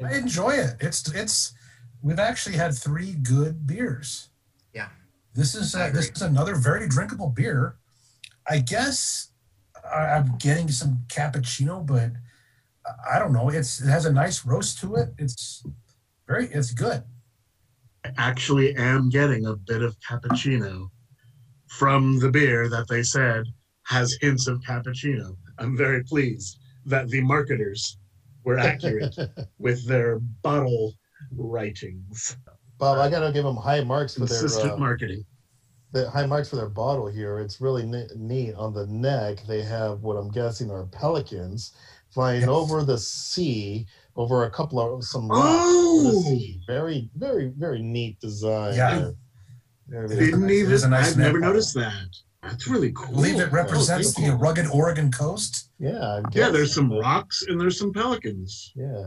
I 0.02 0.14
enjoy 0.16 0.50
it. 0.50 0.76
It's 0.80 1.12
it's. 1.14 1.54
We've 2.02 2.18
actually 2.18 2.56
had 2.56 2.74
three 2.74 3.12
good 3.14 3.66
beers. 3.66 4.28
Yeah. 4.74 4.88
This 5.34 5.54
is 5.54 5.74
uh, 5.74 5.90
this 5.92 6.10
is 6.10 6.22
another 6.22 6.54
very 6.54 6.86
drinkable 6.88 7.28
beer. 7.30 7.76
I 8.48 8.58
guess 8.58 9.28
I, 9.90 10.04
I'm 10.16 10.36
getting 10.38 10.68
some 10.68 11.04
cappuccino, 11.08 11.84
but 11.86 12.10
I- 12.86 13.16
I 13.16 13.18
don't 13.18 13.32
know. 13.32 13.48
It's 13.48 13.80
it 13.80 13.88
has 13.88 14.04
a 14.06 14.12
nice 14.12 14.44
roast 14.44 14.78
to 14.80 14.96
it. 14.96 15.14
It's 15.18 15.64
very 16.26 16.46
it's 16.48 16.72
good. 16.72 17.02
I 18.04 18.10
actually 18.18 18.74
am 18.76 19.08
getting 19.08 19.46
a 19.46 19.56
bit 19.56 19.82
of 19.82 19.96
cappuccino 20.00 20.90
from 21.68 22.18
the 22.18 22.30
beer 22.30 22.68
that 22.68 22.86
they 22.88 23.02
said 23.02 23.46
has 23.84 24.16
hints 24.20 24.46
of 24.46 24.60
cappuccino. 24.60 25.36
I'm 25.58 25.76
very 25.76 26.04
pleased 26.04 26.58
that 26.86 27.08
the 27.08 27.22
marketers 27.22 27.96
were 28.44 28.58
accurate 28.58 29.16
with 29.58 29.86
their 29.86 30.18
bottle 30.42 30.94
writings. 31.36 32.36
Bob, 32.78 32.98
I 32.98 33.08
gotta 33.10 33.32
give 33.32 33.44
them 33.44 33.56
high 33.56 33.82
marks 33.82 34.14
for 34.14 34.20
their 34.20 34.40
Consistent 34.40 34.72
uh, 34.72 34.76
marketing. 34.76 35.24
the 35.92 36.10
high 36.10 36.26
marks 36.26 36.50
for 36.50 36.56
their 36.56 36.68
bottle 36.68 37.06
here. 37.08 37.38
It's 37.38 37.60
really 37.60 37.84
ne- 37.86 38.08
neat. 38.16 38.54
On 38.54 38.72
the 38.74 38.86
neck, 38.86 39.38
they 39.46 39.62
have 39.62 40.00
what 40.02 40.16
I'm 40.16 40.30
guessing 40.30 40.70
are 40.70 40.86
pelicans 40.86 41.72
flying 42.10 42.40
Yes. 42.42 42.48
over 42.50 42.84
the 42.84 42.98
sea, 42.98 43.86
over 44.16 44.44
a 44.44 44.50
couple 44.50 44.80
of 44.80 45.04
some 45.04 45.28
rocks. 45.28 45.44
Oh, 45.46 46.22
sea. 46.22 46.60
Very, 46.66 47.10
very, 47.16 47.52
very 47.56 47.82
neat 47.82 48.20
design. 48.20 48.74
Yeah. 48.74 48.98
there. 48.98 49.14
Very, 49.88 50.04
It 50.04 50.08
very 50.08 50.20
is 50.20 50.30
didn't 50.30 50.50
even. 50.50 50.90
nice 50.90 51.10
I've 51.12 51.16
never 51.18 51.38
neck 51.40 51.48
noticed 51.48 51.74
that. 51.74 52.16
That's 52.44 52.68
really 52.68 52.92
cool. 52.92 53.04
I 53.04 53.06
cool. 53.08 53.14
believe 53.16 53.40
it 53.40 53.52
represents 53.52 54.18
Oh, 54.18 54.22
the 54.26 54.36
rugged 54.36 54.66
Oregon 54.68 55.10
coast. 55.10 55.70
Yeah, 55.78 56.20
Yeah, 56.32 56.50
there's 56.50 56.74
some 56.74 56.92
rocks 56.92 57.42
and 57.48 57.60
there's 57.60 57.78
some 57.78 57.92
pelicans. 57.92 58.72
Yeah, 58.76 59.06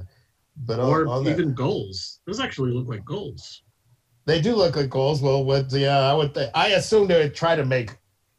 but 0.65 0.79
or 0.79 1.01
on, 1.01 1.07
on 1.07 1.23
that- 1.23 1.31
even 1.31 1.53
gulls. 1.53 2.19
Those 2.25 2.39
actually 2.39 2.71
look 2.71 2.87
like 2.87 3.05
gulls. 3.05 3.61
they 4.25 4.41
do 4.41 4.55
look 4.55 4.75
like 4.75 4.89
goals. 4.89 5.21
Well, 5.21 5.43
what? 5.45 5.71
Yeah, 5.71 5.99
I 5.99 6.13
would. 6.13 6.33
Th- 6.33 6.49
I 6.53 6.69
assume 6.69 7.07
they 7.07 7.19
would 7.21 7.35
try 7.35 7.55
to 7.55 7.63
make 7.65 7.91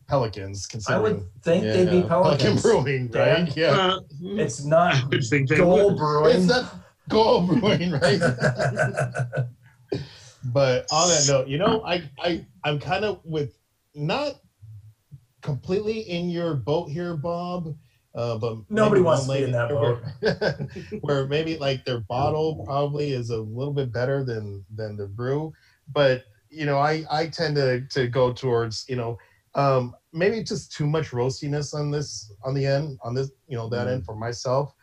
pelicans. 0.07 0.67
I 0.89 0.99
would 0.99 1.23
think 1.43 1.65
yeah, 1.65 1.73
they'd 1.73 1.91
be 1.91 2.03
pelicans. 2.03 2.09
Pelican 2.09 2.39
pelicans. 2.59 2.63
brewing, 2.63 3.03
right? 3.13 3.45
Dan? 3.47 3.53
Yeah, 3.57 3.71
Uh, 3.77 4.01
It's 4.43 4.65
I 4.65 4.69
not 4.69 5.11
would 5.11 5.25
think 5.25 5.49
they 5.49 5.57
gold 5.57 5.97
brewing. 5.97 6.37
it's 6.37 6.47
not 6.47 6.75
goal 7.09 7.47
brewing, 7.47 7.93
right? 7.93 8.21
But 10.45 10.87
on 10.93 11.09
that 11.09 11.27
note, 11.29 11.49
you 11.49 11.59
know, 11.59 11.83
I 11.85 12.03
I 12.19 12.47
I'm 12.65 12.79
kind 12.79 13.05
of 13.05 13.21
with 13.25 13.59
not 13.95 14.35
completely 15.43 16.01
in 16.01 16.31
your 16.31 16.55
boat 16.55 16.91
here, 16.91 17.17
Bob. 17.17 17.75
Uh, 18.15 18.37
but 18.39 18.57
Nobody 18.71 19.01
wants 19.03 19.27
to 19.29 19.33
be 19.35 19.45
in 19.45 19.53
that 19.53 19.73
lane- 19.75 20.71
Where, 21.03 21.27
maybe 21.27 21.57
like 21.59 21.85
their 21.85 22.01
bottle 22.01 22.65
probably 22.65 23.13
is 23.13 23.31
a 23.31 23.37
little 23.39 23.73
bit 23.73 23.93
better 23.93 24.25
than 24.25 24.65
than 24.75 24.97
the 24.97 25.07
brew, 25.07 25.53
but 25.93 26.25
you 26.51 26.65
know, 26.67 26.79
I 26.79 27.05
I 27.11 27.27
tend 27.29 27.57
to 27.57 27.83
to 27.89 28.09
go 28.09 28.33
towards 28.33 28.85
you 28.89 28.97
know 28.97 29.19
um 29.55 29.95
maybe 30.13 30.43
just 30.43 30.73
too 30.73 30.87
much 30.87 31.11
roastiness 31.11 31.75
on 31.75 31.91
this 31.91 32.33
on 32.45 32.55
the 32.55 32.67
end 32.67 32.99
on 33.03 33.15
this 33.15 33.31
you 33.47 33.57
know 33.57 33.69
that 33.71 33.87
Mm. 33.87 33.93
end 33.93 34.05
for 34.05 34.15
myself 34.15 34.75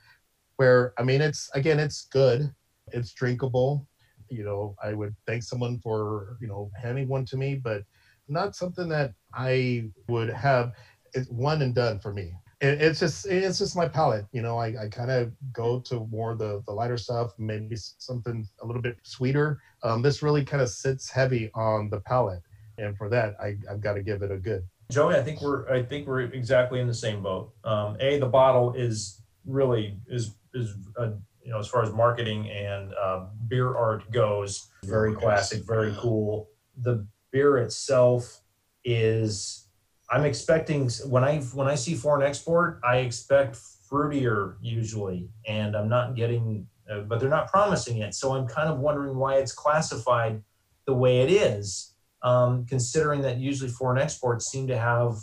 where 0.58 0.92
i 0.98 1.04
mean 1.04 1.22
it's 1.22 1.50
again 1.54 1.80
it's 1.80 2.08
good 2.08 2.52
it's 2.92 3.14
drinkable 3.14 3.88
you 4.30 4.44
know 4.44 4.76
i 4.84 4.94
would 4.94 5.14
thank 5.28 5.44
someone 5.44 5.78
for 5.80 6.38
you 6.42 6.48
know 6.48 6.72
handing 6.82 7.08
one 7.08 7.26
to 7.26 7.38
me 7.38 7.56
but 7.56 7.84
not 8.28 8.56
something 8.56 8.90
that 8.90 9.14
i 9.34 9.84
would 10.08 10.30
have 10.30 10.74
it's 11.14 11.30
one 11.30 11.62
and 11.62 11.76
done 11.76 12.00
for 12.00 12.14
me 12.14 12.34
it, 12.62 12.82
it's 12.82 13.00
just 13.00 13.26
it's 13.28 13.60
just 13.60 13.76
my 13.76 13.88
palate 13.88 14.26
you 14.32 14.42
know 14.42 14.58
i, 14.58 14.68
I 14.68 14.88
kind 14.90 15.12
of 15.12 15.32
go 15.54 15.80
to 15.82 16.08
more 16.08 16.36
the 16.36 16.64
the 16.66 16.74
lighter 16.74 16.98
stuff 16.98 17.32
maybe 17.38 17.76
something 17.76 18.48
a 18.62 18.66
little 18.66 18.82
bit 18.82 18.98
sweeter 19.04 19.62
um, 19.84 20.02
this 20.02 20.22
really 20.24 20.44
kind 20.44 20.62
of 20.62 20.70
sits 20.70 21.10
heavy 21.10 21.52
on 21.54 21.90
the 21.90 22.00
palate 22.02 22.42
and 22.78 22.98
for 22.98 23.10
that 23.10 23.36
I, 23.42 23.56
i've 23.70 23.82
got 23.82 23.94
to 23.94 24.04
give 24.04 24.22
it 24.22 24.32
a 24.32 24.38
good 24.38 24.64
Joey, 24.92 25.16
I 25.16 25.24
think 25.24 25.42
we're 25.42 25.68
I 25.68 25.82
think 25.82 26.08
we're 26.08 26.22
exactly 26.22 26.80
in 26.80 26.88
the 26.88 26.94
same 26.94 27.24
boat. 27.24 27.54
Um, 27.64 27.98
a 28.00 28.20
the 28.20 28.28
bottle 28.28 28.74
is 28.74 29.22
really 29.46 29.98
is 30.08 30.36
is 30.54 30.76
uh, 31.00 31.12
you 31.44 31.52
know 31.52 31.60
as 31.60 31.68
far 31.68 31.84
as 31.84 31.92
marketing 31.92 32.50
and 32.50 32.94
uh, 32.94 33.26
beer 33.48 33.76
art 33.76 34.10
goes, 34.12 34.70
very 34.84 35.16
classic, 35.16 35.64
very 35.66 35.94
cool. 35.98 36.50
The 36.82 37.08
beer 37.36 37.58
itself 37.58 38.40
is 38.86 39.68
I'm 40.10 40.24
expecting 40.24 40.90
when 41.10 41.26
I 41.26 41.40
when 41.60 41.68
I 41.68 41.76
see 41.76 41.96
foreign 41.96 42.26
export, 42.26 42.80
I 42.82 42.98
expect 43.00 43.58
fruitier 43.92 44.56
usually, 44.62 45.30
and 45.46 45.76
I'm 45.76 45.90
not 45.90 46.16
getting, 46.16 46.66
uh, 46.90 47.02
but 47.02 47.20
they're 47.20 47.38
not 47.40 47.52
promising 47.52 47.98
it. 47.98 48.16
So 48.16 48.34
I'm 48.34 48.48
kind 48.48 48.70
of 48.70 48.80
wondering 48.80 49.18
why 49.18 49.36
it's 49.36 49.52
classified 49.52 50.42
the 50.86 50.94
way 50.94 51.22
it 51.24 51.30
is 51.30 51.96
um, 52.22 52.66
considering 52.66 53.22
that 53.24 53.38
usually 53.38 53.70
foreign 53.70 54.02
exports 54.02 54.50
seem 54.50 54.66
to 54.68 54.78
have, 54.78 55.18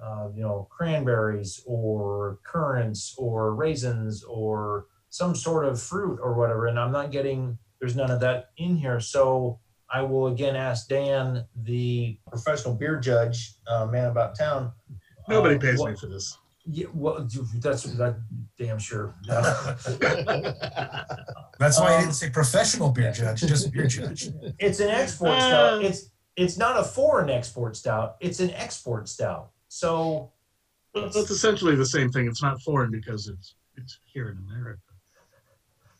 uh, 0.00 0.28
you 0.36 0.42
know, 0.42 0.68
cranberries 0.70 1.60
or 1.66 2.38
currants 2.44 3.16
or 3.18 3.54
raisins 3.54 4.22
or 4.22 4.86
some 5.10 5.34
sort 5.34 5.64
of 5.64 5.82
fruit 5.82 6.20
or 6.22 6.34
whatever. 6.34 6.68
And 6.68 6.78
I'm 6.78 6.92
not 6.92 7.10
getting, 7.10 7.58
there's 7.80 7.96
none 7.96 8.12
of 8.12 8.20
that 8.20 8.50
in 8.58 8.76
here. 8.76 9.00
So 9.00 9.58
I 9.90 10.02
will 10.02 10.26
again 10.28 10.54
ask 10.56 10.88
Dan, 10.88 11.44
the 11.62 12.18
professional 12.28 12.74
beer 12.74 12.98
judge, 13.00 13.54
uh, 13.66 13.86
man 13.86 14.06
about 14.06 14.36
town. 14.38 14.72
Nobody 15.28 15.56
uh, 15.56 15.60
pays 15.60 15.78
what- 15.78 15.90
me 15.92 15.96
for 15.96 16.06
this. 16.06 16.36
Yeah, 16.70 16.86
well, 16.92 17.26
that's 17.60 17.84
that 17.84 18.16
damn 18.58 18.78
sure. 18.78 19.14
That's 19.26 19.96
why 21.80 21.92
I 21.92 21.94
Um, 21.94 22.00
didn't 22.02 22.12
say 22.14 22.28
professional 22.28 22.90
beer 22.90 23.10
judge, 23.10 23.40
just 23.40 23.72
beer 23.72 23.86
judge. 23.86 24.28
it's 24.58 24.78
an 24.80 24.90
export 24.90 25.40
stout. 25.40 25.82
It's 25.82 26.10
it's 26.36 26.58
not 26.58 26.78
a 26.78 26.84
foreign 26.84 27.30
export 27.30 27.74
stout. 27.76 28.16
It's 28.20 28.40
an 28.40 28.50
export 28.50 29.08
stout. 29.08 29.50
So 29.68 30.30
Well, 30.94 31.04
that's 31.10 31.30
essentially 31.30 31.74
the 31.74 31.86
same 31.86 32.10
thing. 32.10 32.26
It's 32.28 32.42
not 32.42 32.60
foreign 32.60 32.90
because 32.90 33.28
it's 33.28 33.54
it's 33.76 33.98
here 34.04 34.28
in 34.28 34.36
America. 34.48 34.82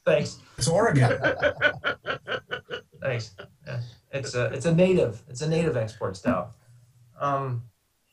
Thanks. 0.09 0.39
It's 0.57 0.69
Oregon. 0.69 1.19
Thanks. 3.01 3.35
It's 4.13 4.35
a 4.35 4.47
it's 4.47 4.67
a 4.67 4.75
native. 4.75 5.23
It's 5.29 5.43
a 5.43 5.49
native 5.49 5.77
export 5.77 6.17
stout. 6.17 6.53
Um, 7.21 7.63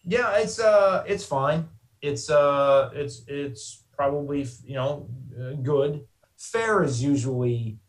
yeah, 0.03 0.37
it's 0.37 0.59
uh 0.59 1.03
it's 1.07 1.25
fine. 1.25 1.67
It's 2.01 2.29
uh 2.29 2.91
it's 2.93 3.23
it's 3.27 3.83
probably 3.91 4.47
you 4.63 4.75
know 4.75 5.09
uh, 5.39 5.53
good. 5.53 6.05
Fair 6.37 6.83
is 6.83 7.01
usually 7.01 7.79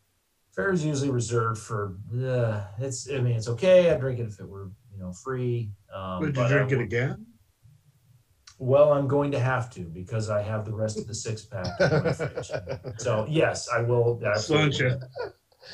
fair 0.55 0.71
is 0.71 0.85
usually 0.85 1.11
reserved 1.11 1.59
for. 1.59 1.97
Uh, 2.13 2.63
it's 2.79 3.09
I 3.09 3.19
mean 3.19 3.35
it's 3.35 3.47
okay. 3.49 3.91
I'd 3.91 3.99
drink 3.99 4.19
it 4.19 4.27
if 4.27 4.39
it 4.39 4.47
were 4.47 4.71
you 4.91 4.99
know 4.99 5.13
free. 5.13 5.71
Um, 5.93 6.21
Would 6.21 6.35
you 6.35 6.41
but 6.41 6.45
I 6.51 6.57
drink 6.57 6.71
it 6.71 6.81
again? 6.81 7.25
Well, 8.59 8.93
I'm 8.93 9.07
going 9.07 9.31
to 9.31 9.39
have 9.39 9.69
to 9.71 9.81
because 9.81 10.29
I 10.29 10.41
have 10.41 10.65
the 10.65 10.73
rest 10.73 10.97
of 10.97 11.07
the 11.07 11.13
six 11.13 11.43
pack. 11.45 11.67
in 11.79 12.03
my 12.03 12.11
fridge. 12.13 12.51
So 12.97 13.25
yes, 13.29 13.69
I 13.69 13.81
will. 13.81 14.19
absolutely. 14.25 14.71
Sláinte. 14.71 15.01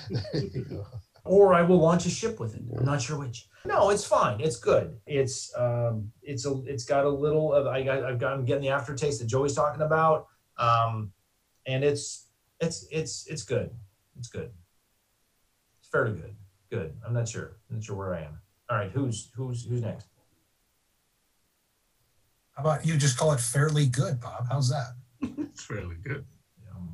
There 0.10 0.44
you 0.44 0.66
go. 0.66 0.86
or 1.24 1.54
I 1.54 1.62
will 1.62 1.78
launch 1.80 2.06
a 2.06 2.10
ship 2.10 2.40
with 2.40 2.56
it. 2.56 2.64
I'm 2.78 2.86
not 2.86 3.02
sure 3.02 3.18
which. 3.18 3.48
No, 3.66 3.90
it's 3.92 4.06
fine. 4.06 4.42
It's 4.42 4.58
good. 4.58 4.98
It's 5.06 5.52
um, 5.58 6.12
it's 6.22 6.46
a 6.46 6.62
it's 6.66 6.84
got 6.84 7.06
a 7.06 7.10
little 7.10 7.54
of 7.54 7.68
I 7.68 7.84
got 7.84 8.04
I've 8.04 8.20
got 8.20 8.34
I'm 8.34 8.44
getting 8.44 8.64
the 8.64 8.70
aftertaste 8.70 9.20
that 9.22 9.28
Joey's 9.28 9.54
talking 9.56 9.82
about. 9.82 10.28
Um, 10.58 11.14
and 11.66 11.84
it's 11.84 12.28
it's 12.60 12.86
it's 12.92 13.26
it's 13.28 13.44
good. 13.44 13.72
It's 14.20 14.28
good. 14.28 14.52
It's 15.80 15.90
fairly 15.90 16.14
good. 16.20 16.36
Good. 16.70 16.96
I'm 17.06 17.14
not 17.14 17.28
sure. 17.30 17.58
I'm 17.70 17.78
not 17.78 17.84
sure 17.86 17.96
where 17.96 18.16
I 18.16 18.22
am. 18.24 18.40
All 18.70 18.78
right, 18.78 18.92
who's 18.92 19.30
who's 19.36 19.64
who's 19.66 19.82
next? 19.82 20.08
How 22.54 22.62
about 22.62 22.86
you 22.86 22.98
just 22.98 23.18
call 23.18 23.32
it 23.32 23.40
fairly 23.40 23.88
good, 23.88 24.20
Bob? 24.20 24.46
How's 24.50 24.70
that? 24.70 24.94
It's 25.22 25.64
fairly 25.64 25.96
good. 26.04 26.24
Um, 26.76 26.90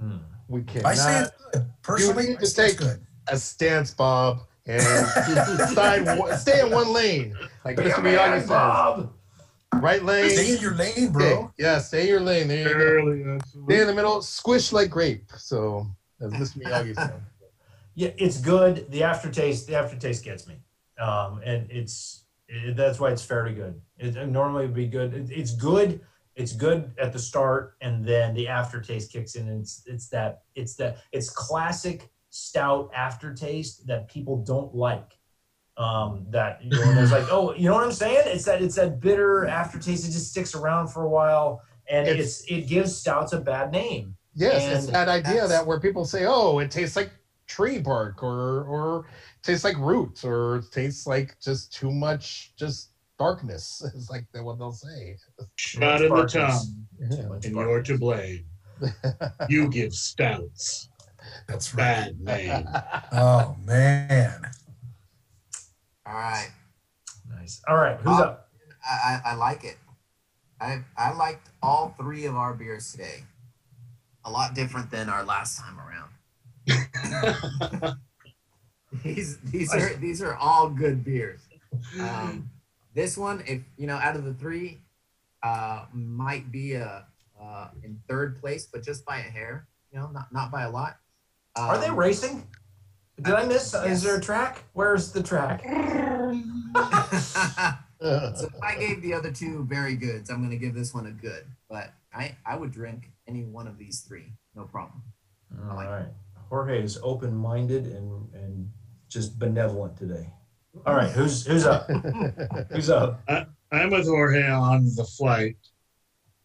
hmm. 0.00 0.16
we 0.48 0.64
I 0.84 0.94
say 0.94 1.04
cannot 1.04 1.22
it's 1.26 1.44
good. 1.52 1.66
Personally, 1.82 2.26
need 2.28 2.36
I 2.36 2.40
to 2.40 2.46
say 2.46 2.64
it's 2.66 2.72
take- 2.74 2.78
good. 2.80 3.06
a 3.28 3.36
stance, 3.36 3.92
Bob, 3.92 4.40
and 4.66 4.80
decide 5.58 6.38
stay 6.38 6.60
in 6.60 6.70
one 6.70 6.92
lane. 6.92 7.34
Like 7.64 7.76
Mr. 7.76 7.92
Come 7.92 8.04
here, 8.06 8.18
Miyagi 8.18 8.40
says, 8.40 8.48
Bob. 8.48 9.12
right 9.74 10.02
lane. 10.02 10.30
Stay 10.30 10.54
in 10.54 10.60
your 10.62 10.74
lane, 10.74 11.12
bro. 11.12 11.26
Okay, 11.26 11.48
Yeah, 11.58 11.78
stay 11.78 12.02
in 12.02 12.08
your 12.08 12.20
lane. 12.20 12.48
There 12.48 12.58
you 12.58 12.64
go. 12.64 12.78
Fairly, 12.78 13.40
Stay 13.66 13.80
in 13.82 13.86
the 13.86 13.94
middle, 13.94 14.22
squish 14.22 14.72
like 14.72 14.88
grape. 14.88 15.30
So, 15.36 15.86
as 16.20 16.32
Mr. 16.32 16.62
Miyagi 16.62 16.94
said. 16.94 17.20
Yeah, 17.94 18.10
it's 18.16 18.40
good. 18.40 18.88
The 18.92 19.02
aftertaste, 19.02 19.66
the 19.66 19.74
aftertaste 19.74 20.22
gets 20.24 20.46
me, 20.46 20.54
um, 21.00 21.40
and 21.44 21.68
it's 21.68 22.22
it, 22.48 22.76
that's 22.76 22.98
why 22.98 23.10
it's 23.10 23.24
fairly 23.24 23.54
good. 23.54 23.80
It, 23.98 24.16
it 24.16 24.26
normally 24.26 24.64
would 24.66 24.74
be 24.74 24.86
good. 24.86 25.14
It, 25.14 25.30
it's 25.30 25.54
good. 25.54 26.00
It's 26.34 26.52
good 26.52 26.92
at 26.98 27.12
the 27.12 27.18
start, 27.18 27.74
and 27.80 28.04
then 28.04 28.32
the 28.34 28.46
aftertaste 28.48 29.12
kicks 29.12 29.34
in. 29.34 29.48
And 29.48 29.60
it's 29.62 29.82
it's 29.86 30.08
that 30.10 30.42
it's 30.54 30.74
that 30.76 30.98
it's 31.12 31.30
classic 31.30 32.08
stout 32.30 32.90
aftertaste 32.94 33.86
that 33.86 34.08
people 34.08 34.36
don't 34.44 34.74
like. 34.74 35.18
Um, 35.76 36.26
that 36.30 36.62
you 36.62 36.70
know, 36.70 36.82
and 36.82 36.96
there's 36.96 37.12
like, 37.12 37.26
oh, 37.30 37.54
you 37.54 37.68
know 37.68 37.74
what 37.74 37.84
I'm 37.84 37.92
saying? 37.92 38.22
It's 38.26 38.44
that 38.46 38.60
it's 38.62 38.74
that 38.76 38.98
bitter 39.00 39.46
aftertaste. 39.46 40.08
It 40.08 40.12
just 40.12 40.30
sticks 40.30 40.54
around 40.54 40.88
for 40.88 41.02
a 41.04 41.08
while, 41.08 41.62
and 41.88 42.06
It's- 42.08 42.40
it's, 42.42 42.50
it 42.50 42.68
gives 42.68 42.96
stouts 42.96 43.32
a 43.32 43.40
bad 43.40 43.70
name. 43.70 44.16
Yes, 44.34 44.84
it's 44.84 44.92
that 44.92 45.08
idea 45.08 45.48
that 45.48 45.66
where 45.66 45.80
people 45.80 46.04
say, 46.04 46.24
"Oh, 46.26 46.58
it 46.60 46.70
tastes 46.70 46.94
like 46.94 47.10
tree 47.48 47.78
bark," 47.78 48.22
or 48.22 48.62
or 48.64 49.06
tastes 49.42 49.64
like 49.64 49.76
roots, 49.78 50.24
or 50.24 50.62
tastes 50.70 51.06
like 51.06 51.36
just 51.40 51.72
too 51.72 51.90
much, 51.90 52.52
just 52.56 52.90
darkness 53.18 53.82
is 53.94 54.08
like 54.10 54.24
the 54.32 54.42
what 54.44 54.58
they'll 54.58 54.72
say. 54.72 55.16
Shot 55.56 56.02
in 56.02 56.14
the 56.14 56.24
tongue, 56.26 56.86
Yeah. 57.00 57.18
And 57.32 57.42
fun. 57.42 57.52
you're 57.54 57.82
to 57.82 57.98
blame. 57.98 58.44
You 59.48 59.68
give 59.68 59.92
stouts 59.94 60.88
That's 61.48 61.74
right. 61.74 62.12
bad 62.16 62.20
name. 62.20 62.66
Oh 63.12 63.56
man. 63.64 64.50
All 66.06 66.14
right. 66.14 66.50
Nice. 67.28 67.60
All 67.68 67.76
right, 67.76 67.98
who's 68.00 68.18
Uh, 68.18 68.22
up? 68.22 68.48
I, 68.88 69.20
I, 69.24 69.30
I 69.32 69.34
like 69.34 69.64
it. 69.64 69.78
I 70.60 70.82
I 70.96 71.12
liked 71.12 71.48
all 71.62 71.94
three 71.98 72.24
of 72.26 72.36
our 72.36 72.52
beers 72.54 72.92
today. 72.92 73.24
A 74.24 74.30
lot 74.30 74.54
different 74.54 74.90
than 74.90 75.08
our 75.08 75.24
last 75.24 75.58
time 75.58 75.78
around. 75.78 76.10
These 79.04 79.38
these 79.40 79.74
are 79.74 79.94
these 79.96 80.22
are 80.22 80.34
all 80.34 80.70
good 80.70 81.04
beers. 81.04 81.40
Um, 82.00 82.50
this 82.94 83.18
one, 83.18 83.42
if 83.46 83.60
you 83.76 83.86
know, 83.86 83.96
out 83.96 84.16
of 84.16 84.24
the 84.24 84.32
three, 84.32 84.78
uh, 85.42 85.84
might 85.92 86.50
be 86.50 86.72
a 86.72 87.04
uh, 87.40 87.68
in 87.84 88.00
third 88.08 88.40
place, 88.40 88.66
but 88.66 88.82
just 88.82 89.04
by 89.04 89.18
a 89.18 89.22
hair. 89.22 89.68
You 89.92 90.00
know, 90.00 90.08
not 90.08 90.32
not 90.32 90.50
by 90.50 90.62
a 90.62 90.70
lot. 90.70 90.98
Um, 91.56 91.66
Are 91.66 91.78
they 91.78 91.90
racing? 91.90 92.46
Did 93.20 93.34
I 93.34 93.44
miss? 93.44 93.74
Is 93.74 94.02
there 94.02 94.16
a 94.16 94.20
track? 94.20 94.64
Where's 94.72 95.12
the 95.12 95.22
track? 95.22 95.62
so 98.00 98.46
if 98.46 98.62
I 98.62 98.74
gave 98.78 99.02
the 99.02 99.12
other 99.12 99.30
two 99.30 99.64
very 99.64 99.96
goods, 99.96 100.30
I'm 100.30 100.38
going 100.38 100.50
to 100.50 100.56
give 100.56 100.74
this 100.74 100.94
one 100.94 101.06
a 101.06 101.10
good. 101.10 101.44
But 101.68 101.92
I 102.14 102.36
I 102.46 102.56
would 102.56 102.72
drink 102.72 103.10
any 103.26 103.44
one 103.44 103.66
of 103.66 103.76
these 103.76 104.00
three, 104.00 104.32
no 104.54 104.64
problem. 104.64 105.02
All 105.68 105.76
like 105.76 105.88
right. 105.88 106.06
Jorge 106.48 106.82
is 106.82 106.98
open-minded 107.02 107.86
and 107.86 108.32
and 108.34 108.70
just 109.08 109.38
benevolent 109.38 109.96
today. 109.96 110.32
All 110.86 110.94
right, 110.94 111.10
who's 111.10 111.46
who's 111.46 111.66
up? 111.66 111.88
Who's 112.70 112.90
up? 112.90 113.20
I'm 113.70 113.90
with 113.90 114.06
Jorge 114.06 114.48
on 114.48 114.84
the 114.96 115.04
flight 115.04 115.56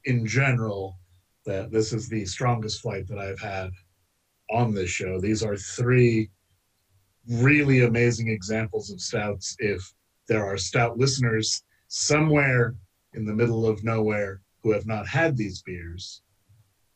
in 0.06 0.26
general, 0.26 0.98
that 1.46 1.72
this 1.72 1.94
is 1.94 2.10
the 2.10 2.26
strongest 2.26 2.82
flight 2.82 3.08
that 3.08 3.20
I've 3.20 3.40
had 3.40 3.70
on 4.50 4.74
this 4.74 4.90
show. 4.90 5.20
These 5.20 5.44
are 5.44 5.56
three 5.56 6.30
really 7.30 7.84
amazing 7.84 8.28
examples 8.28 8.92
of 8.92 9.00
stouts. 9.00 9.56
If 9.60 9.94
there 10.28 10.46
are 10.46 10.58
stout 10.58 10.98
listeners 10.98 11.64
somewhere 11.88 12.76
in 13.14 13.26
the 13.26 13.34
middle 13.34 13.66
of 13.66 13.84
nowhere 13.84 14.42
who 14.62 14.72
have 14.72 14.86
not 14.86 15.08
had 15.08 15.38
these 15.38 15.62
beers, 15.62 16.22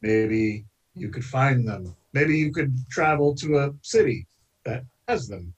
maybe 0.02 0.66
you 0.98 1.10
could 1.10 1.26
find 1.26 1.68
them. 1.68 1.96
Maybe 2.14 2.38
you 2.38 2.52
could 2.52 2.76
travel 2.90 3.36
to 3.36 3.58
a 3.58 3.74
city 3.82 4.28
that 4.66 4.84
has 5.08 5.28
them. 5.28 5.54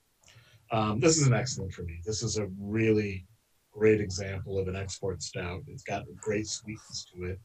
Um, 0.72 1.00
this 1.00 1.18
is 1.18 1.28
an 1.28 1.34
excellent 1.34 1.74
for 1.74 1.84
me. 1.84 2.00
This 2.06 2.22
is 2.22 2.38
a 2.38 2.48
really 2.60 3.26
great 3.72 4.02
example 4.02 4.60
of 4.60 4.68
an 4.68 4.76
export 4.76 5.22
stout. 5.22 5.62
It's 5.68 5.84
got 5.84 6.04
a 6.04 6.14
great 6.20 6.48
sweetness 6.48 7.08
to 7.14 7.24
it, 7.24 7.40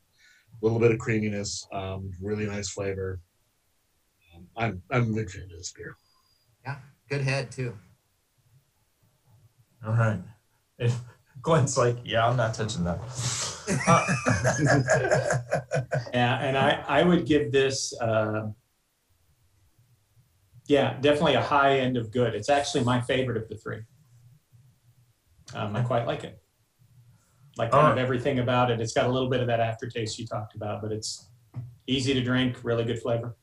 a 0.61 0.65
little 0.65 0.79
bit 0.79 0.93
of 0.93 0.99
creaminess, 0.99 1.67
um, 1.73 2.11
really 2.21 2.47
nice 2.47 2.71
flavor. 2.71 3.21
Um, 4.35 4.47
I'm 4.57 4.83
I'm 4.91 5.13
a 5.13 5.15
big 5.15 5.31
fan 5.31 5.45
of 5.45 5.51
this 5.51 5.73
beer. 5.73 5.97
Yeah, 6.65 6.77
good 7.09 7.23
head 7.23 7.51
too. 7.51 7.79
All 9.87 9.93
right. 9.93 10.21
And 10.79 10.93
Glenn's 11.43 11.77
like, 11.77 11.97
yeah, 12.05 12.27
I'm 12.27 12.37
not 12.37 12.55
touching 12.55 12.85
that. 12.85 12.99
Uh, 13.87 14.07
Yeah, 16.13 16.39
and 16.41 16.57
I, 16.57 16.85
I 16.87 17.03
would 17.03 17.27
give 17.27 17.51
this, 17.53 17.93
uh, 18.01 18.49
yeah, 20.67 20.99
definitely 21.01 21.35
a 21.35 21.43
high 21.43 21.79
end 21.79 21.97
of 21.97 22.11
good. 22.11 22.35
It's 22.35 22.49
actually 22.49 22.85
my 22.85 23.01
favorite 23.01 23.37
of 23.37 23.49
the 23.49 23.57
three. 23.57 23.83
Um, 25.55 25.77
I 25.77 25.83
quite 25.83 26.07
like 26.07 26.25
it. 26.25 26.41
Like 27.57 27.71
kind 27.71 27.83
of 27.83 27.91
Alright. 27.91 28.03
everything 28.03 28.39
about 28.39 28.71
it. 28.71 28.81
It's 28.81 28.93
got 28.93 29.07
a 29.07 29.13
little 29.13 29.29
bit 29.29 29.41
of 29.41 29.47
that 29.49 29.61
aftertaste 29.61 30.19
you 30.19 30.27
talked 30.27 30.55
about, 30.55 30.83
but 30.83 30.91
it's 30.91 31.31
easy 31.87 32.15
to 32.15 32.23
drink, 32.23 32.57
really 32.65 32.85
good 32.85 33.01
flavor. 33.01 33.37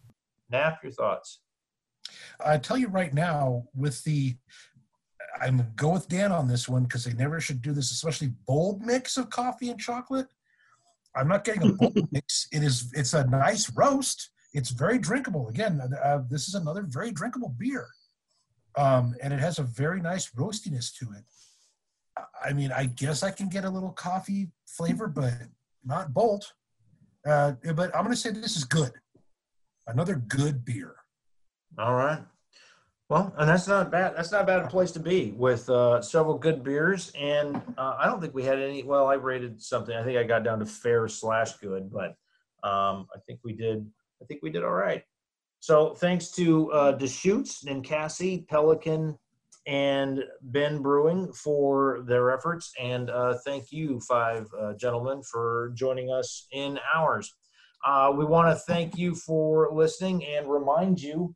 Knapp, 0.50 0.84
your 0.84 0.92
thoughts. 0.92 1.40
I 2.44 2.58
tell 2.58 2.78
you 2.78 2.88
right 2.88 3.14
now, 3.14 3.66
with 3.76 4.04
the, 4.04 4.36
I'm 5.42 5.58
gonna 5.58 5.70
go 5.76 5.90
with 5.94 6.08
Dan 6.08 6.32
on 6.32 6.48
this 6.48 6.70
one 6.70 6.84
because 6.84 7.04
they 7.04 7.14
never 7.14 7.40
should 7.40 7.62
do 7.62 7.74
this, 7.74 7.92
especially 7.92 8.30
bold 8.48 8.82
mix 8.82 9.18
of 9.18 9.30
coffee 9.30 9.70
and 9.70 9.80
chocolate. 9.80 10.28
I'm 11.16 11.28
not 11.28 11.44
getting 11.44 11.64
a 11.64 11.74
bold 11.74 11.98
mix. 12.12 12.48
It 12.52 12.64
is, 12.64 12.92
it's 12.94 13.14
a 13.14 13.26
nice 13.28 13.72
roast. 13.76 14.30
It's 14.54 14.70
very 14.70 14.98
drinkable. 15.00 15.48
Again, 15.50 15.82
uh, 16.04 16.20
this 16.30 16.48
is 16.48 16.54
another 16.56 16.84
very 16.84 17.12
drinkable 17.12 17.50
beer, 17.58 17.88
um, 18.78 19.16
and 19.22 19.34
it 19.34 19.40
has 19.40 19.60
a 19.60 19.64
very 19.64 20.00
nice 20.02 20.30
roastiness 20.32 20.94
to 21.00 21.06
it. 21.18 21.24
I- 22.18 22.50
I 22.50 22.54
mean, 22.54 22.72
I 22.72 22.86
guess 22.88 23.22
I 23.24 23.32
can 23.32 23.50
get 23.50 23.66
a 23.66 23.70
little 23.70 23.92
coffee 23.92 24.52
flavor, 24.68 25.08
but 25.08 25.34
not 25.86 26.12
bold. 26.14 26.44
Uh, 27.26 27.54
but 27.76 27.96
I'm 27.96 28.04
going 28.04 28.10
to 28.10 28.16
say 28.16 28.32
this 28.32 28.58
is 28.58 28.64
good. 28.64 28.92
Another 29.88 30.16
good 30.16 30.66
beer. 30.66 30.96
All 31.78 31.94
right. 31.94 32.24
Well, 33.12 33.34
and 33.38 33.50
that's 33.50 33.68
not 33.68 33.92
bad. 33.92 34.14
That's 34.16 34.32
not 34.32 34.44
a 34.44 34.46
bad 34.46 34.70
place 34.70 34.92
to 34.92 35.00
be 35.02 35.34
with 35.36 35.70
uh, 35.70 36.02
several 36.02 36.38
good 36.38 36.64
beers. 36.64 37.12
And 37.20 37.58
uh, 37.78 37.96
I 38.00 38.06
don't 38.06 38.22
think 38.22 38.34
we 38.34 38.46
had 38.46 38.58
any. 38.58 38.84
Well, 38.84 39.08
I 39.08 39.16
rated 39.16 39.62
something. 39.62 39.94
I 39.94 40.02
think 40.02 40.18
I 40.18 40.24
got 40.24 40.46
down 40.46 40.60
to 40.60 40.66
fair 40.66 41.10
slash 41.10 41.58
good, 41.58 41.92
but 41.92 42.16
um, 42.64 43.08
I 43.14 43.20
think 43.28 43.42
we 43.44 43.52
did. 43.52 43.86
I 44.22 44.26
think 44.28 44.42
we 44.42 44.50
did 44.50 44.64
all 44.64 44.72
right. 44.72 45.04
So 45.60 45.94
thanks 45.94 46.32
to 46.38 46.72
uh, 46.72 46.92
Deschutes 46.94 47.66
Ninkasi, 47.66 48.48
Pelican, 48.48 49.18
and 49.68 50.24
Bend 50.44 50.82
Brewing 50.82 51.34
for 51.34 52.06
their 52.08 52.32
efforts, 52.32 52.72
and 52.80 53.10
uh, 53.10 53.34
thank 53.44 53.74
you, 53.74 54.00
five 54.08 54.48
uh, 54.58 54.72
gentlemen, 54.76 55.22
for 55.22 55.74
joining 55.76 56.10
us 56.10 56.48
in 56.54 56.80
ours. 56.96 57.36
Uh, 57.86 58.14
we 58.16 58.24
want 58.24 58.48
to 58.48 58.56
thank 58.56 58.98
you 58.98 59.16
for 59.16 59.70
listening 59.74 60.24
and 60.24 60.50
remind 60.50 61.02
you 61.02 61.36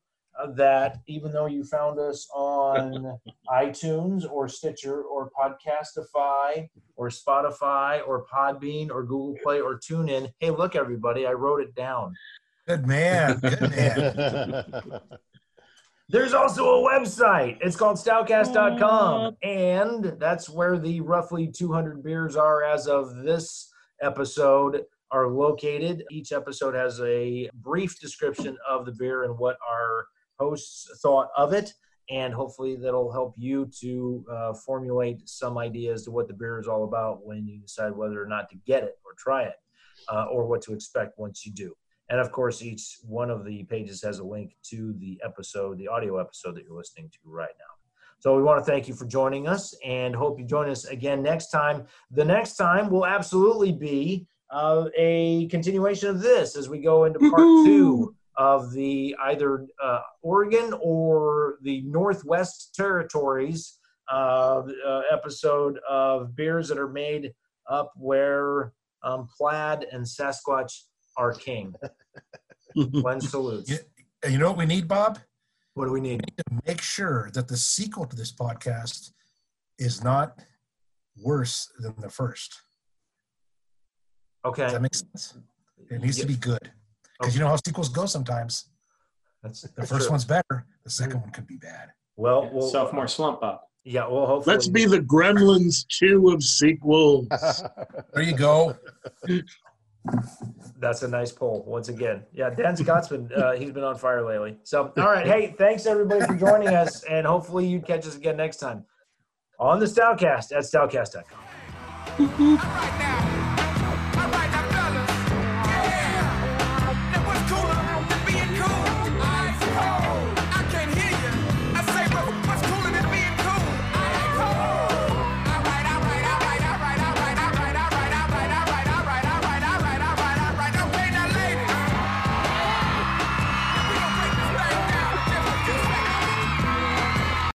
that 0.55 0.99
even 1.07 1.31
though 1.31 1.45
you 1.45 1.63
found 1.63 1.99
us 1.99 2.27
on 2.33 3.17
iTunes 3.49 4.29
or 4.29 4.47
Stitcher 4.47 5.01
or 5.03 5.31
Podcastify 5.31 6.69
or 6.95 7.09
Spotify 7.09 8.05
or 8.07 8.25
Podbean 8.25 8.89
or 8.89 9.03
Google 9.03 9.35
Play 9.43 9.61
or 9.61 9.79
TuneIn, 9.79 10.31
hey, 10.39 10.49
look, 10.49 10.75
everybody, 10.75 11.25
I 11.25 11.33
wrote 11.33 11.61
it 11.61 11.75
down. 11.75 12.13
Good 12.67 12.87
man. 12.87 13.39
Good 13.39 13.61
man. 13.71 14.65
There's 16.07 16.33
also 16.33 16.85
a 16.85 16.89
website. 16.89 17.57
It's 17.61 17.75
called 17.75 17.97
stoutcast.com. 17.97 19.37
And 19.41 20.19
that's 20.19 20.49
where 20.49 20.77
the 20.77 21.01
roughly 21.01 21.47
200 21.47 22.03
beers 22.03 22.35
are 22.35 22.63
as 22.63 22.87
of 22.87 23.15
this 23.23 23.71
episode 24.01 24.83
are 25.11 25.27
located. 25.27 26.03
Each 26.11 26.31
episode 26.31 26.75
has 26.75 26.99
a 27.01 27.49
brief 27.55 27.99
description 27.99 28.57
of 28.69 28.85
the 28.85 28.91
beer 28.91 29.23
and 29.23 29.37
what 29.37 29.57
our 29.67 30.05
hosts 30.39 30.89
thought 31.01 31.29
of 31.35 31.53
it. 31.53 31.73
And 32.11 32.33
hopefully 32.33 32.75
that'll 32.75 33.11
help 33.11 33.33
you 33.35 33.69
to 33.79 34.25
uh, 34.31 34.53
formulate 34.53 35.27
some 35.27 35.57
ideas 35.57 36.03
to 36.03 36.11
what 36.11 36.27
the 36.27 36.35
beer 36.35 36.59
is 36.59 36.67
all 36.67 36.83
about 36.83 37.25
when 37.25 37.47
you 37.47 37.59
decide 37.59 37.95
whether 37.95 38.21
or 38.21 38.27
not 38.27 38.49
to 38.51 38.57
get 38.67 38.83
it 38.83 38.99
or 39.03 39.13
try 39.17 39.43
it 39.43 39.55
uh, 40.07 40.25
or 40.25 40.45
what 40.45 40.61
to 40.63 40.73
expect 40.73 41.17
once 41.17 41.45
you 41.45 41.51
do. 41.51 41.75
And 42.09 42.19
of 42.19 42.31
course, 42.31 42.61
each 42.61 42.99
one 43.03 43.31
of 43.31 43.43
the 43.43 43.63
pages 43.63 44.03
has 44.03 44.19
a 44.19 44.23
link 44.23 44.55
to 44.69 44.93
the 44.99 45.19
episode, 45.23 45.79
the 45.79 45.87
audio 45.87 46.19
episode 46.19 46.55
that 46.55 46.63
you're 46.63 46.77
listening 46.77 47.09
to 47.09 47.19
right 47.23 47.49
now. 47.57 47.73
So 48.19 48.35
we 48.37 48.43
want 48.43 48.63
to 48.63 48.71
thank 48.71 48.87
you 48.87 48.93
for 48.93 49.05
joining 49.05 49.47
us 49.47 49.75
and 49.83 50.15
hope 50.15 50.39
you 50.39 50.45
join 50.45 50.69
us 50.69 50.85
again 50.85 51.23
next 51.23 51.49
time. 51.49 51.85
The 52.11 52.25
next 52.25 52.55
time 52.55 52.89
will 52.89 53.05
absolutely 53.05 53.71
be 53.71 54.27
uh, 54.51 54.85
a 54.95 55.47
continuation 55.47 56.09
of 56.09 56.21
this 56.21 56.55
as 56.55 56.69
we 56.69 56.79
go 56.79 57.05
into 57.05 57.19
part 57.19 57.41
two 57.65 58.15
of 58.37 58.73
the 58.73 59.15
either 59.23 59.65
uh, 59.81 60.01
Oregon 60.21 60.73
or 60.81 61.57
the 61.61 61.81
Northwest 61.83 62.75
Territories 62.75 63.77
uh, 64.11 64.63
uh, 64.85 65.01
episode 65.11 65.79
of 65.89 66.35
beers 66.35 66.67
that 66.67 66.77
are 66.77 66.89
made 66.89 67.33
up 67.69 67.91
where 67.95 68.73
um, 69.03 69.27
Plaid 69.37 69.85
and 69.91 70.05
Sasquatch 70.05 70.81
are 71.17 71.33
king. 71.33 71.73
Glenn 72.91 73.21
salutes. 73.21 73.69
Yeah. 73.71 73.77
And 74.23 74.33
you 74.33 74.39
know 74.39 74.49
what 74.49 74.57
we 74.57 74.65
need, 74.65 74.87
Bob? 74.87 75.19
What 75.75 75.85
do 75.85 75.91
we 75.91 76.01
need? 76.01 76.21
to 76.37 76.61
make 76.65 76.81
sure 76.81 77.29
that 77.33 77.47
the 77.47 77.57
sequel 77.57 78.05
to 78.05 78.15
this 78.15 78.31
podcast 78.31 79.11
is 79.77 80.03
not 80.03 80.39
worse 81.21 81.71
than 81.79 81.93
the 81.99 82.09
first. 82.09 82.61
Okay. 84.45 84.63
Does 84.63 84.73
that 84.73 84.81
make 84.81 84.95
sense? 84.95 85.37
It 85.89 86.01
needs 86.01 86.17
to 86.19 86.27
be 86.27 86.35
good. 86.35 86.71
Because 87.19 87.35
you 87.35 87.41
know 87.41 87.47
how 87.47 87.55
sequels 87.57 87.89
go 87.89 88.05
sometimes. 88.05 88.69
That's, 89.43 89.61
The 89.61 89.69
that's 89.77 89.89
first 89.91 90.03
true. 90.03 90.11
one's 90.11 90.25
better, 90.25 90.65
the 90.83 90.89
second 90.89 91.21
one 91.21 91.31
could 91.31 91.47
be 91.47 91.57
bad. 91.57 91.89
well, 92.17 92.49
well, 92.51 92.67
Sophomore 92.67 93.07
slump 93.07 93.43
up. 93.43 93.69
Yeah, 93.83 94.07
well, 94.07 94.25
hopefully. 94.25 94.55
Let's 94.55 94.67
be 94.67 94.85
the 94.85 94.99
Gremlins 94.99 95.85
2 95.99 96.29
of 96.31 96.43
sequels. 96.43 97.27
There 98.13 98.23
you 98.23 98.35
go. 98.35 98.75
That's 100.79 101.03
a 101.03 101.07
nice 101.07 101.31
poll 101.31 101.63
once 101.67 101.89
again. 101.89 102.23
Yeah, 102.33 102.49
Dan 102.49 102.75
Scott's 102.77 103.07
been 103.07 103.31
uh, 103.33 103.53
he's 103.53 103.71
been 103.71 103.83
on 103.83 103.95
fire 103.97 104.23
lately. 104.25 104.57
So, 104.63 104.93
all 104.97 105.03
right, 105.03 105.25
hey, 105.25 105.55
thanks 105.57 105.85
everybody 105.85 106.25
for 106.25 106.35
joining 106.35 106.69
us, 106.69 107.03
and 107.03 107.25
hopefully 107.25 107.67
you 107.67 107.81
catch 107.81 108.05
us 108.05 108.15
again 108.15 108.37
next 108.37 108.57
time 108.57 108.85
on 109.59 109.79
the 109.79 109.85
Stoutcast 109.85 110.51
at 110.51 110.63
stoutcast.com. 110.63 111.23
Not 112.19 112.39
right 112.39 112.99
now. 112.99 113.34